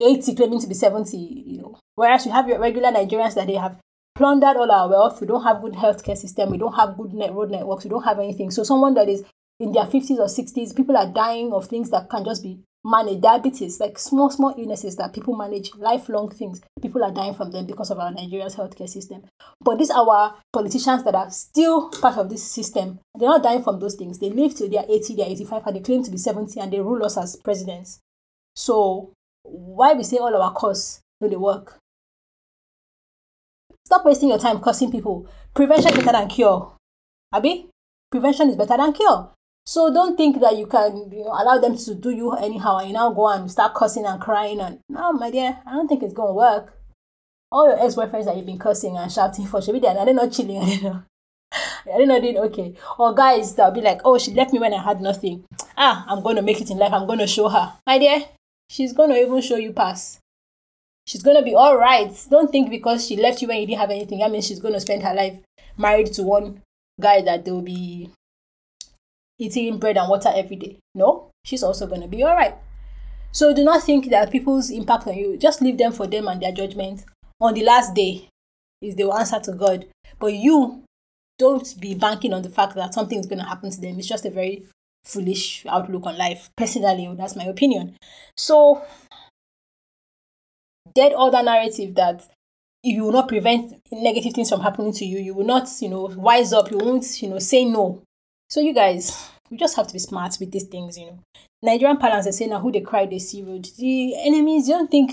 80 0.00 0.34
claiming 0.34 0.60
to 0.60 0.66
be 0.66 0.74
70, 0.74 1.16
you 1.16 1.62
know. 1.62 1.78
Whereas 1.94 2.26
you 2.26 2.32
have 2.32 2.48
your 2.48 2.58
regular 2.58 2.90
Nigerians 2.90 3.34
that 3.34 3.46
they 3.46 3.54
have 3.56 3.78
plundered 4.14 4.56
all 4.56 4.70
our 4.70 4.88
wealth. 4.88 5.20
We 5.20 5.26
don't 5.26 5.44
have 5.44 5.62
good 5.62 5.74
healthcare 5.74 6.16
system. 6.16 6.50
We 6.50 6.58
don't 6.58 6.74
have 6.74 6.96
good 6.96 7.12
net 7.12 7.32
road 7.32 7.50
networks. 7.50 7.84
We 7.84 7.90
don't 7.90 8.04
have 8.04 8.18
anything. 8.18 8.50
So 8.50 8.62
someone 8.64 8.94
that 8.94 9.08
is 9.08 9.24
in 9.60 9.72
their 9.72 9.84
50s 9.84 10.18
or 10.18 10.26
60s, 10.26 10.74
people 10.76 10.96
are 10.96 11.06
dying 11.06 11.52
of 11.52 11.66
things 11.66 11.90
that 11.90 12.08
can 12.10 12.24
just 12.24 12.42
be 12.42 12.60
manage 12.84 13.20
diabetes, 13.20 13.80
like 13.80 13.98
small, 13.98 14.30
small 14.30 14.54
illnesses 14.56 14.96
that 14.96 15.12
people 15.12 15.36
manage, 15.36 15.74
lifelong 15.76 16.30
things. 16.30 16.60
People 16.80 17.02
are 17.04 17.12
dying 17.12 17.34
from 17.34 17.50
them 17.50 17.66
because 17.66 17.90
of 17.90 17.98
our 17.98 18.10
Nigeria's 18.12 18.56
healthcare 18.56 18.88
system. 18.88 19.22
But 19.60 19.78
these 19.78 19.90
are 19.90 20.08
our 20.08 20.36
politicians 20.52 21.04
that 21.04 21.14
are 21.14 21.30
still 21.30 21.90
part 21.90 22.16
of 22.16 22.30
this 22.30 22.48
system. 22.48 23.00
They're 23.18 23.28
not 23.28 23.42
dying 23.42 23.62
from 23.62 23.80
those 23.80 23.96
things. 23.96 24.18
They 24.18 24.30
live 24.30 24.54
till 24.54 24.70
they're 24.70 24.86
80, 24.88 25.14
they're 25.16 25.26
85, 25.26 25.66
and 25.66 25.76
they 25.76 25.80
claim 25.80 26.02
to 26.04 26.10
be 26.10 26.18
70, 26.18 26.60
and 26.60 26.72
they 26.72 26.80
rule 26.80 27.04
us 27.04 27.18
as 27.18 27.36
presidents. 27.36 28.00
So 28.58 29.12
why 29.44 29.92
we 29.92 30.02
say 30.02 30.16
all 30.16 30.34
our 30.34 30.52
costs 30.52 30.98
do 31.20 31.28
they 31.28 31.36
work? 31.36 31.78
Stop 33.86 34.04
wasting 34.04 34.30
your 34.30 34.38
time 34.38 34.58
cursing 34.58 34.90
people. 34.90 35.28
Prevention 35.54 35.92
is 35.96 36.04
better 36.04 36.18
than 36.18 36.28
cure. 36.28 36.72
Abi? 37.32 37.68
Prevention 38.10 38.50
is 38.50 38.56
better 38.56 38.76
than 38.76 38.92
cure. 38.92 39.30
So 39.64 39.94
don't 39.94 40.16
think 40.16 40.40
that 40.40 40.58
you 40.58 40.66
can 40.66 41.08
you 41.12 41.24
know, 41.24 41.36
allow 41.38 41.58
them 41.58 41.76
to 41.76 41.94
do 41.94 42.10
you 42.10 42.32
anyhow 42.32 42.78
and 42.78 42.88
you 42.88 42.94
now 42.94 43.12
go 43.12 43.28
and 43.28 43.48
start 43.48 43.74
cursing 43.74 44.04
and 44.04 44.20
crying 44.20 44.60
and 44.60 44.80
no 44.88 45.12
my 45.12 45.30
dear, 45.30 45.60
I 45.64 45.74
don't 45.74 45.86
think 45.86 46.02
it's 46.02 46.12
gonna 46.12 46.34
work. 46.34 46.74
All 47.52 47.68
your 47.68 47.80
ex-boyfriends 47.80 48.24
that 48.24 48.36
you've 48.36 48.46
been 48.46 48.58
cursing 48.58 48.96
and 48.96 49.10
shouting 49.10 49.46
for 49.46 49.62
should 49.62 49.74
be 49.74 49.78
there 49.78 49.96
and 49.96 50.08
they're 50.08 50.14
not 50.14 50.32
chilling, 50.32 50.58
I 50.62 50.66
don't 50.66 50.82
know. 50.82 51.02
I 51.94 51.98
don't 51.98 52.08
know 52.08 52.20
doing 52.20 52.38
okay. 52.38 52.74
Or 52.98 53.14
guys 53.14 53.54
that'll 53.54 53.72
be 53.72 53.82
like, 53.82 54.00
oh 54.04 54.18
she 54.18 54.34
left 54.34 54.52
me 54.52 54.58
when 54.58 54.74
I 54.74 54.82
had 54.82 55.00
nothing. 55.00 55.44
Ah, 55.76 56.04
I'm 56.08 56.24
gonna 56.24 56.42
make 56.42 56.60
it 56.60 56.70
in 56.70 56.78
life, 56.78 56.92
I'm 56.92 57.06
gonna 57.06 57.28
show 57.28 57.48
her. 57.48 57.74
My 57.86 57.98
dear, 57.98 58.24
she's 58.68 58.92
gonna 58.92 59.16
even 59.16 59.40
show 59.40 59.56
you 59.56 59.72
pass. 59.72 60.18
She's 61.06 61.22
gonna 61.22 61.42
be 61.42 61.54
alright. 61.54 62.12
Don't 62.30 62.50
think 62.50 62.70
because 62.70 63.06
she 63.06 63.16
left 63.16 63.40
you 63.42 63.48
when 63.48 63.60
you 63.60 63.66
didn't 63.66 63.80
have 63.80 63.90
anything, 63.90 64.22
I 64.22 64.28
mean 64.28 64.42
she's 64.42 64.60
gonna 64.60 64.80
spend 64.80 65.02
her 65.02 65.14
life 65.14 65.38
married 65.76 66.12
to 66.14 66.22
one 66.22 66.62
guy 67.00 67.22
that 67.22 67.44
they'll 67.44 67.62
be 67.62 68.10
eating 69.38 69.78
bread 69.78 69.96
and 69.96 70.08
water 70.08 70.30
every 70.34 70.56
day. 70.56 70.78
No, 70.94 71.30
she's 71.44 71.62
also 71.62 71.86
going 71.86 72.02
to 72.02 72.08
be 72.08 72.22
all 72.22 72.34
right. 72.34 72.54
So 73.30 73.54
do 73.54 73.62
not 73.62 73.84
think 73.84 74.10
that 74.10 74.30
people's 74.30 74.70
impact 74.70 75.06
on 75.06 75.14
you, 75.14 75.36
just 75.36 75.62
leave 75.62 75.78
them 75.78 75.92
for 75.92 76.06
them 76.06 76.28
and 76.28 76.42
their 76.42 76.52
judgment. 76.52 77.04
On 77.40 77.54
the 77.54 77.62
last 77.62 77.94
day 77.94 78.28
is 78.82 78.96
the 78.96 79.10
answer 79.10 79.38
to 79.40 79.52
God. 79.52 79.86
But 80.18 80.34
you 80.34 80.82
don't 81.38 81.80
be 81.80 81.94
banking 81.94 82.32
on 82.32 82.42
the 82.42 82.50
fact 82.50 82.74
that 82.74 82.94
something 82.94 83.18
is 83.18 83.26
going 83.26 83.38
to 83.38 83.44
happen 83.44 83.70
to 83.70 83.80
them. 83.80 83.98
It's 83.98 84.08
just 84.08 84.26
a 84.26 84.30
very 84.30 84.64
foolish 85.08 85.64
outlook 85.66 86.06
on 86.06 86.18
life. 86.18 86.50
Personally, 86.56 87.12
that's 87.16 87.34
my 87.34 87.44
opinion. 87.44 87.96
So, 88.36 88.82
dead 90.94 91.12
other 91.12 91.42
narrative 91.42 91.94
that 91.94 92.28
you 92.82 93.04
will 93.04 93.12
not 93.12 93.28
prevent 93.28 93.80
negative 93.90 94.34
things 94.34 94.50
from 94.50 94.60
happening 94.60 94.92
to 94.92 95.04
you. 95.04 95.18
You 95.18 95.34
will 95.34 95.46
not, 95.46 95.68
you 95.80 95.88
know, 95.88 96.06
wise 96.16 96.52
up. 96.52 96.70
You 96.70 96.78
won't, 96.78 97.22
you 97.22 97.28
know, 97.28 97.38
say 97.38 97.64
no. 97.64 98.02
So 98.48 98.60
you 98.60 98.72
guys, 98.72 99.30
we 99.50 99.56
just 99.56 99.76
have 99.76 99.86
to 99.88 99.92
be 99.92 99.98
smart 99.98 100.36
with 100.40 100.52
these 100.52 100.64
things, 100.64 100.96
you 100.96 101.06
know. 101.06 101.18
Nigerian 101.62 101.96
parents 101.96 102.28
are 102.28 102.32
saying 102.32 102.50
now 102.50 102.60
who 102.60 102.70
they 102.70 102.80
cry 102.80 103.04
they 103.06 103.18
see 103.18 103.42
road. 103.42 103.68
The 103.76 104.14
enemies, 104.24 104.68
you 104.68 104.74
don't 104.74 104.90
think 104.90 105.12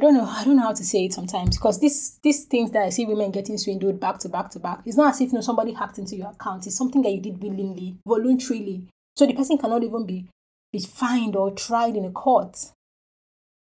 I 0.00 0.02
don't 0.02 0.14
know. 0.14 0.24
I 0.24 0.44
don't 0.44 0.56
know 0.56 0.62
how 0.62 0.72
to 0.72 0.82
say 0.82 1.04
it 1.04 1.12
sometimes 1.12 1.58
because 1.58 1.78
this 1.78 2.18
these 2.22 2.44
things 2.44 2.70
that 2.70 2.84
I 2.84 2.88
see 2.88 3.04
women 3.04 3.30
getting 3.30 3.58
swindled 3.58 4.00
back 4.00 4.18
to 4.20 4.30
back 4.30 4.48
to 4.52 4.58
back. 4.58 4.80
It's 4.86 4.96
not 4.96 5.10
as 5.10 5.20
if 5.20 5.28
you 5.28 5.34
know 5.34 5.42
somebody 5.42 5.74
hacked 5.74 5.98
into 5.98 6.16
your 6.16 6.30
account. 6.30 6.66
It's 6.66 6.78
something 6.78 7.02
that 7.02 7.10
you 7.10 7.20
did 7.20 7.42
willingly, 7.42 7.96
voluntarily. 8.06 8.86
So 9.14 9.26
the 9.26 9.34
person 9.34 9.58
cannot 9.58 9.82
even 9.82 10.06
be 10.06 10.24
be 10.72 10.78
fined 10.78 11.36
or 11.36 11.50
tried 11.50 11.96
in 11.96 12.06
a 12.06 12.10
court. 12.10 12.72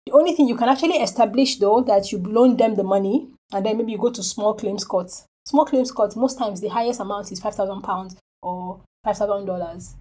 The 0.06 0.12
only 0.12 0.34
thing 0.34 0.48
you 0.48 0.56
can 0.56 0.70
actually 0.70 0.98
establish 0.98 1.58
though 1.58 1.82
that 1.82 2.12
you 2.12 2.20
loaned 2.20 2.60
them 2.60 2.76
the 2.76 2.84
money 2.84 3.30
and 3.52 3.66
then 3.66 3.78
maybe 3.78 3.94
you 3.94 3.98
go 3.98 4.12
to 4.12 4.22
small 4.22 4.54
claims 4.54 4.84
court. 4.84 5.12
Small 5.48 5.66
claims 5.66 5.92
court, 5.92 6.16
most 6.16 6.38
times 6.38 6.62
the 6.62 6.68
highest 6.68 7.00
amount 7.00 7.32
is 7.32 7.40
five 7.40 7.56
thousand 7.56 7.82
pounds 7.82 8.16
or 8.44 8.80
five 9.04 9.18
thousand 9.18 9.48
dollars. 9.48 9.96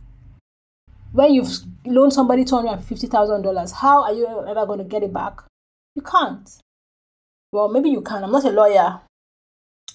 When 1.13 1.33
you've 1.33 1.51
loaned 1.87 2.13
somebody 2.13 2.45
two 2.45 2.57
hundred 2.57 2.73
and 2.73 2.85
fifty 2.85 3.07
thousand 3.07 3.41
dollars, 3.41 3.73
how 3.73 4.03
are 4.03 4.13
you 4.13 4.27
ever 4.47 4.67
going 4.67 4.81
to 4.81 4.85
get 4.85 5.03
it 5.03 5.15
back? 5.15 5.45
You 6.01 6.05
can't. 6.11 6.49
Well, 7.53 7.69
maybe 7.69 7.91
you 7.91 8.01
can. 8.01 8.25
I'm 8.25 8.33
not 8.33 8.45
a 8.45 8.51
lawyer, 8.51 9.03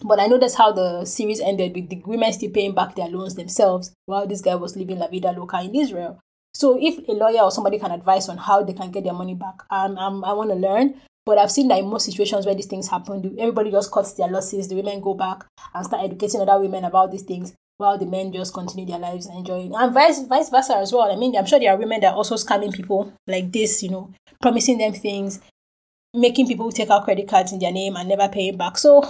but 0.03 0.19
I 0.19 0.27
know 0.27 0.37
that's 0.37 0.53
how 0.53 0.71
the 0.71 1.03
series 1.03 1.41
ended 1.41 1.73
with 1.73 1.89
the 1.89 2.03
women 2.05 2.31
still 2.31 2.51
paying 2.51 2.75
back 2.75 2.93
their 2.93 3.07
loans 3.07 3.33
themselves 3.33 3.91
while 4.05 4.27
this 4.27 4.41
guy 4.41 4.53
was 4.53 4.75
living 4.75 4.99
La 4.99 5.07
Vida 5.07 5.31
Loca 5.31 5.61
in 5.61 5.73
Israel. 5.73 6.19
So 6.53 6.77
if 6.79 6.99
a 7.07 7.13
lawyer 7.13 7.41
or 7.41 7.49
somebody 7.49 7.79
can 7.79 7.89
advise 7.89 8.29
on 8.29 8.37
how 8.37 8.61
they 8.61 8.73
can 8.73 8.91
get 8.91 9.03
their 9.03 9.13
money 9.13 9.33
back, 9.33 9.63
um, 9.71 9.97
um, 9.97 10.23
I 10.23 10.33
want 10.33 10.51
to 10.51 10.55
learn. 10.55 11.01
But 11.25 11.39
I've 11.39 11.49
seen 11.49 11.69
that 11.69 11.79
in 11.79 11.87
most 11.87 12.05
situations 12.05 12.45
where 12.45 12.53
these 12.53 12.67
things 12.67 12.87
happen, 12.87 13.35
everybody 13.39 13.71
just 13.71 13.91
cuts 13.91 14.13
their 14.13 14.27
losses. 14.27 14.67
The 14.67 14.75
women 14.75 15.01
go 15.01 15.15
back 15.15 15.43
and 15.73 15.83
start 15.83 16.03
educating 16.05 16.41
other 16.41 16.59
women 16.59 16.85
about 16.85 17.11
these 17.11 17.23
things, 17.23 17.55
while 17.77 17.97
the 17.97 18.05
men 18.05 18.31
just 18.31 18.53
continue 18.53 18.85
their 18.85 18.99
lives 18.99 19.25
enjoying, 19.25 19.73
and 19.73 19.91
vice 19.91 20.21
vice 20.27 20.49
versa 20.51 20.77
as 20.77 20.93
well. 20.93 21.11
I 21.11 21.15
mean, 21.15 21.35
I'm 21.35 21.47
sure 21.47 21.59
there 21.59 21.73
are 21.73 21.77
women 21.77 22.01
that 22.01 22.13
are 22.13 22.15
also 22.15 22.35
scamming 22.35 22.75
people 22.75 23.11
like 23.25 23.51
this, 23.51 23.81
you 23.81 23.89
know, 23.89 24.11
promising 24.39 24.77
them 24.77 24.93
things, 24.93 25.41
making 26.15 26.47
people 26.47 26.71
take 26.71 26.89
out 26.89 27.05
credit 27.05 27.27
cards 27.27 27.51
in 27.51 27.59
their 27.59 27.71
name 27.71 27.95
and 27.95 28.09
never 28.09 28.27
paying 28.27 28.57
back. 28.57 28.77
So 28.77 29.09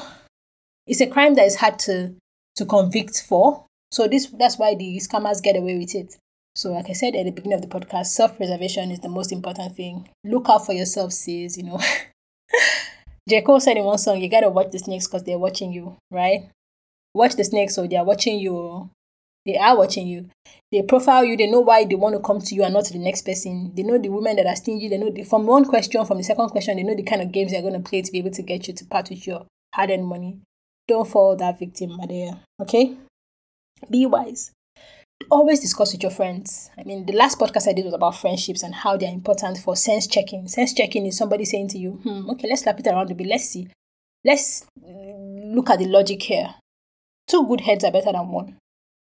it's 0.88 1.02
a 1.02 1.08
crime 1.08 1.36
that 1.36 1.46
is 1.46 1.56
hard 1.58 1.80
to 1.80 2.15
to 2.56 2.65
convict 2.65 3.24
for. 3.28 3.65
So 3.91 4.08
this 4.08 4.28
that's 4.28 4.58
why 4.58 4.76
the 4.76 4.98
scammers 4.98 5.41
get 5.41 5.56
away 5.56 5.78
with 5.78 5.96
it. 5.96 6.18
So 6.56 6.72
like 6.72 6.89
I 6.89 6.94
said 6.94 7.15
at 7.15 7.26
the 7.26 7.32
beginning 7.32 7.58
of 7.58 7.62
the 7.62 7.68
podcast, 7.68 8.08
self-preservation 8.08 8.91
is 8.91 9.00
the 9.00 9.10
most 9.10 9.32
important 9.32 9.76
thing. 9.76 10.10
Look 10.24 10.50
out 10.50 10.65
for 10.65 10.74
yourself, 10.74 11.12
sis, 11.12 11.58
you 11.58 11.63
know. 11.63 11.80
J. 13.30 13.41
Cole 13.41 13.60
said 13.60 13.78
in 13.78 13.84
one 13.84 13.98
song, 13.98 14.22
you 14.22 14.30
gotta 14.30 14.50
watch 14.50 14.72
the 14.72 14.80
snakes 14.80 15.08
because 15.08 15.24
they're 15.24 15.39
watching 15.39 15.74
you, 15.74 15.98
right? 16.12 16.50
Watch 17.13 17.36
the 17.36 17.44
snakes 17.44 17.76
so 17.76 17.88
they 17.88 17.96
are 17.96 18.06
watching 18.06 18.39
you. 18.39 18.89
They 19.45 19.58
are 19.58 19.77
watching 19.77 20.08
you. 20.08 20.29
They 20.71 20.81
profile 20.81 21.23
you. 21.23 21.38
They 21.38 21.47
know 21.47 21.62
why 21.62 21.86
they 21.86 21.95
want 21.95 22.15
to 22.15 22.21
come 22.21 22.39
to 22.41 22.55
you 22.55 22.63
and 22.63 22.73
not 22.73 22.86
to 22.86 22.93
the 22.93 22.99
next 22.99 23.21
person. 23.23 23.71
They 23.75 23.84
know 23.84 23.97
the 23.97 24.10
women 24.10 24.36
that 24.38 24.47
are 24.47 24.55
stingy. 24.55 24.89
They 24.89 24.97
know 24.97 25.12
the, 25.12 25.23
from 25.23 25.45
one 25.45 25.65
question, 25.65 26.03
from 26.05 26.17
the 26.17 26.23
second 26.23 26.49
question, 26.49 26.77
they 26.77 26.84
know 26.84 26.95
the 26.95 27.03
kind 27.03 27.21
of 27.21 27.31
games 27.31 27.51
they're 27.51 27.62
going 27.62 27.73
to 27.81 27.88
play 27.88 28.01
to 28.01 28.12
be 28.12 28.17
able 28.19 28.31
to 28.31 28.41
get 28.41 28.67
you 28.67 28.73
to 28.73 28.86
part 28.86 29.10
with 29.10 29.27
your 29.27 29.45
hard 29.73 29.91
earned 29.91 30.08
money. 30.08 30.39
Don't 30.88 31.08
fall 31.08 31.36
that 31.36 31.60
victim, 31.60 31.91
Madea. 31.91 32.39
Okay? 32.62 32.95
Be 33.89 34.05
wise. 34.05 34.51
Always 35.29 35.60
discuss 35.60 35.93
with 35.93 36.03
your 36.03 36.12
friends. 36.12 36.71
I 36.77 36.84
mean, 36.84 37.05
the 37.05 37.13
last 37.13 37.39
podcast 37.39 37.67
I 37.67 37.73
did 37.73 37.86
was 37.86 37.93
about 37.93 38.17
friendships 38.17 38.63
and 38.63 38.75
how 38.75 38.97
they're 38.97 39.12
important 39.12 39.60
for 39.60 39.75
sense 39.75 40.08
checking. 40.08 40.47
Sense 40.47 40.73
checking 40.73 41.05
is 41.05 41.17
somebody 41.17 41.45
saying 41.45 41.69
to 41.69 41.77
you, 41.77 41.91
hmm, 41.91 42.29
okay, 42.31 42.47
let's 42.49 42.63
slap 42.63 42.79
it 42.79 42.88
around 42.88 43.12
a 43.12 43.15
bit. 43.15 43.27
Let's 43.27 43.45
see. 43.49 43.67
Let's 44.23 44.65
look 44.84 45.69
at 45.69 45.79
the 45.79 45.86
logic 45.86 46.21
here. 46.23 46.55
Two 47.27 47.47
good 47.47 47.62
heads 47.62 47.84
are 47.84 47.91
better 47.91 48.12
than 48.12 48.27
one. 48.27 48.58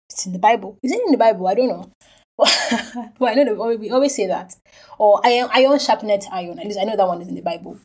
It's 0.09 0.25
in 0.25 0.33
the 0.33 0.39
Bible. 0.39 0.77
Is 0.83 0.91
it 0.91 1.01
in 1.05 1.11
the 1.11 1.17
Bible? 1.17 1.47
I 1.47 1.55
don't 1.55 1.67
know. 1.67 1.91
well, 2.37 3.31
I 3.31 3.33
know 3.33 3.45
that 3.45 3.79
we 3.79 3.89
always 3.89 4.15
say 4.15 4.27
that. 4.27 4.55
Or 4.97 5.19
iron, 5.23 5.49
iron 5.53 5.79
sharpened 5.79 6.23
iron. 6.31 6.59
At 6.59 6.65
least 6.65 6.79
I 6.79 6.83
know 6.83 6.95
that 6.95 7.07
one 7.07 7.21
is 7.21 7.27
in 7.27 7.35
the 7.35 7.41
Bible. 7.41 7.79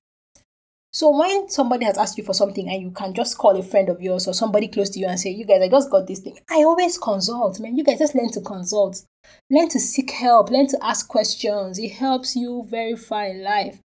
So 0.94 1.08
when 1.16 1.48
somebody 1.48 1.86
has 1.86 1.96
asked 1.96 2.18
you 2.18 2.24
for 2.24 2.34
something 2.34 2.68
and 2.68 2.82
you 2.82 2.90
can 2.90 3.14
just 3.14 3.38
call 3.38 3.56
a 3.58 3.62
friend 3.62 3.88
of 3.88 4.02
yours 4.02 4.28
or 4.28 4.34
somebody 4.34 4.68
close 4.68 4.90
to 4.90 4.98
you 4.98 5.06
and 5.06 5.18
say, 5.18 5.30
you 5.30 5.46
guys, 5.46 5.62
I 5.62 5.68
just 5.68 5.90
got 5.90 6.06
this 6.06 6.18
thing. 6.18 6.38
I 6.50 6.56
always 6.64 6.98
consult, 6.98 7.58
man. 7.60 7.78
You 7.78 7.82
guys 7.82 7.98
just 7.98 8.14
learn 8.14 8.30
to 8.32 8.42
consult. 8.42 9.02
Learn 9.50 9.70
to 9.70 9.80
seek 9.80 10.10
help. 10.10 10.50
Learn 10.50 10.66
to 10.66 10.78
ask 10.82 11.08
questions. 11.08 11.78
It 11.78 11.92
helps 11.92 12.36
you 12.36 12.66
verify 12.68 13.32
life. 13.32 13.80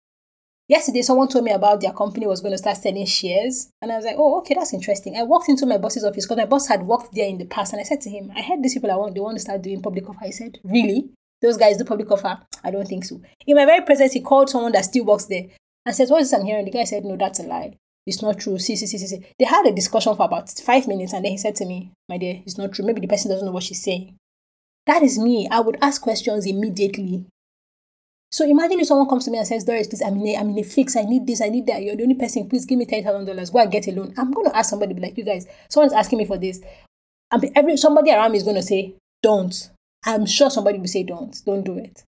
Yesterday, 0.66 1.02
someone 1.02 1.28
told 1.28 1.44
me 1.44 1.52
about 1.52 1.82
their 1.82 1.92
company 1.92 2.26
was 2.26 2.40
going 2.40 2.52
to 2.52 2.58
start 2.58 2.78
selling 2.78 3.04
shares. 3.04 3.68
And 3.82 3.92
I 3.92 3.96
was 3.96 4.04
like, 4.06 4.16
oh, 4.16 4.38
okay, 4.38 4.54
that's 4.54 4.72
interesting. 4.72 5.14
I 5.16 5.22
walked 5.22 5.50
into 5.50 5.66
my 5.66 5.76
boss's 5.76 6.04
office 6.04 6.24
because 6.24 6.38
my 6.38 6.46
boss 6.46 6.68
had 6.68 6.84
worked 6.84 7.14
there 7.14 7.28
in 7.28 7.36
the 7.36 7.44
past. 7.44 7.74
And 7.74 7.80
I 7.80 7.84
said 7.84 8.00
to 8.02 8.10
him, 8.10 8.32
I 8.34 8.40
heard 8.40 8.62
these 8.62 8.72
people 8.72 8.90
I 8.90 8.96
want, 8.96 9.14
they 9.14 9.20
want 9.20 9.36
to 9.36 9.42
start 9.42 9.60
doing 9.60 9.82
public 9.82 10.08
offer. 10.08 10.24
I 10.24 10.30
said, 10.30 10.58
really? 10.64 11.10
Those 11.42 11.58
guys 11.58 11.76
do 11.76 11.84
public 11.84 12.10
offer? 12.10 12.40
I 12.62 12.70
don't 12.70 12.88
think 12.88 13.04
so. 13.04 13.20
In 13.46 13.56
my 13.56 13.66
very 13.66 13.84
presence, 13.84 14.14
he 14.14 14.22
called 14.22 14.48
someone 14.48 14.72
that 14.72 14.86
still 14.86 15.04
works 15.04 15.26
there 15.26 15.44
and 15.84 15.94
says, 15.94 16.10
what 16.10 16.22
is 16.22 16.30
this 16.30 16.40
I'm 16.40 16.46
hearing? 16.46 16.64
The 16.64 16.70
guy 16.70 16.84
said, 16.84 17.04
no, 17.04 17.16
that's 17.16 17.40
a 17.40 17.42
lie. 17.42 17.76
It's 18.06 18.22
not 18.22 18.38
true. 18.38 18.58
See, 18.58 18.76
see, 18.76 18.86
see, 18.86 18.96
see, 18.96 19.06
see. 19.06 19.26
They 19.38 19.44
had 19.44 19.66
a 19.66 19.72
discussion 19.72 20.16
for 20.16 20.24
about 20.24 20.48
five 20.50 20.88
minutes. 20.88 21.12
And 21.12 21.26
then 21.26 21.32
he 21.32 21.38
said 21.38 21.56
to 21.56 21.66
me, 21.66 21.92
my 22.08 22.16
dear, 22.16 22.40
it's 22.46 22.56
not 22.56 22.72
true. 22.72 22.86
Maybe 22.86 23.02
the 23.02 23.08
person 23.08 23.30
doesn't 23.30 23.44
know 23.44 23.52
what 23.52 23.64
she's 23.64 23.82
saying. 23.82 24.16
That 24.86 25.02
is 25.02 25.18
me. 25.18 25.46
I 25.50 25.60
would 25.60 25.76
ask 25.82 26.00
questions 26.00 26.46
immediately. 26.46 27.26
So 28.34 28.44
imagine 28.44 28.80
if 28.80 28.88
someone 28.88 29.08
comes 29.08 29.24
to 29.26 29.30
me 29.30 29.38
and 29.38 29.46
says, 29.46 29.62
Doris, 29.62 29.86
please, 29.86 30.02
I'm 30.02 30.16
in 30.16 30.26
a, 30.26 30.36
I'm 30.36 30.50
in 30.50 30.58
a 30.58 30.64
fix. 30.64 30.96
I 30.96 31.02
need 31.02 31.24
this. 31.24 31.40
I 31.40 31.50
need 31.50 31.66
that. 31.66 31.84
You're 31.84 31.94
the 31.94 32.02
only 32.02 32.16
person. 32.16 32.48
Please 32.48 32.64
give 32.64 32.78
me 32.78 32.84
$10,000. 32.84 33.52
Go 33.52 33.58
and 33.60 33.70
get 33.70 33.86
a 33.86 33.92
loan. 33.92 34.12
I'm 34.18 34.32
going 34.32 34.50
to 34.50 34.56
ask 34.56 34.70
somebody, 34.70 34.92
be 34.92 35.02
like, 35.02 35.16
you 35.16 35.24
guys, 35.24 35.46
someone's 35.68 35.92
asking 35.92 36.18
me 36.18 36.24
for 36.24 36.36
this. 36.36 36.60
And 37.30 37.48
every, 37.54 37.76
somebody 37.76 38.10
around 38.10 38.32
me 38.32 38.38
is 38.38 38.42
going 38.42 38.56
to 38.56 38.62
say, 38.62 38.96
don't. 39.22 39.70
I'm 40.04 40.26
sure 40.26 40.50
somebody 40.50 40.78
will 40.78 40.88
say, 40.88 41.04
don't. 41.04 41.40
Don't 41.46 41.62
do 41.62 41.78
it. 41.78 42.02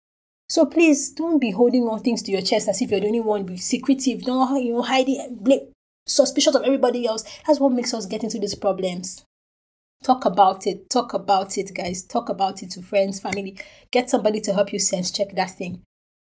So 0.48 0.64
please 0.64 1.10
don't 1.10 1.40
be 1.40 1.50
holding 1.50 1.88
on 1.88 1.98
things 2.00 2.22
to 2.22 2.30
your 2.30 2.42
chest 2.42 2.68
as 2.68 2.80
if 2.80 2.92
you're 2.92 3.00
the 3.00 3.06
only 3.06 3.18
one. 3.18 3.42
Be 3.44 3.56
secretive. 3.56 4.22
Don't 4.22 4.62
you 4.62 4.74
know 4.74 4.82
hiding, 4.82 5.72
suspicious 6.06 6.54
of 6.54 6.62
everybody 6.62 7.04
else. 7.04 7.24
That's 7.48 7.58
what 7.58 7.72
makes 7.72 7.92
us 7.94 8.06
get 8.06 8.22
into 8.22 8.38
these 8.38 8.54
problems. 8.54 9.24
Talk 10.04 10.24
about 10.24 10.68
it. 10.68 10.88
Talk 10.88 11.14
about 11.14 11.58
it, 11.58 11.74
guys. 11.74 12.04
Talk 12.04 12.28
about 12.28 12.62
it 12.62 12.70
to 12.72 12.82
friends, 12.82 13.18
family. 13.18 13.56
Get 13.90 14.08
somebody 14.08 14.40
to 14.42 14.52
help 14.52 14.72
you 14.72 14.78
sense 14.78 15.10
check 15.10 15.34
that 15.34 15.50
thing 15.50 15.82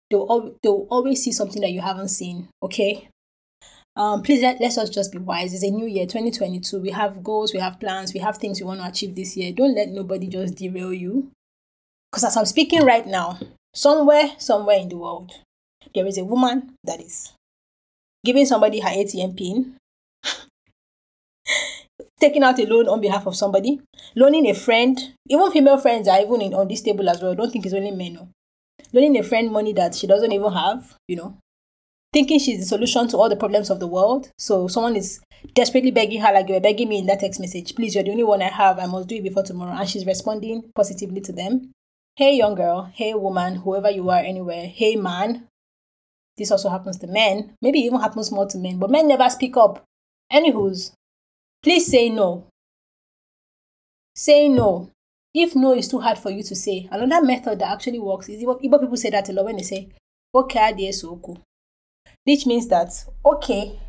they'll, 0.09 0.55
they'll 0.61 0.87
always 0.89 1.23
see 1.23 1.31
something 1.31 1.61
that 1.61 1.71
you 1.71 1.81
haven't 1.81 2.09
seen. 2.09 2.49
Okay. 2.63 3.07
Um, 3.95 4.21
please 4.21 4.41
let, 4.41 4.61
let 4.61 4.77
us 4.77 4.89
just 4.89 5.11
be 5.11 5.17
wise. 5.17 5.53
It's 5.53 5.63
a 5.63 5.69
new 5.71 5.85
year, 5.85 6.05
2022. 6.05 6.79
We 6.79 6.91
have 6.91 7.23
goals, 7.23 7.53
we 7.53 7.59
have 7.59 7.79
plans, 7.79 8.13
we 8.13 8.19
have 8.21 8.37
things 8.37 8.59
we 8.61 8.65
want 8.65 8.79
to 8.79 8.87
achieve 8.87 9.15
this 9.15 9.35
year. 9.35 9.51
Don't 9.51 9.75
let 9.75 9.89
nobody 9.89 10.27
just 10.27 10.55
derail 10.55 10.93
you. 10.93 11.31
Because 12.09 12.23
as 12.23 12.37
I'm 12.37 12.45
speaking 12.45 12.85
right 12.85 13.05
now, 13.05 13.39
somewhere, 13.73 14.31
somewhere 14.37 14.77
in 14.77 14.89
the 14.89 14.97
world, 14.97 15.31
there 15.93 16.05
is 16.05 16.17
a 16.17 16.23
woman 16.23 16.73
that 16.83 17.01
is 17.01 17.33
giving 18.23 18.45
somebody 18.45 18.79
her 18.79 18.89
ATM 18.89 19.37
pin, 19.37 19.75
taking 22.19 22.43
out 22.43 22.59
a 22.59 22.65
loan 22.65 22.87
on 22.87 23.01
behalf 23.01 23.27
of 23.27 23.35
somebody, 23.35 23.81
loaning 24.15 24.47
a 24.47 24.53
friend. 24.53 25.13
Even 25.27 25.51
female 25.51 25.77
friends 25.77 26.07
are 26.07 26.21
even 26.21 26.41
in, 26.41 26.53
on 26.53 26.67
this 26.67 26.81
table 26.81 27.09
as 27.09 27.21
well. 27.21 27.35
Don't 27.35 27.51
think 27.51 27.65
it's 27.65 27.75
only 27.75 27.91
men. 27.91 28.13
No 28.13 28.29
loaning 28.93 29.17
a 29.17 29.23
friend 29.23 29.51
money 29.51 29.73
that 29.73 29.95
she 29.95 30.07
doesn't 30.07 30.31
even 30.31 30.51
have, 30.51 30.95
you 31.07 31.15
know, 31.15 31.37
thinking 32.13 32.39
she's 32.39 32.59
the 32.59 32.65
solution 32.65 33.07
to 33.07 33.17
all 33.17 33.29
the 33.29 33.35
problems 33.35 33.69
of 33.69 33.79
the 33.79 33.87
world. 33.87 34.31
So 34.37 34.67
someone 34.67 34.95
is 34.95 35.19
desperately 35.53 35.91
begging 35.91 36.21
her, 36.21 36.33
like 36.33 36.47
you 36.47 36.55
were 36.55 36.59
begging 36.59 36.89
me 36.89 36.99
in 36.99 37.05
that 37.05 37.19
text 37.19 37.39
message, 37.39 37.75
please, 37.75 37.95
you're 37.95 38.03
the 38.03 38.11
only 38.11 38.23
one 38.23 38.41
I 38.41 38.49
have. 38.49 38.79
I 38.79 38.85
must 38.85 39.07
do 39.07 39.15
it 39.15 39.23
before 39.23 39.43
tomorrow. 39.43 39.77
And 39.77 39.89
she's 39.89 40.05
responding 40.05 40.71
positively 40.75 41.21
to 41.21 41.31
them. 41.31 41.71
Hey, 42.15 42.35
young 42.35 42.55
girl. 42.55 42.91
Hey, 42.93 43.13
woman, 43.13 43.55
whoever 43.55 43.89
you 43.89 44.09
are, 44.09 44.19
anywhere. 44.19 44.67
Hey, 44.67 44.95
man. 44.95 45.47
This 46.37 46.51
also 46.51 46.69
happens 46.69 46.97
to 46.99 47.07
men. 47.07 47.55
Maybe 47.61 47.79
even 47.79 47.99
happens 47.99 48.31
more 48.31 48.47
to 48.47 48.57
men, 48.57 48.79
but 48.79 48.89
men 48.89 49.07
never 49.07 49.29
speak 49.29 49.57
up. 49.57 49.83
Anywho's, 50.31 50.93
please 51.61 51.87
say 51.87 52.09
no. 52.09 52.47
Say 54.15 54.47
no. 54.47 54.91
If 55.33 55.55
no 55.55 55.73
is 55.73 55.87
too 55.87 55.99
hard 55.99 56.17
for 56.17 56.31
you 56.31 56.41
to 56.43 56.55
say, 56.55 56.87
another 56.91 57.25
method 57.25 57.59
that 57.59 57.71
actually 57.71 57.99
works 57.99 58.29
is 58.29 58.43
Igbo 58.43 58.59
people 58.81 58.97
say 58.97 59.11
that 59.11 59.29
a 59.29 59.33
lot 59.33 59.45
when 59.45 59.57
they 59.57 59.63
say, 59.63 59.89
okay, 60.33 60.73
soku. 60.91 61.37
Which 62.25 62.45
means 62.45 62.67
that 62.67 62.89
okay 63.25 63.79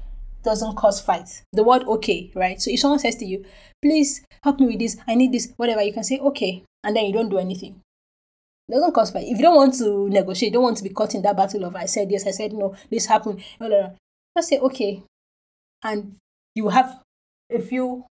doesn't 0.42 0.76
cause 0.76 1.00
fight. 1.00 1.42
The 1.52 1.62
word 1.62 1.84
okay, 1.84 2.30
right? 2.34 2.60
So 2.60 2.70
if 2.70 2.80
someone 2.80 2.98
says 2.98 3.16
to 3.16 3.24
you, 3.24 3.44
please 3.82 4.22
help 4.42 4.60
me 4.60 4.66
with 4.66 4.78
this, 4.78 4.96
I 5.06 5.14
need 5.14 5.32
this, 5.32 5.52
whatever, 5.56 5.82
you 5.82 5.92
can 5.92 6.04
say 6.04 6.18
okay, 6.18 6.64
and 6.84 6.96
then 6.96 7.06
you 7.06 7.12
don't 7.12 7.28
do 7.28 7.38
anything. 7.38 7.80
It 8.68 8.72
doesn't 8.72 8.92
cause 8.94 9.10
fight. 9.10 9.24
If 9.26 9.38
you 9.38 9.42
don't 9.42 9.56
want 9.56 9.74
to 9.78 10.08
negotiate, 10.08 10.52
don't 10.52 10.62
want 10.62 10.76
to 10.78 10.82
be 10.84 10.90
caught 10.90 11.14
in 11.14 11.22
that 11.22 11.36
battle 11.36 11.64
of 11.64 11.74
I 11.76 11.86
said 11.86 12.10
yes, 12.10 12.26
I 12.26 12.30
said 12.30 12.52
no, 12.52 12.74
this 12.90 13.06
happened, 13.06 13.42
no. 13.58 13.96
just 14.36 14.48
say 14.48 14.58
okay. 14.58 15.02
And 15.82 16.16
you 16.54 16.68
have 16.68 17.00
a 17.50 17.60
few 17.60 18.04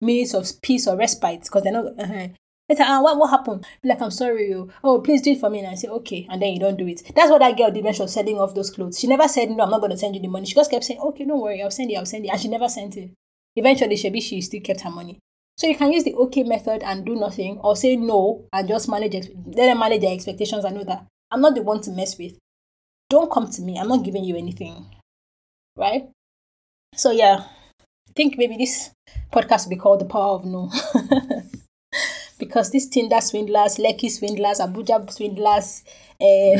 minutes 0.00 0.34
of 0.34 0.50
peace 0.60 0.86
or 0.86 0.96
respite 0.96 1.42
because 1.44 1.62
they're 1.62 1.72
not 1.72 1.98
uh-huh, 1.98 2.28
uh, 2.70 2.72
Later, 2.72 2.84
ah, 2.86 3.02
what, 3.02 3.18
what 3.18 3.30
happened? 3.30 3.66
Be 3.82 3.88
like, 3.88 4.00
I'm 4.02 4.10
sorry, 4.10 4.48
you. 4.48 4.70
Oh, 4.82 5.00
please 5.00 5.20
do 5.22 5.32
it 5.32 5.40
for 5.40 5.50
me. 5.50 5.58
And 5.60 5.68
I 5.68 5.74
say, 5.74 5.88
okay. 5.88 6.26
And 6.30 6.40
then 6.40 6.52
you 6.54 6.60
don't 6.60 6.76
do 6.76 6.86
it. 6.86 7.02
That's 7.14 7.30
what 7.30 7.40
that 7.40 7.56
girl 7.56 7.70
did 7.70 7.84
when 7.84 7.92
she 7.94 8.02
was 8.02 8.12
selling 8.12 8.38
off 8.38 8.54
those 8.54 8.70
clothes. 8.70 8.98
She 8.98 9.06
never 9.06 9.28
said, 9.28 9.50
no, 9.50 9.64
I'm 9.64 9.70
not 9.70 9.80
going 9.80 9.90
to 9.92 9.98
send 9.98 10.14
you 10.14 10.22
the 10.22 10.28
money. 10.28 10.46
She 10.46 10.54
just 10.54 10.70
kept 10.70 10.84
saying, 10.84 11.00
okay, 11.00 11.24
don't 11.24 11.40
worry, 11.40 11.62
I'll 11.62 11.70
send 11.70 11.90
it, 11.90 11.96
I'll 11.96 12.06
send 12.06 12.24
it. 12.24 12.28
And 12.28 12.40
she 12.40 12.48
never 12.48 12.68
sent 12.68 12.96
it. 12.96 13.10
Eventually, 13.56 13.96
she, 13.96 14.10
be 14.10 14.20
she 14.20 14.40
still 14.40 14.60
kept 14.60 14.80
her 14.82 14.90
money. 14.90 15.18
So 15.56 15.66
you 15.68 15.76
can 15.76 15.92
use 15.92 16.02
the 16.04 16.14
okay 16.14 16.42
method 16.42 16.82
and 16.82 17.04
do 17.06 17.14
nothing, 17.14 17.58
or 17.58 17.76
say 17.76 17.94
no 17.96 18.46
and 18.52 18.66
just 18.66 18.88
manage 18.88 19.14
let 19.14 19.54
them 19.54 19.78
manage 19.78 20.00
their 20.00 20.12
expectations 20.12 20.64
and 20.64 20.74
know 20.76 20.84
that 20.84 21.06
I'm 21.30 21.40
not 21.40 21.54
the 21.54 21.62
one 21.62 21.80
to 21.82 21.92
mess 21.92 22.18
with. 22.18 22.36
Don't 23.08 23.30
come 23.30 23.48
to 23.50 23.62
me. 23.62 23.78
I'm 23.78 23.86
not 23.88 24.04
giving 24.04 24.24
you 24.24 24.36
anything. 24.36 24.86
right? 25.76 26.08
So 26.94 27.10
yeah, 27.12 27.44
I 27.80 28.12
think 28.16 28.36
maybe 28.38 28.56
this 28.56 28.90
podcast 29.32 29.64
will 29.66 29.70
be 29.70 29.76
called 29.76 30.00
The 30.00 30.06
Power 30.06 30.34
of 30.36 30.44
No. 30.44 30.70
because 32.38 32.70
these 32.70 32.88
Tinder 32.88 33.20
swindlers, 33.20 33.76
Lekki 33.78 34.10
swindlers, 34.10 34.60
Abuja 34.60 35.10
swindlers, 35.10 35.84
uh, 36.20 36.56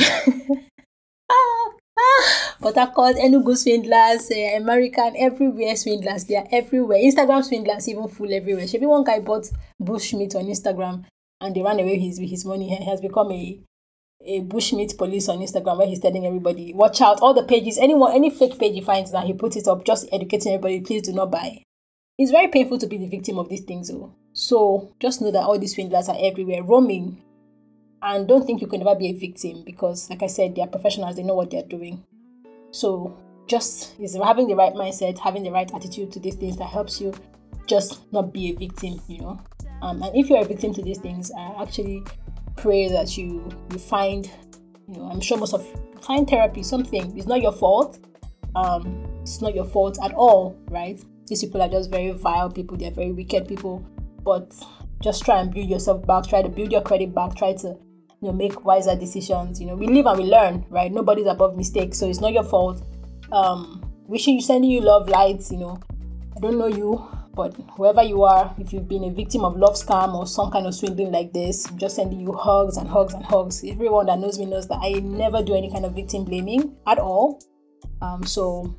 Port 2.60 2.76
Harcourt, 2.76 3.16
Enugu 3.16 3.56
swindlers, 3.56 4.30
uh, 4.30 4.56
American, 4.56 5.14
everywhere 5.18 5.76
swindlers. 5.76 6.24
They 6.24 6.36
are 6.36 6.46
everywhere. 6.50 6.98
Instagram 6.98 7.44
swindlers 7.44 7.88
even 7.88 8.08
full 8.08 8.32
everywhere. 8.32 8.66
Maybe 8.72 8.86
one 8.86 9.04
guy 9.04 9.20
bought 9.20 9.50
bushmeat 9.82 10.34
on 10.34 10.46
Instagram 10.46 11.04
and 11.40 11.54
they 11.54 11.62
ran 11.62 11.78
away 11.80 11.94
with 11.94 12.02
his, 12.02 12.18
his 12.18 12.44
money. 12.44 12.68
He 12.68 12.84
has 12.84 13.00
become 13.00 13.30
a 13.32 13.60
a 14.26 14.40
bushmeat 14.40 14.96
police 14.96 15.28
on 15.28 15.38
Instagram 15.40 15.78
where 15.78 15.86
he's 15.86 16.00
telling 16.00 16.26
everybody, 16.26 16.72
watch 16.72 17.00
out, 17.02 17.20
all 17.20 17.34
the 17.34 17.42
pages, 17.42 17.76
anyone, 17.78 18.12
any 18.12 18.30
fake 18.30 18.58
page 18.58 18.74
he 18.74 18.80
finds 18.80 19.12
that 19.12 19.26
he 19.26 19.34
puts 19.34 19.56
it 19.56 19.68
up, 19.68 19.84
just 19.84 20.08
educating 20.12 20.52
everybody, 20.52 20.80
please 20.80 21.02
do 21.02 21.12
not 21.12 21.30
buy. 21.30 21.62
It's 22.16 22.30
very 22.30 22.48
painful 22.48 22.78
to 22.78 22.86
be 22.86 22.96
the 22.96 23.08
victim 23.08 23.38
of 23.38 23.48
these 23.48 23.62
things, 23.62 23.88
though. 23.88 24.14
So 24.32 24.94
just 25.00 25.20
know 25.20 25.32
that 25.32 25.42
all 25.42 25.58
these 25.58 25.74
swindlers 25.74 26.08
are 26.08 26.16
everywhere, 26.18 26.62
roaming. 26.62 27.22
And 28.02 28.28
don't 28.28 28.46
think 28.46 28.60
you 28.60 28.68
can 28.68 28.80
never 28.80 28.94
be 28.94 29.08
a 29.08 29.14
victim 29.14 29.64
because, 29.64 30.08
like 30.10 30.22
I 30.22 30.28
said, 30.28 30.54
they 30.54 30.62
are 30.62 30.68
professionals, 30.68 31.16
they 31.16 31.22
know 31.22 31.34
what 31.34 31.50
they're 31.50 31.64
doing. 31.64 32.04
So 32.70 33.16
just 33.46 33.98
is 33.98 34.16
having 34.16 34.46
the 34.46 34.54
right 34.54 34.74
mindset, 34.74 35.18
having 35.18 35.42
the 35.42 35.50
right 35.50 35.72
attitude 35.74 36.12
to 36.12 36.20
these 36.20 36.36
things 36.36 36.56
that 36.58 36.68
helps 36.68 37.00
you 37.00 37.12
just 37.66 38.12
not 38.12 38.32
be 38.32 38.50
a 38.50 38.54
victim, 38.54 39.00
you 39.08 39.20
know. 39.20 39.40
Um, 39.82 40.02
and 40.02 40.14
if 40.14 40.28
you're 40.30 40.40
a 40.40 40.44
victim 40.44 40.72
to 40.74 40.82
these 40.82 40.98
things, 40.98 41.32
I 41.36 41.62
actually 41.62 42.04
pray 42.56 42.88
that 42.88 43.16
you 43.16 43.48
you 43.72 43.78
find, 43.78 44.30
you 44.88 44.98
know, 44.98 45.10
I'm 45.10 45.20
sure 45.20 45.36
most 45.36 45.54
of 45.54 45.66
find 46.02 46.28
therapy, 46.28 46.62
something. 46.62 47.16
It's 47.16 47.26
not 47.26 47.42
your 47.42 47.52
fault. 47.52 47.98
Um, 48.54 49.04
it's 49.22 49.40
not 49.40 49.54
your 49.54 49.64
fault 49.64 49.98
at 50.02 50.12
all, 50.12 50.56
right? 50.68 51.02
These 51.26 51.44
people 51.44 51.62
are 51.62 51.68
just 51.68 51.90
very 51.90 52.12
vile 52.12 52.50
people, 52.50 52.76
they're 52.76 52.90
very 52.90 53.12
wicked 53.12 53.48
people. 53.48 53.84
But 54.22 54.54
just 55.02 55.24
try 55.24 55.40
and 55.40 55.52
build 55.52 55.68
yourself 55.68 56.06
back, 56.06 56.26
try 56.26 56.42
to 56.42 56.48
build 56.48 56.72
your 56.72 56.82
credit 56.82 57.14
back, 57.14 57.36
try 57.36 57.52
to 57.54 57.68
you 57.68 58.28
know 58.28 58.32
make 58.32 58.64
wiser 58.64 58.96
decisions. 58.96 59.60
You 59.60 59.66
know, 59.66 59.76
we 59.76 59.86
live 59.86 60.06
and 60.06 60.18
we 60.18 60.24
learn, 60.24 60.64
right? 60.70 60.90
Nobody's 60.90 61.26
above 61.26 61.56
mistakes, 61.56 61.98
so 61.98 62.08
it's 62.08 62.20
not 62.20 62.32
your 62.32 62.44
fault. 62.44 62.82
Um, 63.32 63.90
wishing 64.06 64.36
you 64.36 64.40
sending 64.40 64.70
you 64.70 64.80
love 64.80 65.08
lights, 65.08 65.50
you 65.50 65.58
know. 65.58 65.78
I 66.36 66.40
don't 66.40 66.58
know 66.58 66.66
you, 66.66 67.06
but 67.34 67.54
whoever 67.76 68.02
you 68.02 68.22
are, 68.22 68.54
if 68.58 68.72
you've 68.72 68.88
been 68.88 69.04
a 69.04 69.10
victim 69.10 69.44
of 69.44 69.56
love 69.56 69.74
scam 69.74 70.14
or 70.14 70.26
some 70.26 70.50
kind 70.50 70.66
of 70.66 70.74
swindling 70.74 71.12
like 71.12 71.32
this, 71.32 71.66
I'm 71.66 71.78
just 71.78 71.96
sending 71.96 72.20
you 72.20 72.32
hugs 72.32 72.76
and 72.76 72.88
hugs 72.88 73.14
and 73.14 73.24
hugs. 73.24 73.64
Everyone 73.64 74.06
that 74.06 74.18
knows 74.18 74.38
me 74.38 74.46
knows 74.46 74.68
that 74.68 74.78
I 74.82 75.00
never 75.00 75.42
do 75.42 75.54
any 75.54 75.70
kind 75.70 75.84
of 75.84 75.94
victim 75.94 76.24
blaming 76.24 76.76
at 76.86 76.98
all. 76.98 77.40
Um, 78.00 78.24
so 78.24 78.78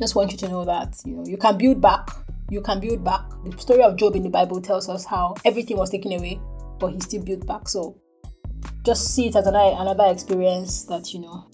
just 0.00 0.14
want 0.14 0.32
you 0.32 0.38
to 0.38 0.48
know 0.48 0.64
that 0.64 0.96
you 1.04 1.14
know 1.14 1.24
you 1.26 1.36
can 1.36 1.56
build 1.56 1.80
back. 1.80 2.10
You 2.48 2.60
can 2.60 2.80
build 2.80 3.04
back. 3.04 3.22
The 3.44 3.56
story 3.58 3.82
of 3.82 3.96
Job 3.96 4.16
in 4.16 4.22
the 4.22 4.30
Bible 4.30 4.60
tells 4.60 4.88
us 4.88 5.04
how 5.04 5.34
everything 5.44 5.76
was 5.76 5.90
taken 5.90 6.12
away, 6.12 6.40
but 6.80 6.92
he 6.92 7.00
still 7.00 7.22
built 7.22 7.46
back. 7.46 7.68
So 7.68 8.00
just 8.84 9.14
see 9.14 9.28
it 9.28 9.36
as 9.36 9.46
another 9.46 9.76
another 9.78 10.06
experience 10.10 10.84
that 10.84 11.12
you 11.12 11.20
know 11.20 11.46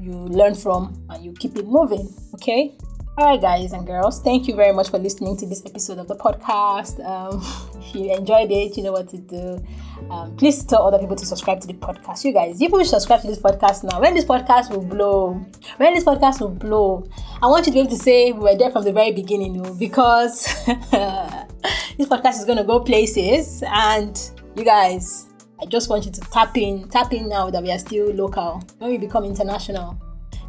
you 0.00 0.12
learn 0.12 0.54
from 0.54 1.04
and 1.10 1.24
you 1.24 1.32
keep 1.32 1.56
it 1.56 1.66
moving. 1.66 2.08
Okay. 2.34 2.78
All 3.18 3.24
right, 3.24 3.40
guys 3.40 3.72
and 3.72 3.84
girls, 3.84 4.22
thank 4.22 4.46
you 4.46 4.54
very 4.54 4.72
much 4.72 4.90
for 4.90 4.98
listening 5.00 5.36
to 5.38 5.44
this 5.44 5.60
episode 5.66 5.98
of 5.98 6.06
the 6.06 6.14
podcast. 6.14 7.04
Um, 7.04 7.42
if 7.82 7.92
you 7.92 8.14
enjoyed 8.14 8.52
it, 8.52 8.76
you 8.76 8.84
know 8.84 8.92
what 8.92 9.08
to 9.08 9.18
do. 9.18 9.60
Um, 10.08 10.36
please 10.36 10.64
tell 10.64 10.86
other 10.86 11.00
people 11.00 11.16
to 11.16 11.26
subscribe 11.26 11.60
to 11.62 11.66
the 11.66 11.74
podcast. 11.74 12.24
You 12.24 12.32
guys, 12.32 12.60
you 12.60 12.68
people 12.68 12.84
subscribe 12.84 13.22
to 13.22 13.26
this 13.26 13.40
podcast 13.40 13.82
now. 13.82 14.00
When 14.00 14.14
this 14.14 14.24
podcast 14.24 14.70
will 14.70 14.84
blow, 14.84 15.44
when 15.78 15.94
this 15.94 16.04
podcast 16.04 16.40
will 16.40 16.50
blow, 16.50 17.08
I 17.42 17.48
want 17.48 17.66
you 17.66 17.72
to 17.72 17.74
be 17.74 17.80
able 17.80 17.90
to 17.90 17.96
say 17.96 18.30
we 18.30 18.38
were 18.38 18.56
there 18.56 18.70
from 18.70 18.84
the 18.84 18.92
very 18.92 19.10
beginning, 19.10 19.56
you 19.56 19.62
know, 19.62 19.74
because 19.74 20.44
this 20.64 22.06
podcast 22.06 22.38
is 22.38 22.44
going 22.44 22.58
to 22.58 22.64
go 22.64 22.78
places. 22.78 23.64
And 23.66 24.16
you 24.54 24.64
guys, 24.64 25.26
I 25.60 25.66
just 25.66 25.90
want 25.90 26.06
you 26.06 26.12
to 26.12 26.20
tap 26.20 26.56
in, 26.56 26.88
tap 26.88 27.12
in 27.12 27.28
now 27.28 27.50
that 27.50 27.64
we 27.64 27.72
are 27.72 27.80
still 27.80 28.12
local. 28.14 28.62
When 28.78 28.92
we 28.92 28.96
become 28.96 29.24
international, 29.24 30.00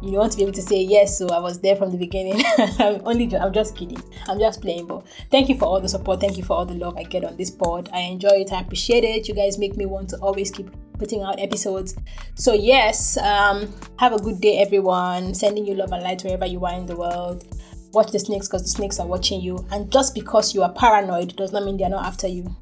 you 0.02 0.12
want 0.18 0.32
to 0.32 0.38
be 0.38 0.42
able 0.42 0.52
to 0.52 0.62
say 0.62 0.80
yes 0.80 1.18
so 1.18 1.28
i 1.28 1.38
was 1.38 1.60
there 1.60 1.76
from 1.76 1.90
the 1.90 1.98
beginning. 1.98 2.42
I'm 2.78 3.00
only 3.04 3.34
i'm 3.36 3.52
just 3.52 3.76
kidding. 3.76 4.02
I'm 4.28 4.38
just 4.38 4.60
playing 4.60 4.86
but 4.86 5.06
thank 5.30 5.48
you 5.48 5.56
for 5.58 5.66
all 5.66 5.80
the 5.80 5.88
support. 5.88 6.20
Thank 6.20 6.36
you 6.36 6.44
for 6.44 6.54
all 6.56 6.64
the 6.66 6.74
love 6.74 6.96
i 6.96 7.02
get 7.02 7.24
on 7.24 7.36
this 7.36 7.50
pod. 7.50 7.90
I 7.92 8.00
enjoy 8.00 8.40
it. 8.42 8.52
I 8.52 8.60
appreciate 8.60 9.04
it. 9.04 9.28
You 9.28 9.34
guys 9.34 9.58
make 9.58 9.76
me 9.76 9.86
want 9.86 10.08
to 10.10 10.16
always 10.18 10.50
keep 10.50 10.70
putting 10.98 11.22
out 11.22 11.40
episodes. 11.40 11.96
So 12.34 12.52
yes 12.54 13.16
um 13.18 13.72
have 13.98 14.12
a 14.12 14.18
good 14.18 14.40
day 14.40 14.58
everyone. 14.58 15.34
Sending 15.34 15.66
you 15.66 15.74
love 15.74 15.92
and 15.92 16.02
light 16.02 16.22
wherever 16.22 16.46
you 16.46 16.64
are 16.64 16.74
in 16.74 16.86
the 16.86 16.96
world. 16.96 17.44
Watch 17.92 18.12
the 18.12 18.18
snakes 18.18 18.46
because 18.48 18.62
the 18.62 18.68
snakes 18.68 19.00
are 19.00 19.06
watching 19.06 19.40
you. 19.40 19.66
And 19.70 19.90
just 19.90 20.14
because 20.14 20.54
you 20.54 20.62
are 20.62 20.72
paranoid 20.72 21.36
does 21.36 21.52
not 21.52 21.64
mean 21.64 21.76
they're 21.76 21.88
not 21.88 22.06
after 22.06 22.28
you. 22.28 22.54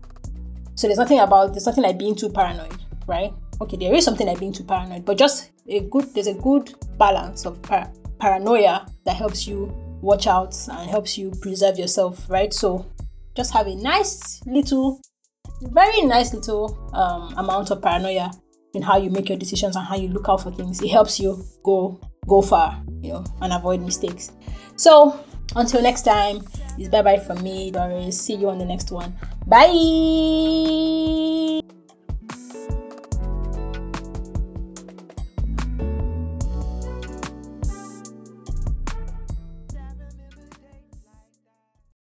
So 0.75 0.87
there's 0.87 0.99
nothing 0.99 1.21
about 1.21 1.53
there's 1.53 1.67
nothing 1.67 1.85
like 1.85 1.99
being 1.99 2.15
too 2.15 2.31
paranoid 2.31 2.75
right? 3.09 3.33
Okay 3.61 3.77
there 3.77 3.93
is 3.95 4.05
something 4.05 4.27
like 4.27 4.39
being 4.39 4.53
too 4.53 4.63
paranoid 4.63 5.05
but 5.05 5.19
just 5.19 5.51
a 5.69 5.81
good 5.81 6.13
there's 6.15 6.27
a 6.27 6.35
good 6.35 6.75
balance 6.99 7.45
of 7.45 7.61
par- 7.63 7.93
paranoia 8.19 8.87
that 9.05 9.17
helps 9.17 9.47
you 9.47 9.73
watch 10.01 10.27
out 10.27 10.57
and 10.71 10.89
helps 10.91 11.19
you 11.19 11.31
preserve 11.41 11.79
yourself 11.79 12.29
right? 12.29 12.53
So 12.53 12.87
just 13.37 13.53
have 13.53 13.67
a 13.67 13.75
nice 13.75 14.41
little 14.47 15.01
very 15.63 16.03
nice 16.03 16.33
little 16.33 16.79
um, 16.95 17.35
amount 17.37 17.71
of 17.71 17.83
paranoia 17.83 18.31
in 18.75 18.83
how 18.83 18.97
you 18.97 19.11
make 19.11 19.29
your 19.29 19.39
decisions 19.39 19.77
and 19.77 19.85
how 19.87 19.97
you 19.97 20.09
look 20.09 20.29
out 20.29 20.43
for 20.43 20.51
things. 20.51 20.83
It 20.83 20.89
helps 20.89 21.19
you 21.19 21.45
go 21.65 22.01
go 22.27 22.43
far 22.43 22.83
you 23.01 23.13
know 23.13 23.25
and 23.41 23.53
avoid 23.53 23.81
mistakes. 23.81 24.33
So 24.77 25.19
until 25.57 25.83
next 25.83 26.03
time 26.03 26.43
it's 26.79 26.89
bye 26.89 27.03
bye 27.03 27.19
from 27.19 27.43
me 27.43 27.71
doris. 27.71 28.21
See 28.21 28.35
you 28.35 28.49
on 28.49 28.59
the 28.59 28.65
next 28.65 28.91
one. 28.91 29.17
Bye 29.47 29.69